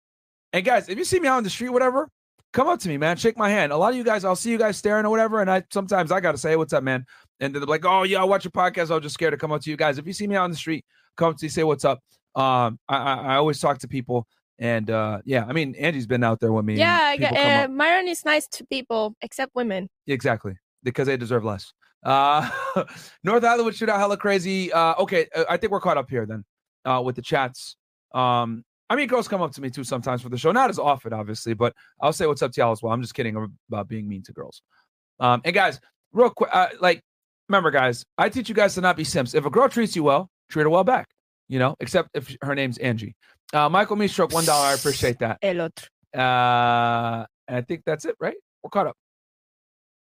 [0.53, 2.07] and guys, if you see me out on the street, whatever,
[2.53, 3.17] come up to me, man.
[3.17, 3.71] Shake my hand.
[3.71, 6.11] A lot of you guys, I'll see you guys staring or whatever, and I sometimes
[6.11, 7.05] I gotta say, hey, "What's up, man?"
[7.39, 9.51] And they're like, "Oh yeah, I watch your podcast." I was just scared to come
[9.51, 9.97] up to you guys.
[9.97, 10.85] If you see me out on the street,
[11.17, 11.99] come up to me, say what's up.
[12.35, 14.27] Um, I, I, I always talk to people,
[14.59, 16.75] and uh, yeah, I mean, Angie's been out there with me.
[16.75, 19.89] Yeah, I uh, Myron is nice to people except women.
[20.07, 20.55] Exactly.
[20.83, 21.73] Because they deserve less.
[22.03, 22.49] Uh
[23.23, 24.71] North Hollywood shootout hella crazy.
[24.71, 26.43] Uh okay, uh, I think we're caught up here then.
[26.85, 27.77] Uh with the chats.
[28.13, 28.63] Um
[28.93, 30.51] I mean girls come up to me too sometimes for the show.
[30.51, 32.93] Not as often, obviously, but I'll say what's up to y'all as well.
[32.93, 33.35] I'm just kidding
[33.67, 34.61] about being mean to girls.
[35.19, 35.79] Um and guys,
[36.11, 37.01] real quick, uh, like
[37.49, 39.33] remember guys, I teach you guys to not be simps.
[39.33, 41.07] If a girl treats you well, treat her well back.
[41.49, 43.15] You know, except if her name's Angie.
[43.51, 44.67] Uh Michael Me stroke one dollar.
[44.67, 45.39] I appreciate that.
[45.41, 45.87] El otro.
[46.15, 48.35] Uh, and I think that's it, right?
[48.61, 48.95] We're caught up.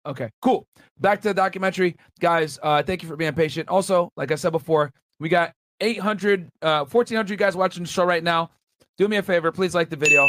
[0.05, 0.67] Okay, cool.
[0.99, 2.59] Back to the documentary, guys.
[2.61, 3.69] Uh, thank you for being patient.
[3.69, 8.23] Also, like I said before, we got 800, uh, 1400 guys watching the show right
[8.23, 8.51] now.
[8.99, 10.29] Do me a favor, please like the video.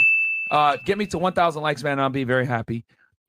[0.52, 1.94] Uh, get me to 1,000 likes, man.
[1.94, 2.86] and I'll be very happy.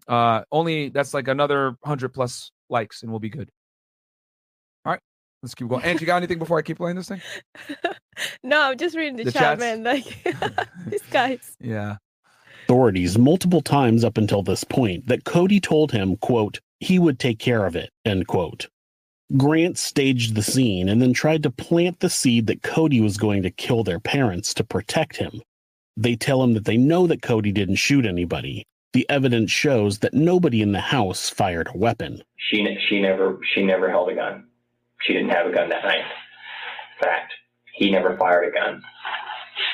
[0.08, 3.50] Uh, only that's like another 100 plus likes, and we'll be good.
[4.84, 5.00] All right,
[5.42, 5.82] let's keep going.
[5.84, 7.20] And you got anything before I keep playing this thing?
[8.42, 9.60] No, I'm just reading the, The chat, chats?
[9.60, 9.82] man.
[9.82, 10.04] Like
[10.86, 11.54] these guys.
[11.60, 11.96] Yeah.
[12.64, 17.38] authorities multiple times up until this point that Cody told him, quote, he would take
[17.38, 18.68] care of it, end quote.
[19.36, 23.42] Grant staged the scene and then tried to plant the seed that Cody was going
[23.42, 25.42] to kill their parents to protect him.
[25.96, 28.64] They tell him that they know that Cody didn't shoot anybody.
[28.92, 32.22] The evidence shows that nobody in the house fired a weapon.
[32.36, 34.46] She she never she never held a gun.
[35.00, 36.04] She didn't have a gun that night.
[37.00, 37.32] Fact.
[37.74, 38.80] He never fired a gun.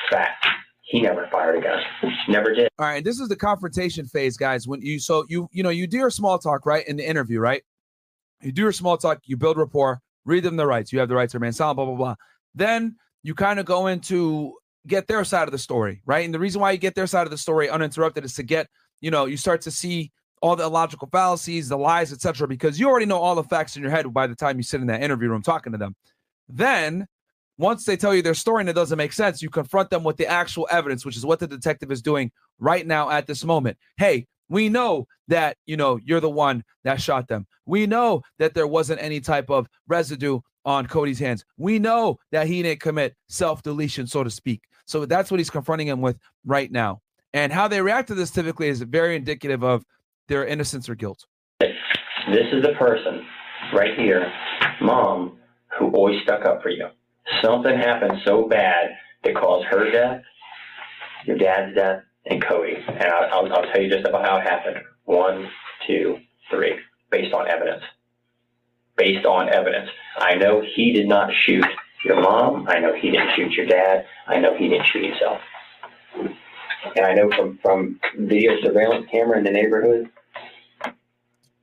[0.09, 0.45] Fact.
[0.81, 1.79] He never fired a gun.
[2.27, 2.69] Never did.
[2.79, 4.67] All right, this is the confrontation phase, guys.
[4.67, 7.39] When you so you you know you do your small talk right in the interview,
[7.39, 7.63] right?
[8.43, 10.91] You do your small talk, you build rapport, read them the rights.
[10.91, 12.15] You have the rights to remain silent, blah blah blah.
[12.55, 14.53] Then you kind of go into
[14.87, 16.25] get their side of the story, right?
[16.25, 18.67] And the reason why you get their side of the story uninterrupted is to get
[19.01, 20.11] you know you start to see
[20.41, 22.47] all the illogical fallacies, the lies, etc.
[22.47, 24.81] Because you already know all the facts in your head by the time you sit
[24.81, 25.95] in that interview room talking to them.
[26.49, 27.07] Then
[27.57, 30.17] once they tell you their story and it doesn't make sense, you confront them with
[30.17, 33.77] the actual evidence, which is what the detective is doing right now at this moment.
[33.97, 37.47] Hey, we know that you know you're the one that shot them.
[37.65, 41.43] We know that there wasn't any type of residue on Cody's hands.
[41.57, 44.61] We know that he didn't commit self-deletion, so to speak.
[44.85, 47.01] So that's what he's confronting him with right now.
[47.33, 49.83] And how they react to this typically is very indicative of
[50.27, 51.25] their innocence or guilt.
[51.59, 53.25] This is the person
[53.73, 54.31] right here,
[54.81, 55.37] mom,
[55.77, 56.87] who always stuck up for you.
[57.41, 58.91] Something happened so bad
[59.23, 60.21] that caused her death,
[61.25, 62.75] your dad's death, and Cody.
[62.87, 64.77] And I'll, I'll, I'll tell you just about how it happened.
[65.05, 65.49] One,
[65.87, 66.17] two,
[66.49, 66.75] three,
[67.11, 67.83] based on evidence.
[68.95, 69.89] Based on evidence.
[70.17, 71.65] I know he did not shoot
[72.05, 72.67] your mom.
[72.69, 74.05] I know he didn't shoot your dad.
[74.27, 75.39] I know he didn't shoot himself.
[76.95, 80.09] And I know from, from video surveillance camera in the neighborhood,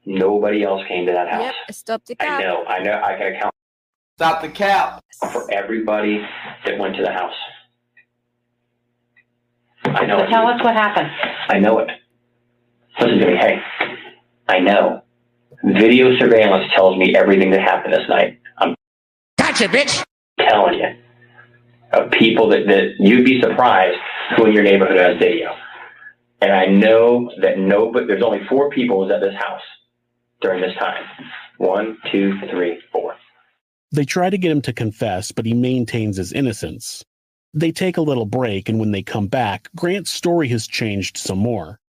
[0.05, 1.43] nobody else came to that house.
[1.43, 3.55] Yep, stop the I know, I know, I can account.
[4.17, 5.05] Stop the cap.
[5.33, 6.27] For everybody
[6.65, 7.35] that went to the house.
[9.95, 10.19] I know.
[10.19, 10.31] So it.
[10.31, 11.11] tell us what happened.
[11.49, 11.89] I know it.
[13.01, 13.61] Listen to me, hey.
[14.49, 15.03] I know.
[15.65, 18.41] Video surveillance tells me everything that happened this night.
[18.59, 18.75] I'm
[19.39, 20.05] gotcha, bitch.
[20.39, 20.89] Telling you.
[21.93, 23.99] Of people that, that you'd be surprised
[24.37, 25.55] who in your neighborhood has video.
[26.41, 29.63] And I know that no, but there's only four people was at this house
[30.41, 31.05] during this time.
[31.59, 33.15] One, two, three, four.
[33.93, 37.05] They try to get him to confess, but he maintains his innocence.
[37.53, 41.39] They take a little break, and when they come back, Grant's story has changed some
[41.39, 41.81] more.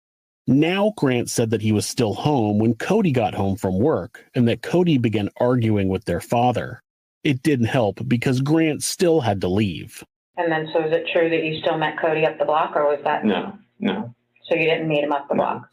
[0.48, 4.48] Now, Grant said that he was still home when Cody got home from work and
[4.48, 6.82] that Cody began arguing with their father.
[7.24, 10.04] It didn't help because Grant still had to leave.
[10.38, 12.86] And then, so is it true that you still met Cody up the block, or
[12.86, 13.24] was that?
[13.24, 14.16] No, no.
[14.50, 15.70] So you didn't meet him up the block?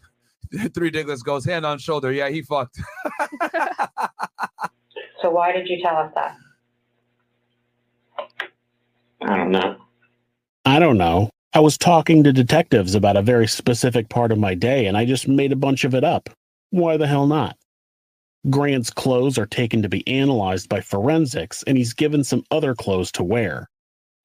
[0.75, 2.13] Three Diglets goes hand on shoulder.
[2.13, 2.79] Yeah, he fucked.
[5.21, 6.37] So why did you tell us that?
[9.23, 9.77] I don't know.
[10.65, 11.31] I don't know.
[11.55, 15.05] I was talking to detectives about a very specific part of my day, and I
[15.05, 16.29] just made a bunch of it up.
[16.71, 17.57] Why the hell not?
[18.51, 23.11] Grant's clothes are taken to be analyzed by forensics, and he's given some other clothes
[23.13, 23.69] to wear.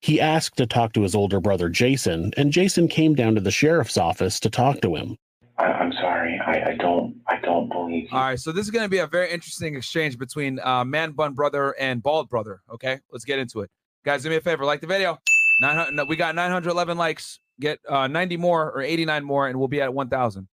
[0.00, 3.50] He asked to talk to his older brother Jason, and Jason came down to the
[3.50, 5.16] sheriff's office to talk to him.
[5.58, 6.38] I, I'm sorry.
[6.46, 7.16] I, I don't.
[7.26, 8.08] I don't believe.
[8.12, 11.12] All right, so this is going to be a very interesting exchange between uh, Man
[11.12, 12.60] Bun Brother and Bald Brother.
[12.70, 13.70] Okay, let's get into it,
[14.04, 14.22] guys.
[14.22, 15.18] Do me a favor, like the video.
[15.60, 17.40] 900, no, we got 911 likes.
[17.60, 20.48] Get uh, 90 more or 89 more, and we'll be at 1,000.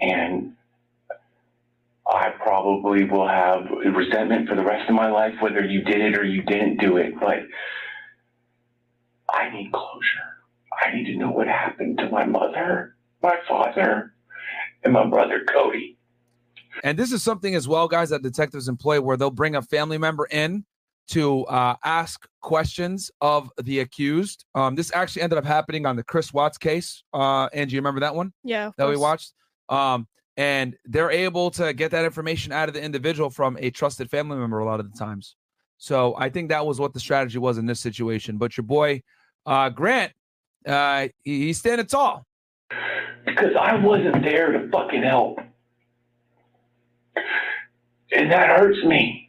[0.00, 0.52] and
[2.06, 3.62] I probably will have
[3.94, 6.96] resentment for the rest of my life, whether you did it or you didn't do
[6.96, 7.14] it.
[7.18, 7.40] But
[9.30, 10.42] I need closure.
[10.84, 14.14] I need to know what happened to my mother, my father,
[14.84, 15.98] and my brother Cody.
[16.82, 19.98] And this is something as well, guys, that detectives employ where they'll bring a family
[19.98, 20.64] member in
[21.12, 24.44] to uh, ask questions of the accused.
[24.54, 27.02] Um, this actually ended up happening on the Chris Watts case.
[27.12, 28.32] Uh, Angie, you remember that one?
[28.44, 29.32] Yeah, of that we watched.
[29.68, 30.06] Um,
[30.36, 34.38] and they're able to get that information out of the individual from a trusted family
[34.38, 35.36] member a lot of the times.
[35.78, 38.38] So I think that was what the strategy was in this situation.
[38.38, 39.02] But your boy
[39.44, 40.12] uh, Grant,
[40.66, 42.24] uh, he- he's standing tall.
[43.26, 45.38] Because I wasn't there to fucking help.
[48.14, 49.21] And that hurts me.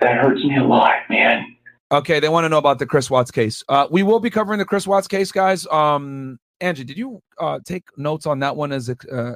[0.00, 1.56] That hurts me a lot, man.
[1.92, 3.64] Okay, they want to know about the Chris Watts case.
[3.68, 5.66] Uh, we will be covering the Chris Watts case, guys.
[5.66, 9.34] Um, Angie, did you uh, take notes on that one as uh, uh,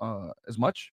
[0.00, 0.90] uh, as much?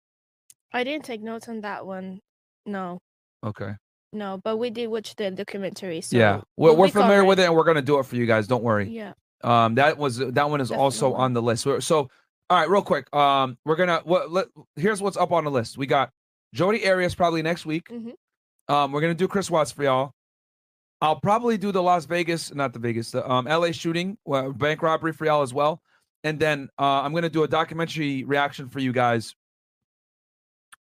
[0.74, 2.20] I didn't take notes on that one.
[2.66, 3.00] No.
[3.44, 3.74] Okay.
[4.12, 6.02] No, but we did watch the documentary.
[6.02, 8.26] So yeah, we're, we'll we're familiar with it, and we're gonna do it for you
[8.26, 8.48] guys.
[8.48, 8.90] Don't worry.
[8.90, 9.14] Yeah.
[9.44, 11.66] Um, that was that one is also on the list.
[11.66, 12.10] We're- So,
[12.50, 13.14] all right, real quick.
[13.16, 14.32] Um, we're gonna what?
[14.32, 15.78] Let, here's what's up on the list.
[15.78, 16.10] We got
[16.56, 17.88] Jodi Arias probably next week.
[17.90, 18.14] Mhm.
[18.70, 20.14] Um, we're gonna do Chris Watts for y'all.
[21.02, 24.84] I'll probably do the Las Vegas, not the Vegas, the um, LA shooting, uh, bank
[24.84, 25.82] robbery for y'all as well.
[26.24, 29.34] And then uh, I'm gonna do a documentary reaction for you guys,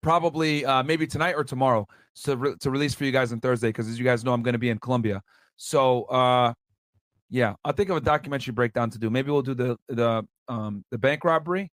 [0.03, 1.89] probably uh, maybe tonight or tomorrow,
[2.25, 3.69] to re- to release for you guys on Thursday.
[3.69, 5.23] Because as you guys know, I'm gonna be in Colombia.
[5.57, 6.53] So uh,
[7.31, 9.09] yeah, I'll think of a documentary breakdown to do.
[9.09, 11.71] Maybe we'll do the the um the bank robbery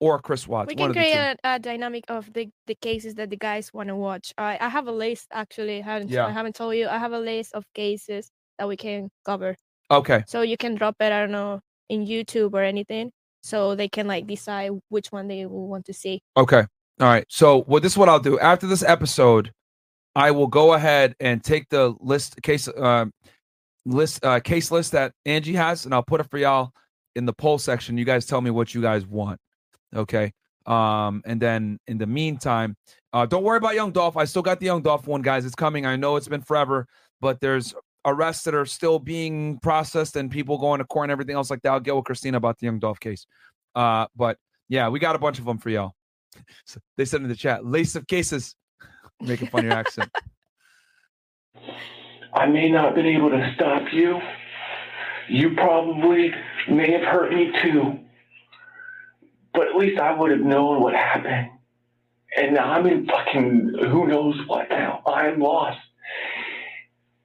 [0.00, 0.68] or Chris Watts.
[0.68, 3.96] We can create a, a dynamic of the, the cases that the guys want to
[3.96, 4.32] watch.
[4.36, 5.80] I I have a list actually.
[5.80, 6.26] I haven't Yeah.
[6.26, 6.88] I haven't told you.
[6.88, 9.54] I have a list of cases that we can cover.
[9.90, 10.24] Okay.
[10.26, 11.12] So you can drop it.
[11.12, 13.12] I don't know in YouTube or anything,
[13.42, 16.22] so they can like decide which one they will want to see.
[16.36, 16.64] Okay.
[17.00, 17.26] All right.
[17.28, 19.52] So what this is what I'll do after this episode,
[20.16, 23.06] I will go ahead and take the list case uh,
[23.84, 26.72] list uh, case list that Angie has, and I'll put it for y'all
[27.16, 27.98] in the poll section.
[27.98, 29.40] You guys tell me what you guys want.
[29.94, 30.32] Okay.
[30.66, 32.76] Um, and then in the meantime,
[33.12, 34.16] uh, don't worry about Young Dolph.
[34.16, 35.44] I still got the Young Dolph one, guys.
[35.44, 35.86] It's coming.
[35.86, 36.86] I know it's been forever,
[37.20, 41.34] but there's arrests that are still being processed and people going to court and everything
[41.34, 41.72] else like that.
[41.72, 43.26] I'll get with Christina about the Young Dolph case.
[43.74, 44.38] Uh, but
[44.68, 45.92] yeah, we got a bunch of them for y'all.
[46.64, 48.54] So they said in the chat, lace of cases.
[49.20, 50.10] Making fun of your accent.
[52.32, 54.20] I may not have been able to stop you.
[55.28, 56.32] You probably
[56.68, 57.98] may have hurt me too.
[59.52, 61.50] But at least I would have known what happened.
[62.36, 65.02] And now I'm in fucking who knows what now.
[65.06, 65.78] I'm lost.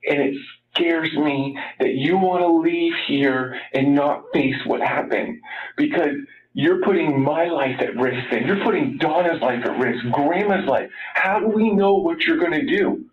[0.08, 0.36] And it
[0.74, 5.40] scares me that you want to leave here and not face what happened.
[5.78, 6.16] Because
[6.54, 8.48] you're putting my life at risk then.
[8.48, 10.90] You're putting Donna's life at risk, Grandma's life.
[11.14, 13.06] How do we know what you're going to do?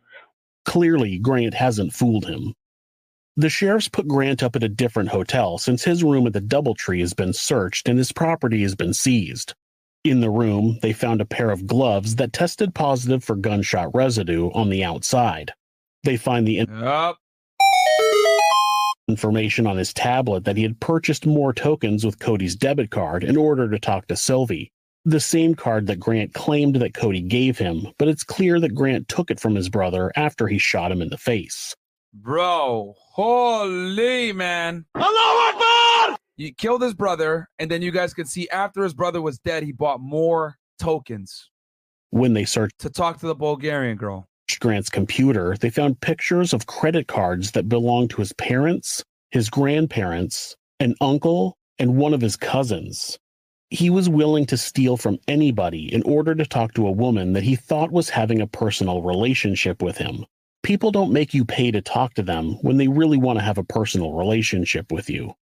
[0.64, 2.54] Clearly, Grant hasn't fooled him.
[3.36, 7.00] The sheriffs put Grant up at a different hotel since his room at the Doubletree
[7.00, 9.54] has been searched and his property has been seized.
[10.04, 14.50] In the room, they found a pair of gloves that tested positive for gunshot residue
[14.52, 15.52] on the outside.
[16.04, 17.14] They find the in-
[19.08, 23.38] information on his tablet that he had purchased more tokens with Cody's debit card in
[23.38, 24.70] order to talk to Sylvie.
[25.06, 29.08] The same card that Grant claimed that Cody gave him, but it's clear that Grant
[29.08, 31.74] took it from his brother after he shot him in the face.
[32.14, 34.84] Bro, holy man.
[34.94, 36.20] Hello what?
[36.36, 39.62] He killed his brother, and then you guys could see after his brother was dead,
[39.62, 41.50] he bought more tokens
[42.10, 44.26] When they searched to talk to the Bulgarian girl.
[44.60, 50.54] Grant's computer, they found pictures of credit cards that belonged to his parents, his grandparents,
[50.80, 53.18] an uncle, and one of his cousins.
[53.70, 57.42] He was willing to steal from anybody in order to talk to a woman that
[57.42, 60.26] he thought was having a personal relationship with him.
[60.62, 63.58] People don't make you pay to talk to them when they really want to have
[63.58, 65.34] a personal relationship with you.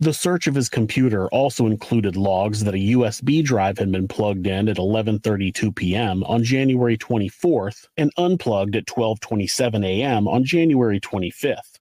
[0.00, 4.46] The search of his computer also included logs that a USB drive had been plugged
[4.46, 6.22] in at 11:32 p.m.
[6.24, 10.28] on January 24th and unplugged at 12:27 a.m.
[10.28, 11.78] on January 25th.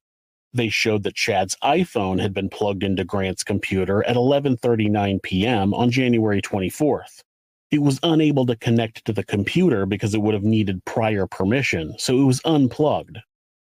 [0.54, 5.74] They showed that Chad's iPhone had been plugged into Grant's computer at 11:39 p.m.
[5.74, 7.22] on January 24th.
[7.76, 11.94] It was unable to connect to the computer because it would have needed prior permission,
[11.98, 13.18] so it was unplugged.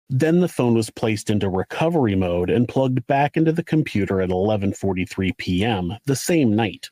[0.10, 4.30] Then the phone was placed into recovery mode and plugged back into the computer at
[4.30, 5.98] 11:43 p.m.
[6.06, 6.90] the same night.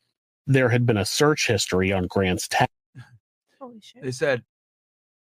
[0.48, 2.68] There had been a search history on Grant's tab.
[4.02, 4.44] They said,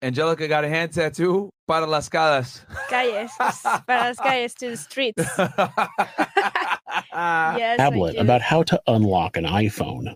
[0.01, 2.61] Angelica got a hand tattoo para las calles.
[2.89, 3.31] Calles,
[3.87, 5.23] para las calles to the streets.
[7.15, 10.13] yes, tablet about how to unlock an iPhone.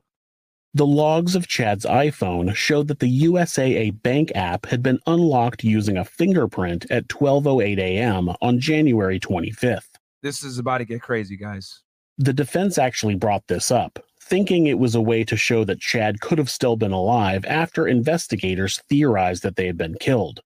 [0.79, 5.97] The logs of Chad's iPhone showed that the USAA bank app had been unlocked using
[5.97, 8.29] a fingerprint at 12:08 a.m.
[8.39, 9.99] on January 25th.
[10.23, 11.81] This is about to get crazy, guys.
[12.17, 16.21] The defense actually brought this up, thinking it was a way to show that Chad
[16.21, 20.39] could have still been alive after investigators theorized that they had been killed.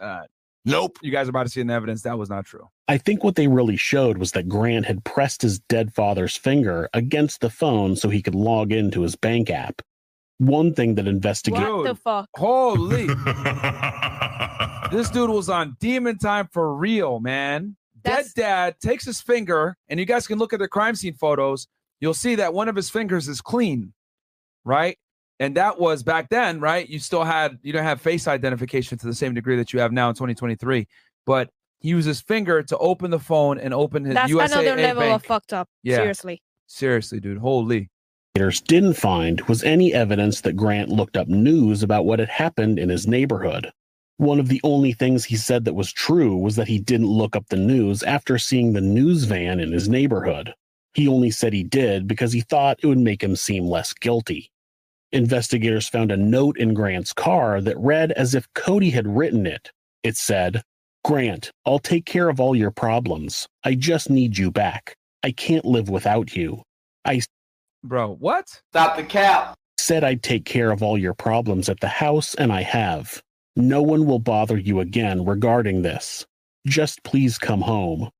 [0.00, 0.22] Uh,
[0.66, 0.98] nope.
[1.02, 2.68] You guys are about to see an evidence that was not true.
[2.88, 6.88] I think what they really showed was that Grant had pressed his dead father's finger
[6.92, 9.82] against the phone so he could log into his bank app.
[10.38, 12.28] One thing that investigators What the fuck?
[12.34, 13.06] Holy.
[14.90, 17.76] this dude was on demon time for real, man.
[18.02, 21.66] Dead dad takes his finger, and you guys can look at the crime scene photos.
[22.00, 23.94] You'll see that one of his fingers is clean,
[24.64, 24.98] right?
[25.38, 26.88] And that was back then, right?
[26.88, 29.92] You still had, you don't have face identification to the same degree that you have
[29.92, 30.86] now in 2023.
[31.26, 31.50] But
[31.80, 35.02] he used his finger to open the phone and open his That's USAA another level
[35.02, 35.14] bank.
[35.14, 35.68] of fucked up.
[35.82, 35.96] Yeah.
[35.96, 36.42] Seriously.
[36.66, 37.38] Seriously, dude.
[37.38, 37.90] Holy.
[38.34, 42.88] didn't find was any evidence that Grant looked up news about what had happened in
[42.88, 43.70] his neighborhood.
[44.18, 47.36] One of the only things he said that was true was that he didn't look
[47.36, 50.54] up the news after seeing the news van in his neighborhood.
[50.94, 54.50] He only said he did because he thought it would make him seem less guilty.
[55.12, 59.70] Investigators found a note in Grant's car that read as if Cody had written it.
[60.02, 60.62] It said,
[61.04, 63.46] Grant, I'll take care of all your problems.
[63.64, 64.96] I just need you back.
[65.22, 66.62] I can't live without you.
[67.04, 67.22] I
[67.84, 68.48] Bro, what?
[68.72, 69.54] Stop the cap.
[69.78, 73.22] Said I'd take care of all your problems at the house, and I have.
[73.54, 76.26] No one will bother you again regarding this.
[76.66, 78.10] Just please come home.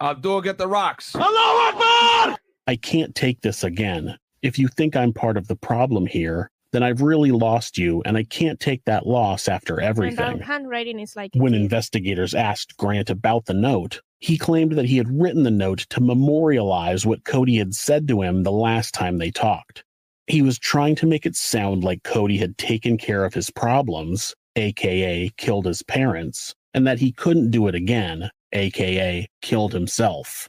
[0.00, 1.12] Abdul, get the rocks.
[1.18, 2.38] Hello, Akbar!
[2.66, 4.16] I can't take this again.
[4.42, 8.16] If you think I'm part of the problem here, then I've really lost you, and
[8.16, 10.38] I can't take that loss after everything.
[10.40, 15.08] handwriting is like When investigators asked Grant about the note, he claimed that he had
[15.10, 19.30] written the note to memorialize what Cody had said to him the last time they
[19.30, 19.82] talked.
[20.26, 24.34] He was trying to make it sound like Cody had taken care of his problems,
[24.56, 30.48] aka killed his parents, and that he couldn't do it again, aka killed himself.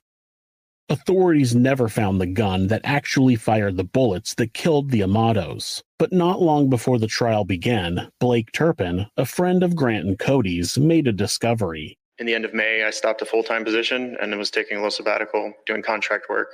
[0.89, 5.81] Authorities never found the gun that actually fired the bullets that killed the Amatos.
[5.97, 10.77] But not long before the trial began, Blake Turpin, a friend of Grant and Cody's,
[10.77, 11.97] made a discovery.
[12.19, 14.79] In the end of May, I stopped a full time position and was taking a
[14.79, 16.49] little sabbatical doing contract work.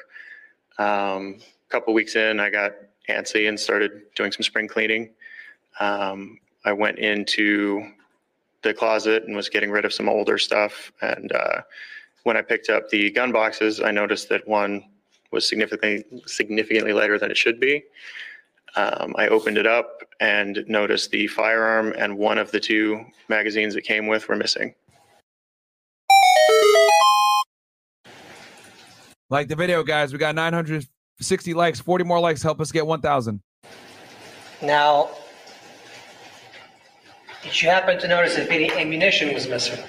[0.77, 2.73] Um, a couple weeks in, I got
[3.09, 5.09] antsy and started doing some spring cleaning.
[5.79, 7.91] Um, I went into
[8.61, 10.91] the closet and was getting rid of some older stuff.
[11.01, 11.61] And uh,
[12.27, 14.83] when I picked up the gun boxes, I noticed that one
[15.31, 17.85] was significantly significantly lighter than it should be.
[18.75, 23.77] Um, I opened it up and noticed the firearm and one of the two magazines
[23.77, 24.75] it came with were missing.
[29.29, 30.11] Like the video, guys.
[30.11, 31.79] We got 960 likes.
[31.79, 32.43] 40 more likes.
[32.43, 33.41] Help us get 1,000.
[34.61, 35.11] Now,
[37.41, 39.81] did you happen to notice if any ammunition was missing?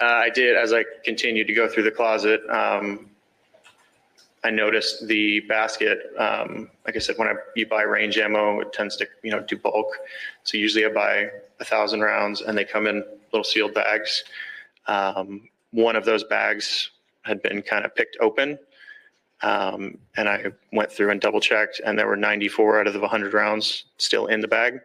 [0.00, 2.40] Uh, I did as I continued to go through the closet.
[2.48, 3.10] Um,
[4.42, 6.12] I noticed the basket.
[6.18, 9.40] Um, like I said, when I, you buy range ammo, it tends to you know
[9.40, 9.98] do bulk.
[10.44, 11.28] So usually I buy
[11.60, 14.24] a thousand rounds, and they come in little sealed bags.
[14.86, 16.90] Um, one of those bags
[17.22, 18.58] had been kind of picked open,
[19.42, 23.00] um, and I went through and double checked, and there were 94 out of the
[23.00, 24.80] 100 rounds still in the bag.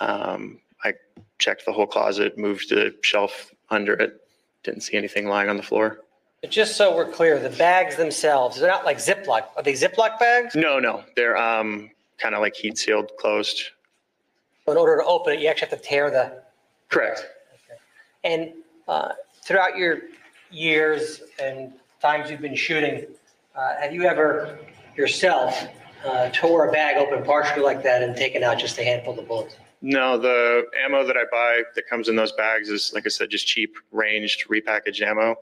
[0.00, 0.94] Um, I
[1.38, 4.21] checked the whole closet, moved the shelf under it,
[4.62, 6.00] didn't see anything lying on the floor.
[6.40, 9.44] But just so we're clear, the bags themselves, they're not like Ziploc.
[9.56, 10.54] Are they Ziploc bags?
[10.54, 13.62] No, no, they're um, kind of like heat sealed, closed.
[14.66, 16.42] In order to open it, you actually have to tear the.
[16.88, 17.26] Correct.
[18.24, 18.52] And
[18.88, 19.12] uh,
[19.42, 20.00] throughout your
[20.50, 23.06] years and times you've been shooting,
[23.54, 24.58] uh, have you ever
[24.96, 25.68] yourself
[26.04, 29.26] uh, tore a bag open partially like that and taken out just a handful of
[29.26, 29.56] bullets?
[29.84, 33.30] No, the ammo that I buy that comes in those bags is, like I said,
[33.30, 35.34] just cheap, ranged, repackaged ammo.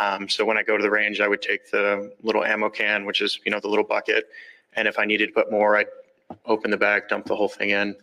[0.00, 3.04] Um, so when I go to the range, I would take the little ammo can,
[3.04, 4.28] which is you know the little bucket,
[4.72, 5.86] and if I needed to put more, I'd
[6.46, 7.94] open the bag, dump the whole thing in.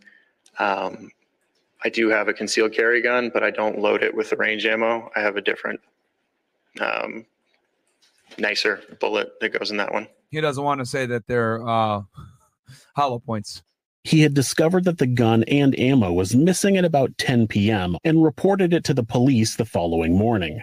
[0.60, 1.12] Um,
[1.84, 4.66] I do have a concealed carry gun, but I don't load it with the range
[4.66, 5.10] ammo.
[5.16, 5.80] I have a different,
[6.80, 7.26] um,
[8.38, 10.08] nicer bullet that goes in that one.
[10.30, 12.04] He doesn't want to say that they're uh,
[12.96, 13.64] hollow points.
[14.04, 17.98] He had discovered that the gun and ammo was missing at about 10 p.m.
[18.04, 20.62] and reported it to the police the following morning.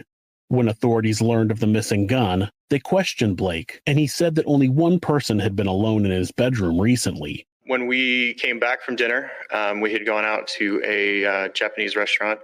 [0.48, 4.68] When authorities learned of the missing gun, they questioned Blake, and he said that only
[4.68, 7.46] one person had been alone in his bedroom recently.
[7.66, 11.94] When we came back from dinner, um, we had gone out to a uh, Japanese
[11.94, 12.40] restaurant.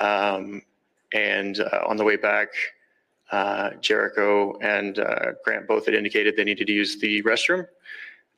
[0.00, 0.62] Um,
[1.12, 2.48] and uh, on the way back,
[3.30, 7.66] uh, Jericho and uh, Grant both had indicated they needed to use the restroom.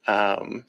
[0.07, 0.65] Um,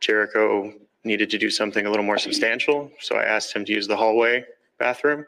[0.00, 0.72] Jericho
[1.04, 3.96] needed to do something a little more substantial, so I asked him to use the
[3.96, 4.44] hallway
[4.78, 5.24] bathroom.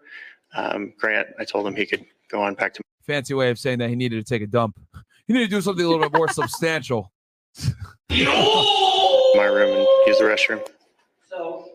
[0.55, 3.79] Um, Grant, I told him he could go on back to Fancy way of saying
[3.79, 4.79] that he needed to take a dump.
[5.27, 7.13] He needed to do something a little bit more substantial.
[8.11, 10.67] my room and use the restroom.
[11.29, 11.71] So,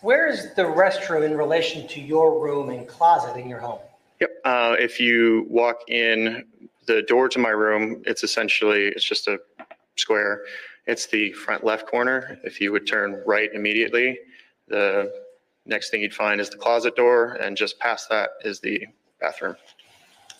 [0.00, 3.80] where is the restroom in relation to your room and closet in your home?
[4.20, 4.30] Yep.
[4.44, 6.44] Uh, if you walk in
[6.86, 9.38] the door to my room, it's essentially it's just a
[9.96, 10.42] square.
[10.88, 12.40] It's the front left corner.
[12.44, 14.18] If you would turn right immediately,
[14.68, 15.12] the
[15.66, 18.86] next thing you'd find is the closet door, and just past that is the
[19.20, 19.54] bathroom.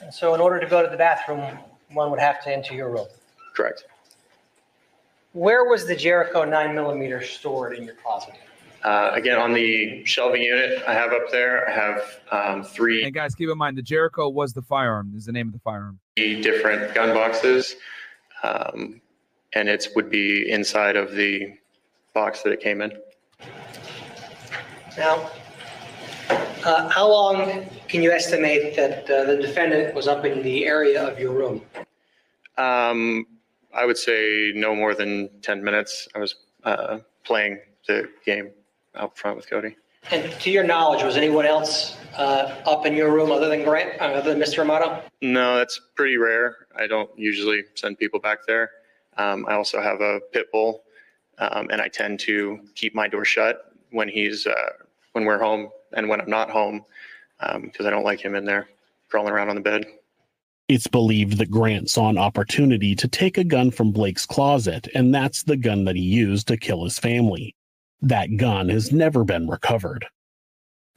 [0.00, 1.58] And so, in order to go to the bathroom,
[1.92, 3.06] one would have to enter your room.
[3.54, 3.84] Correct.
[5.32, 8.34] Where was the Jericho 9 millimeter stored in your closet?
[8.82, 13.12] Uh, again, on the shelving unit I have up there, I have um, three And
[13.12, 15.12] guys, keep in mind the Jericho was the firearm.
[15.14, 15.98] Is the name of the firearm.
[16.16, 17.76] different gun boxes,
[18.42, 19.00] um,
[19.54, 21.54] and it would be inside of the
[22.14, 22.92] box that it came in.
[24.96, 25.30] Now,
[26.64, 31.00] Uh, How long can you estimate that uh, the defendant was up in the area
[31.06, 31.62] of your room?
[32.58, 33.26] Um,
[33.72, 36.08] I would say no more than 10 minutes.
[36.16, 36.34] I was
[36.64, 38.50] uh, playing the game
[38.96, 39.76] out front with Cody.
[40.10, 44.00] And to your knowledge, was anyone else uh, up in your room other than Grant,
[44.00, 44.58] uh, other than Mr.
[44.60, 45.00] Amato?
[45.22, 46.66] No, that's pretty rare.
[46.76, 48.70] I don't usually send people back there.
[49.18, 50.84] Um, I also have a pit bull,
[51.38, 54.70] um, and I tend to keep my door shut when he's uh,
[55.12, 56.84] when we're home and when I'm not home
[57.62, 58.68] because I don't like him in there
[59.08, 59.86] crawling around on the bed.
[60.68, 65.14] It's believed that Grant saw an opportunity to take a gun from Blake's closet, and
[65.14, 67.54] that's the gun that he used to kill his family.
[68.02, 70.06] That gun has never been recovered.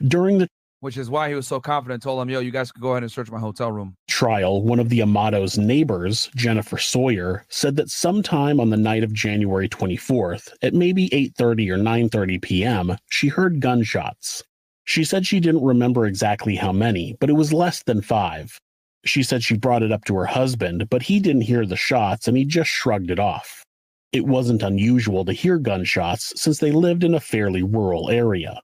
[0.05, 0.49] During the
[0.81, 2.03] Which is why he was so confident.
[2.03, 4.79] Told him, "Yo, you guys could go ahead and search my hotel room." trial, one
[4.79, 10.53] of the Amato's neighbors, Jennifer Sawyer, said that sometime on the night of January 24th,
[10.61, 14.43] at maybe 8:30 or 9:30 p.m., she heard gunshots.
[14.83, 18.59] She said she didn't remember exactly how many, but it was less than 5.
[19.05, 22.27] She said she brought it up to her husband, but he didn't hear the shots
[22.27, 23.63] and he just shrugged it off.
[24.11, 28.61] It wasn't unusual to hear gunshots since they lived in a fairly rural area.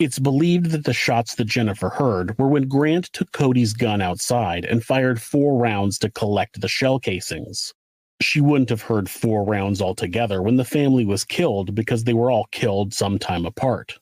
[0.00, 4.64] It's believed that the shots that Jennifer heard were when Grant took Cody's gun outside
[4.64, 7.74] and fired four rounds to collect the shell casings.
[8.22, 12.30] She wouldn't have heard four rounds altogether when the family was killed because they were
[12.30, 13.98] all killed some time apart.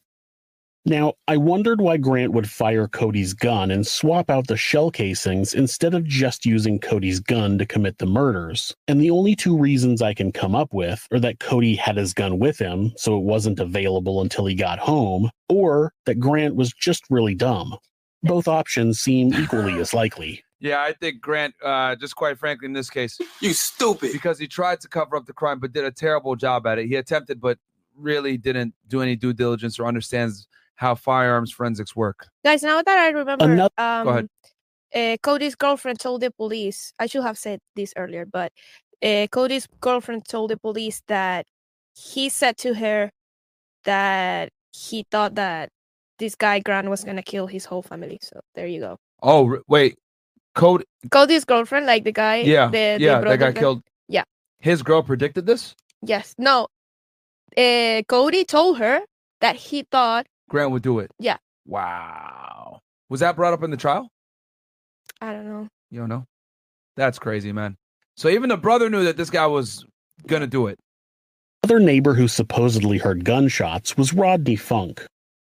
[0.89, 5.52] Now, I wondered why Grant would fire Cody's gun and swap out the shell casings
[5.52, 8.74] instead of just using Cody's gun to commit the murders.
[8.86, 12.15] And the only two reasons I can come up with are that Cody had his
[12.15, 16.73] gun with him, so it wasn't available until he got home, or that Grant was
[16.73, 17.77] just really dumb.
[18.23, 20.43] Both options seem equally as likely.
[20.59, 24.47] Yeah, I think Grant, uh, just quite frankly, in this case, you stupid, because he
[24.47, 26.86] tried to cover up the crime but did a terrible job at it.
[26.86, 27.59] He attempted, but
[27.94, 30.48] really didn't do any due diligence or understands
[30.79, 32.29] how firearms forensics work.
[32.45, 34.29] Guys, now that I remember, Another- um, Go ahead.
[34.95, 36.93] Uh, Cody's girlfriend told the police.
[36.99, 38.53] I should have said this earlier, but
[39.05, 41.47] uh, Cody's girlfriend told the police that
[41.95, 43.11] he said to her
[43.85, 45.71] that he thought that
[46.19, 48.19] this guy Grant was gonna kill his whole family.
[48.23, 48.99] So there you go.
[49.23, 49.99] Oh, r- wait,
[50.55, 50.85] Cody.
[51.11, 52.37] Cody's girlfriend, like the guy.
[52.37, 53.83] Yeah, the, the yeah, that brother got guy- killed.
[54.09, 54.25] Yeah.
[54.61, 55.75] His girl predicted this.
[56.03, 56.35] Yes.
[56.39, 56.69] No.
[57.57, 59.01] Uh, Cody told her
[59.41, 60.27] that he thought.
[60.49, 61.11] Grant would do it.
[61.19, 61.37] Yeah.
[61.66, 62.81] Wow.
[63.09, 64.09] Was that brought up in the trial?
[65.20, 65.69] I don't know.
[65.91, 66.25] You don't know.
[66.97, 67.77] That's crazy, man.
[68.16, 69.85] So even the brother knew that this guy was
[70.27, 70.79] gonna do it.
[71.65, 75.05] Other neighbor who supposedly heard gunshots was Rodney Funk.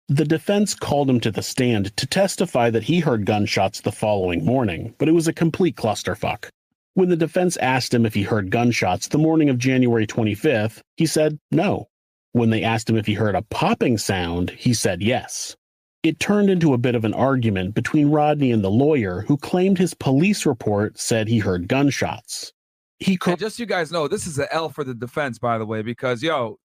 [0.09, 4.45] The defense called him to the stand to testify that he heard gunshots the following
[4.45, 6.49] morning, but it was a complete clusterfuck.
[6.95, 11.07] When the defense asked him if he heard gunshots the morning of January 25th, he
[11.07, 11.89] said no.
[12.33, 15.57] When they asked him if he heard a popping sound, he said yes.
[16.03, 19.79] It turned into a bit of an argument between Rodney and the lawyer, who claimed
[19.79, 22.53] his police report said he heard gunshots.
[23.01, 25.59] He And just so you guys know, this is an L for the defense, by
[25.59, 26.59] the way, because yo,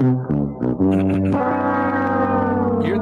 [0.00, 0.16] you're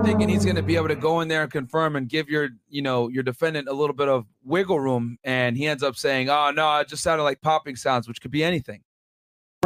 [0.02, 2.48] thinking he's going to be able to go in there and confirm and give your,
[2.68, 6.30] you know, your defendant a little bit of wiggle room, and he ends up saying,
[6.30, 8.82] "Oh no, it just sounded like popping sounds," which could be anything.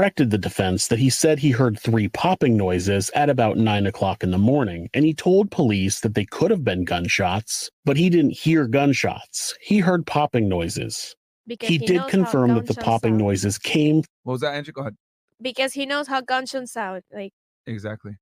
[0.00, 4.22] Corrected the defense that he said he heard three popping noises at about nine o'clock
[4.22, 8.08] in the morning, and he told police that they could have been gunshots, but he
[8.08, 9.54] didn't hear gunshots.
[9.60, 11.14] He heard popping noises.
[11.46, 13.18] Because he he did confirm that the popping sound.
[13.18, 14.72] noises came What was that, Andrew?
[14.72, 14.96] Go ahead.
[15.42, 17.02] Because he knows how gunshots sound.
[17.12, 17.34] Like
[17.66, 18.16] Exactly.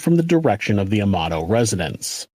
[0.00, 2.28] from the direction of the Amato residence.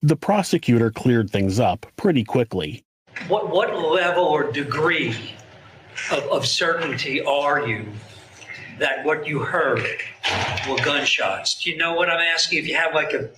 [0.00, 2.82] The prosecutor cleared things up pretty quickly.
[3.26, 5.14] What, what level or degree
[6.10, 7.86] of, of certainty are you
[8.78, 9.84] that what you heard
[10.68, 11.62] were gunshots?
[11.62, 12.58] Do you know what I'm asking?
[12.58, 13.28] If you have like a,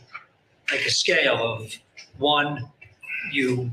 [0.70, 1.73] like a scale of
[2.19, 2.69] one,
[3.32, 3.73] you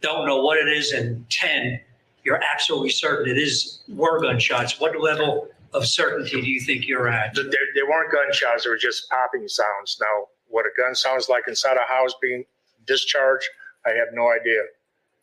[0.00, 1.80] don't know what it is, and 10,
[2.24, 4.80] you're absolutely certain it is, were gunshots.
[4.80, 7.34] What level of certainty do you think you're at?
[7.34, 9.98] There, there weren't gunshots, there were just popping sounds.
[10.00, 12.44] Now, what a gun sounds like inside a house being
[12.86, 13.48] discharged,
[13.86, 14.62] I have no idea.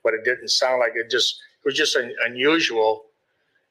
[0.03, 1.39] But it didn't sound like it just,
[1.69, 3.05] was just un- unusual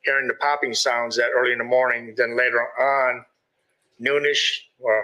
[0.03, 2.15] hearing the popping sounds that early in the morning.
[2.17, 3.25] Then later on,
[4.01, 5.03] noonish, well,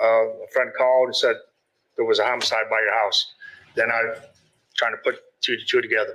[0.00, 1.34] uh, a friend called and said
[1.96, 3.32] there was a homicide by your house.
[3.74, 4.14] Then I
[4.76, 6.14] trying to put two to two together.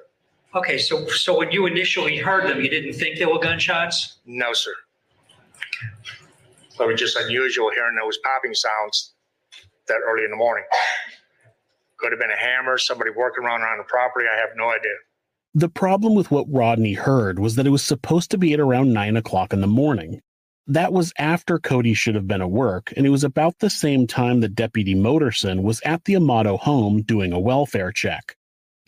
[0.55, 4.19] Okay, so, so when you initially heard them, you didn't think they were gunshots?
[4.25, 4.71] No, sir.
[6.79, 9.13] It was just unusual hearing those popping sounds
[9.89, 10.63] that early in the morning.
[11.97, 14.27] Could have been a hammer, somebody working around on the property.
[14.31, 14.95] I have no idea.
[15.55, 18.91] The problem with what Rodney heard was that it was supposed to be at around
[18.91, 20.19] nine o'clock in the morning.
[20.65, 24.07] That was after Cody should have been at work, and it was about the same
[24.07, 28.35] time that Deputy Motorson was at the Amato home doing a welfare check.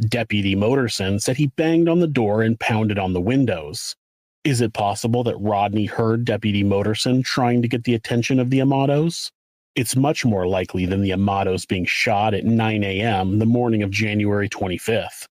[0.09, 3.95] Deputy Motorson said he banged on the door and pounded on the windows.
[4.43, 8.59] Is it possible that Rodney heard Deputy Motorson trying to get the attention of the
[8.59, 9.29] Amatos?
[9.75, 13.37] It's much more likely than the Amatos being shot at 9 a.m.
[13.37, 15.27] the morning of January 25th.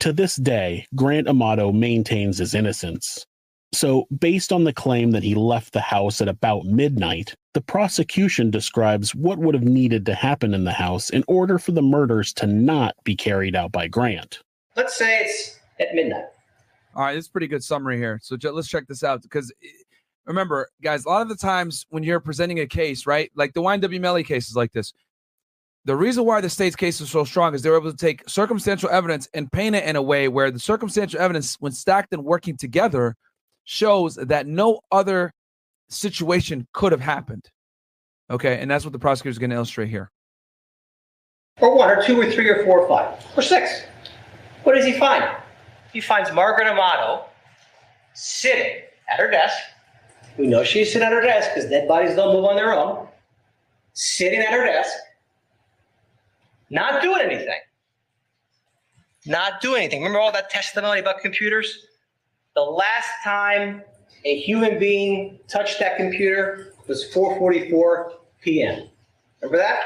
[0.00, 3.26] To this day, Grant Amato maintains his innocence.
[3.72, 8.50] So, based on the claim that he left the house at about midnight, the prosecution
[8.50, 12.32] describes what would have needed to happen in the house in order for the murders
[12.34, 14.40] to not be carried out by Grant.
[14.76, 16.26] Let's say it's at midnight.
[16.94, 18.18] All right, this is a pretty good summary here.
[18.22, 19.68] So let's check this out because eh,
[20.26, 23.62] remember, guys, a lot of the times when you're presenting a case, right, like the
[23.62, 24.92] YNW Melly cases like this,
[25.86, 28.90] the reason why the state's case is so strong is they're able to take circumstantial
[28.90, 32.56] evidence and paint it in a way where the circumstantial evidence, when stacked and working
[32.56, 33.14] together,
[33.62, 35.32] shows that no other
[35.88, 37.48] situation could have happened.
[38.28, 40.10] Okay, and that's what the prosecutor is going to illustrate here.
[41.60, 43.82] Or one, or two, or three, or four, or five, or six.
[44.64, 45.24] What does he find?
[45.92, 47.26] He finds Margaret Amato
[48.12, 49.56] sitting at her desk.
[50.36, 53.06] We know she's sitting at her desk because dead bodies don't move on their own.
[53.92, 54.92] Sitting at her desk,
[56.70, 57.60] not doing anything.
[59.26, 60.00] Not doing anything.
[60.00, 61.86] Remember all that testimony about computers?
[62.54, 63.82] The last time
[64.24, 68.88] a human being touched that computer was 4:44 p.m.
[69.40, 69.80] Remember that?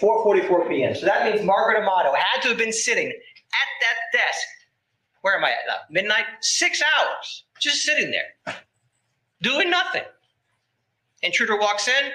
[0.00, 0.94] 4:44 p.m.
[0.94, 4.46] So that means Margaret Amato had to have been sitting at that desk.
[5.22, 5.76] Where am I at now?
[5.90, 8.54] Midnight, six hours, just sitting there,
[9.42, 10.02] doing nothing.
[11.22, 12.12] Intruder walks in,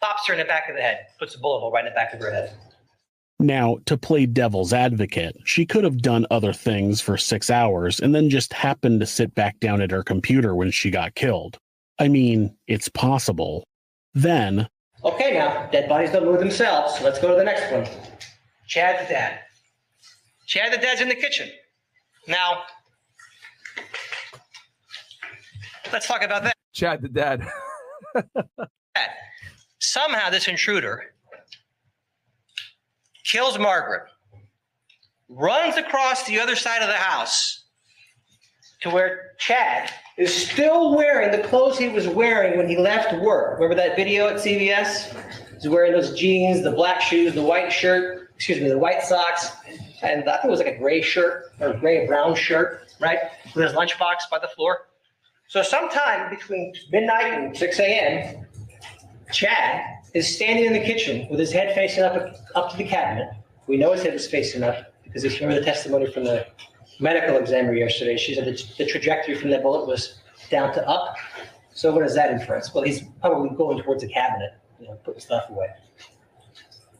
[0.00, 1.94] pops her in the back of the head, puts a bullet hole right in the
[1.94, 2.52] back of her head.
[3.42, 8.14] Now, to play devil's advocate, she could have done other things for six hours and
[8.14, 11.58] then just happened to sit back down at her computer when she got killed.
[11.98, 13.64] I mean, it's possible.
[14.14, 14.68] Then,
[15.04, 16.96] Okay, now dead bodies don't move themselves.
[16.96, 17.86] So let's go to the next one.
[18.68, 19.40] Chad the dad.
[20.46, 21.50] Chad the dad's in the kitchen.
[22.28, 22.62] Now,
[25.92, 26.54] let's talk about that.
[26.72, 27.44] Chad the dad.
[29.80, 31.12] Somehow, this intruder
[33.32, 34.02] kills Margaret,
[35.30, 37.64] runs across the other side of the house
[38.82, 43.54] to where Chad is still wearing the clothes he was wearing when he left work.
[43.54, 45.16] Remember that video at CVS?
[45.54, 49.52] He's wearing those jeans, the black shoes, the white shirt, excuse me, the white socks,
[50.02, 53.18] and I think it was like a gray shirt or gray brown shirt, right?
[53.54, 54.88] With his lunchbox by the floor.
[55.48, 58.46] So sometime between midnight and 6 a.m.,
[59.32, 63.30] Chad is standing in the kitchen with his head facing up up to the cabinet.
[63.66, 66.46] We know his head was facing up because if you remember the testimony from the
[67.00, 70.20] medical examiner yesterday, she said that the trajectory from that bullet was
[70.50, 71.16] down to up.
[71.74, 72.72] So what does that inference?
[72.74, 75.68] Well, he's probably going towards the cabinet, you know, putting stuff away.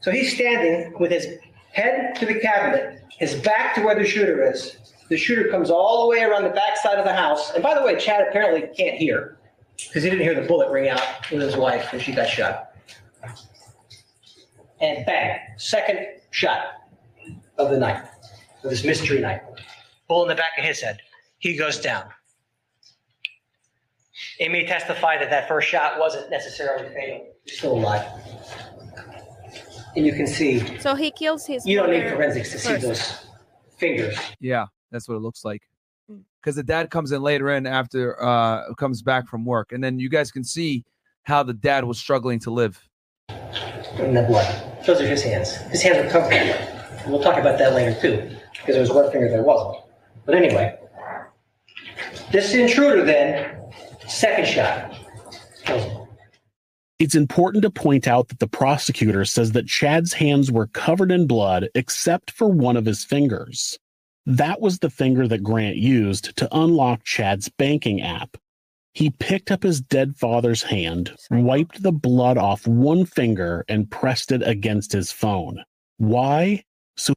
[0.00, 1.26] So he's standing with his
[1.72, 4.78] head to the cabinet, his back to where the shooter is.
[5.08, 7.52] The shooter comes all the way around the back side of the house.
[7.52, 9.36] And by the way, Chad apparently can't hear
[9.76, 12.71] because he didn't hear the bullet ring out with his wife when she got shot.
[14.82, 16.64] And bang, second shot
[17.56, 18.02] of the night,
[18.64, 19.40] of this mystery night.
[20.08, 20.98] Bullet in the back of his head.
[21.38, 22.04] He goes down.
[24.40, 27.26] Amy testified that that first shot wasn't necessarily fatal.
[27.44, 28.04] He's still alive.
[29.94, 31.64] And you can see, So he kills his.
[31.66, 32.82] you don't need forensics to see first.
[32.82, 33.26] those
[33.78, 34.16] fingers.
[34.40, 35.62] Yeah, that's what it looks like.
[36.40, 40.00] Because the dad comes in later in after uh comes back from work, and then
[40.00, 40.84] you guys can see
[41.22, 42.82] how the dad was struggling to live.
[43.28, 44.71] in the blood.
[44.86, 45.56] Those are his hands.
[45.70, 46.32] His hands are covered
[47.06, 49.84] we'll talk about that later too, because there was one finger there wasn't.
[50.24, 50.78] But anyway,
[52.30, 53.56] this intruder then,
[54.06, 54.94] second shot,
[56.98, 61.26] it's important to point out that the prosecutor says that Chad's hands were covered in
[61.26, 63.78] blood except for one of his fingers.
[64.24, 68.36] That was the finger that Grant used to unlock Chad's banking app.
[68.94, 74.32] He picked up his dead father's hand, wiped the blood off one finger, and pressed
[74.32, 75.64] it against his phone.
[75.96, 76.62] Why?
[76.96, 77.14] So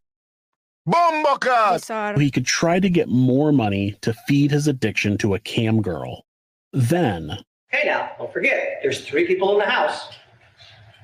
[2.17, 6.25] he could try to get more money to feed his addiction to a cam girl.
[6.71, 7.37] Then,
[7.69, 10.09] hey now, don't forget, there's three people in the house.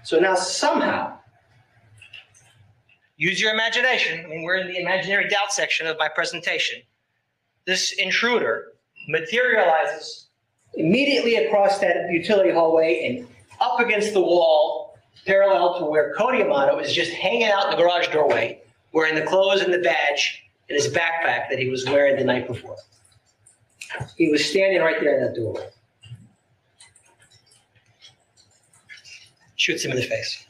[0.03, 1.18] So now somehow,
[3.18, 4.23] use your imagination.
[4.26, 6.81] I mean, we're in the imaginary doubt section of my presentation.
[7.65, 8.68] This intruder
[9.10, 10.30] materializes
[10.76, 13.27] immediately across that utility hallway and
[13.60, 17.77] up against the wall, parallel to where Cody Amato is just hanging out in the
[17.77, 18.61] garage doorway,
[18.91, 22.48] wearing the clothes and the badge and his backpack that he was wearing the night
[22.48, 22.77] before.
[24.18, 25.68] He was standing right there in that doorway.
[29.61, 30.45] shoots him in the face.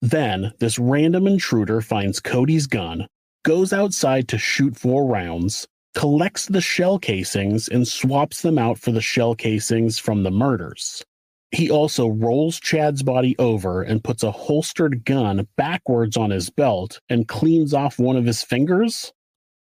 [0.00, 3.06] Then, this random intruder finds Cody's gun,
[3.44, 5.66] goes outside to shoot four rounds,
[5.98, 11.04] collects the shell casings, and swaps them out for the shell casings from the murders.
[11.50, 17.00] He also rolls Chad's body over and puts a holstered gun backwards on his belt
[17.08, 19.12] and cleans off one of his fingers.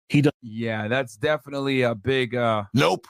[0.10, 3.08] He does Yeah, that's definitely a big uh Nope.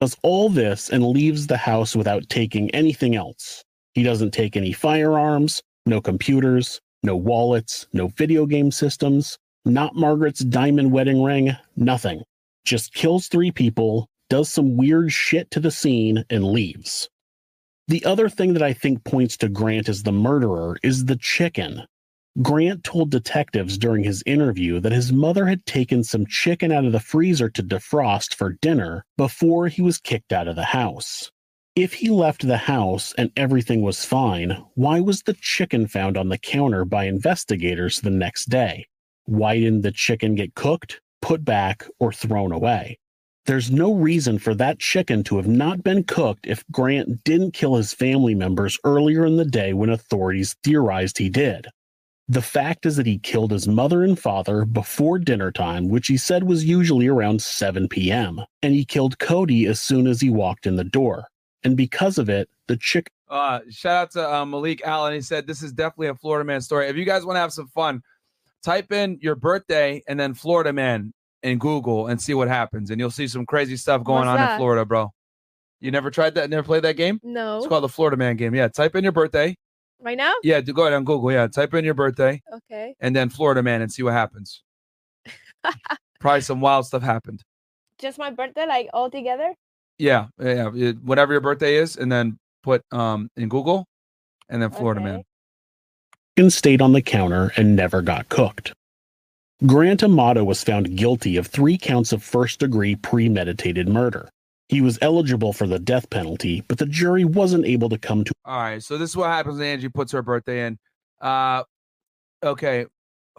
[0.00, 3.62] Does all this and leaves the house without taking anything else.
[3.92, 10.40] He doesn't take any firearms, no computers, no wallets, no video game systems, not Margaret's
[10.40, 12.22] diamond wedding ring, nothing.
[12.68, 17.08] Just kills three people, does some weird shit to the scene, and leaves.
[17.86, 21.84] The other thing that I think points to Grant as the murderer is the chicken.
[22.42, 26.92] Grant told detectives during his interview that his mother had taken some chicken out of
[26.92, 31.32] the freezer to defrost for dinner before he was kicked out of the house.
[31.74, 36.28] If he left the house and everything was fine, why was the chicken found on
[36.28, 38.86] the counter by investigators the next day?
[39.24, 42.98] Why didn't the chicken get cooked, put back, or thrown away?
[43.46, 47.76] There's no reason for that chicken to have not been cooked if Grant didn't kill
[47.76, 51.66] his family members earlier in the day when authorities theorized he did.
[52.30, 56.18] The fact is that he killed his mother and father before dinner time, which he
[56.18, 60.66] said was usually around 7 p.m., and he killed Cody as soon as he walked
[60.66, 61.28] in the door.
[61.64, 65.14] And because of it, the chick Uh, shout out to uh, Malik Allen.
[65.14, 66.88] He said this is definitely a Florida man story.
[66.88, 68.02] If you guys want to have some fun,
[68.62, 71.12] type in your birthday and then Florida man
[71.42, 74.36] in Google and see what happens, and you'll see some crazy stuff going What's on
[74.38, 74.52] that?
[74.52, 75.10] in Florida, bro.
[75.80, 76.50] You never tried that?
[76.50, 77.20] Never played that game?
[77.22, 77.58] No.
[77.58, 78.54] It's called the Florida Man game.
[78.54, 79.56] Yeah, type in your birthday.
[80.00, 80.32] Right now?
[80.42, 81.30] Yeah, do go ahead on Google.
[81.32, 82.94] Yeah, type in your birthday Okay.
[83.00, 84.62] and then Florida Man and see what happens.
[86.20, 87.42] Probably some wild stuff happened.
[87.98, 89.54] Just my birthday, like all together?
[89.98, 90.68] Yeah, yeah,
[91.02, 93.86] whatever your birthday is, and then put um in Google,
[94.48, 95.22] and then Florida Man.
[96.38, 98.72] Chicken stayed on the counter and never got cooked.
[99.66, 104.30] Grant Amato was found guilty of three counts of first degree premeditated murder.
[104.68, 108.32] He was eligible for the death penalty, but the jury wasn't able to come to
[108.44, 110.78] All right, so this is what happens when Angie puts her birthday in.
[111.20, 111.64] Uh,
[112.44, 112.86] okay,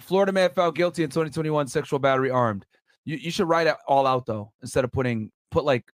[0.01, 2.65] Florida man found guilty in 2021 sexual battery armed.
[3.05, 5.85] You you should write it all out though instead of putting put like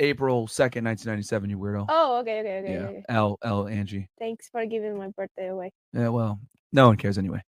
[0.00, 1.50] April 2nd, 1997.
[1.50, 1.86] You weirdo.
[1.88, 2.72] Oh, okay, okay, okay.
[2.72, 3.02] yeah, okay.
[3.08, 4.08] L L Angie.
[4.18, 5.72] Thanks for giving my birthday away.
[5.92, 6.40] Yeah, well,
[6.72, 7.42] no one cares anyway.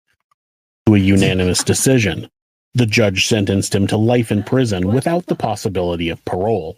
[0.88, 2.30] To a unanimous decision.
[2.76, 6.77] The judge sentenced him to life in prison without the possibility of parole.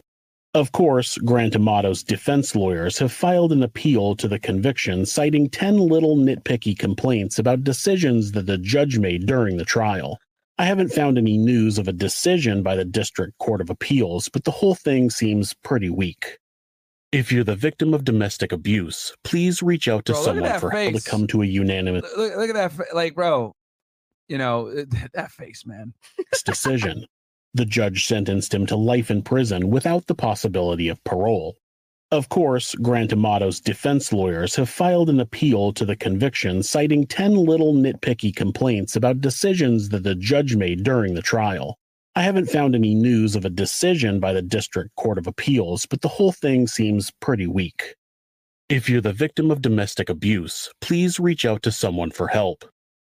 [0.53, 5.77] Of course, Grant Amato's defense lawyers have filed an appeal to the conviction, citing 10
[5.77, 10.19] little nitpicky complaints about decisions that the judge made during the trial.
[10.59, 14.43] I haven't found any news of a decision by the District Court of Appeals, but
[14.43, 16.39] the whole thing seems pretty weak.
[17.11, 20.95] If you're the victim of domestic abuse, please reach out to Bro, someone for help
[20.95, 23.53] to come to a unanimous Look, look at that, fa- like, bro.
[24.27, 25.93] You know that face, man.
[26.45, 27.05] decision.
[27.53, 31.55] The judge sentenced him to life in prison without the possibility of parole.
[32.09, 37.35] Of course, Grant Amato's defense lawyers have filed an appeal to the conviction, citing 10
[37.35, 41.77] little nitpicky complaints about decisions that the judge made during the trial.
[42.15, 46.01] I haven't found any news of a decision by the District Court of Appeals, but
[46.01, 47.95] the whole thing seems pretty weak.
[48.69, 52.63] If you're the victim of domestic abuse, please reach out to someone for help.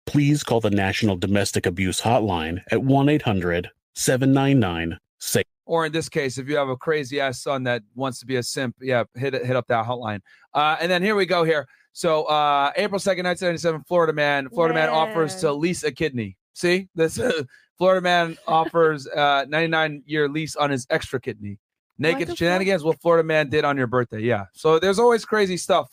[0.07, 5.45] Please call the National Domestic Abuse Hotline at 1 800 799 SAFE.
[5.69, 8.37] Or in this case, if you have a crazy ass son that wants to be
[8.37, 10.21] a simp, yeah, hit hit up that hotline.
[10.55, 11.69] Uh, and then here we go here.
[11.93, 14.49] So uh, April second, nineteen ninety seven, Florida man.
[14.49, 16.39] Florida man offers to lease a kidney.
[16.55, 17.21] See this.
[17.79, 21.59] Florida man offers uh 99 year lease on his extra kidney.
[21.99, 22.83] Naked the shenanigans.
[22.83, 24.21] What Florida man did on your birthday?
[24.21, 24.47] Yeah.
[24.55, 25.89] So there's always crazy stuff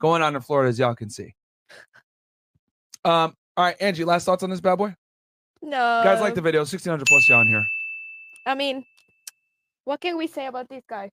[0.00, 1.34] going on in Florida, as y'all can see.
[3.04, 3.34] Um.
[3.58, 4.04] All right, Angie.
[4.04, 4.94] Last thoughts on this bad boy?
[5.60, 6.00] No.
[6.02, 6.60] Guys, like the video.
[6.60, 7.64] 1600 plus y'all in here.
[8.46, 8.84] I mean,
[9.88, 11.10] what can we say about this guy?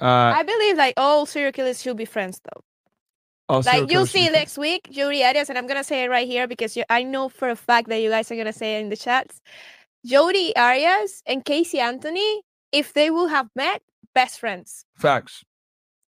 [0.00, 0.32] Uh.
[0.40, 2.62] I believe like all serial killers should be friends though.
[3.50, 6.48] oh, like you'll see next week, Jodi Arias, and I'm gonna say it right here
[6.48, 8.88] because you, I know for a fact that you guys are gonna say it in
[8.88, 9.40] the chats.
[10.06, 12.42] Jodi Arias and Casey Anthony,
[12.72, 13.82] if they will have met,
[14.14, 14.84] best friends.
[14.96, 15.44] Facts.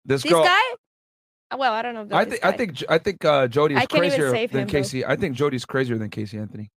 [0.05, 0.45] This, This girl.
[0.45, 2.17] guy, well, I don't know.
[2.17, 4.67] I think I think I think uh, Jodi is I can't even crazier than him,
[4.67, 4.73] though.
[4.73, 5.05] Casey.
[5.07, 6.71] I think Jodi's crazier than Casey Anthony.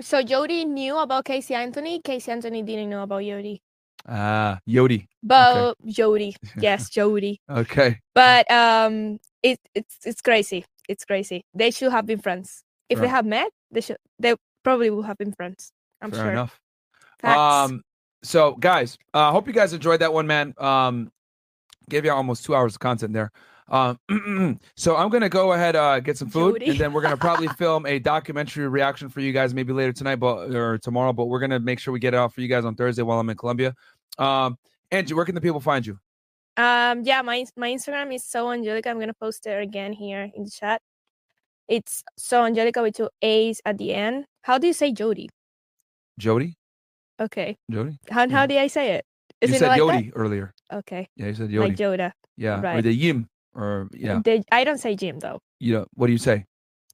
[0.00, 0.22] so.
[0.22, 2.00] Jodi knew about Casey Anthony.
[2.00, 3.62] Casey Anthony didn't know about Jodi.
[4.08, 5.06] Ah, Yodi.
[5.22, 7.40] But Jodi, yes, Jodi.
[7.48, 8.00] Okay.
[8.14, 10.64] But um, it it's it's crazy.
[10.88, 11.44] It's crazy.
[11.54, 12.64] They should have been friends.
[12.88, 13.96] If they have met, they should.
[14.18, 15.72] They probably will have been friends.
[16.00, 16.32] I'm Fair sure.
[16.32, 16.60] enough.
[17.20, 17.70] Facts.
[17.70, 17.82] Um.
[18.24, 20.54] So, guys, I uh, hope you guys enjoyed that one, man.
[20.58, 21.10] Um,
[21.88, 23.32] gave you almost two hours of content there.
[23.72, 23.98] Um,
[24.76, 26.70] so I'm gonna go ahead uh, get some food, Jodi.
[26.72, 30.16] and then we're gonna probably film a documentary reaction for you guys maybe later tonight,
[30.16, 31.12] but or tomorrow.
[31.14, 33.18] But we're gonna make sure we get it out for you guys on Thursday while
[33.18, 33.74] I'm in Colombia.
[34.18, 34.58] Um,
[34.90, 35.98] Angie, where can the people find you?
[36.58, 38.90] Um, yeah, my my Instagram is so Angelica.
[38.90, 40.82] I'm gonna post it again here in the chat.
[41.66, 44.26] It's so Angelica with two A's at the end.
[44.42, 45.30] How do you say Jodi?
[46.18, 46.56] Jodi.
[47.18, 47.56] Okay.
[47.70, 47.98] Jodi.
[48.10, 49.06] How how do I say it?
[49.40, 50.18] Is you it said like Yodi that?
[50.18, 50.52] earlier.
[50.70, 51.08] Okay.
[51.16, 51.68] Yeah, you said Yodi.
[51.68, 52.12] Like Yoda.
[52.36, 52.82] Yeah, or Right.
[52.84, 54.20] the Yim, or yeah.
[54.24, 55.40] The- I don't say Jim though.
[55.60, 56.46] You know what do you say?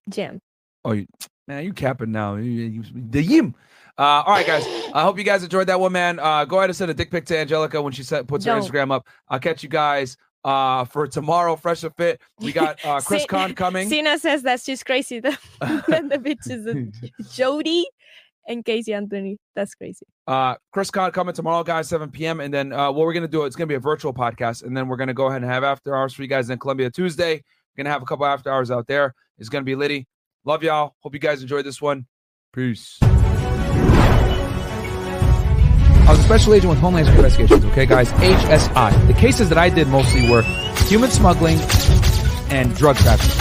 [0.08, 0.40] Jim.
[0.84, 1.06] Oh, you,
[1.46, 2.36] man, you capping now.
[2.36, 3.54] The Yim.
[3.98, 4.64] Uh, all right, guys.
[4.94, 6.20] I hope you guys enjoyed that one, man.
[6.20, 8.52] Uh, go ahead and send a dick pic to Angelica when she set, puts her
[8.54, 8.62] Don't.
[8.62, 9.06] Instagram up.
[9.28, 11.56] I'll catch you guys uh, for tomorrow.
[11.56, 12.20] Fresh and fit.
[12.38, 13.88] We got uh, Chris Khan coming.
[13.88, 15.20] Sina says that she's crazy.
[15.20, 17.86] The, the bitches of Jodi
[18.48, 19.38] and Casey Anthony.
[19.54, 20.06] That's crazy.
[20.26, 22.40] Uh, Chris Con coming tomorrow, guys, 7 p.m.
[22.40, 24.88] And then uh, what we're gonna do, it's gonna be a virtual podcast, and then
[24.88, 27.34] we're gonna go ahead and have after hours for you guys in Colombia Tuesday.
[27.34, 29.14] We're gonna have a couple after hours out there.
[29.38, 30.08] It's gonna be Liddy.
[30.44, 30.94] Love y'all.
[31.00, 32.06] Hope you guys enjoyed this one.
[32.52, 32.98] Peace.
[36.08, 38.10] I was a special agent with Homeland Security Investigations, okay, guys?
[38.12, 39.06] HSI.
[39.08, 40.40] The cases that I did mostly were
[40.86, 41.58] human smuggling
[42.48, 43.36] and drug trafficking.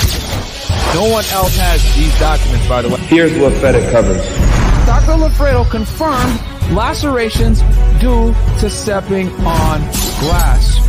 [0.93, 2.97] No one else has these documents, by the way.
[2.97, 4.56] Here's what FedEx covers.
[4.87, 5.17] Dr.
[5.19, 6.39] Lafredo confirmed
[6.71, 7.61] lacerations
[7.99, 9.81] due to stepping on
[10.21, 10.79] glass.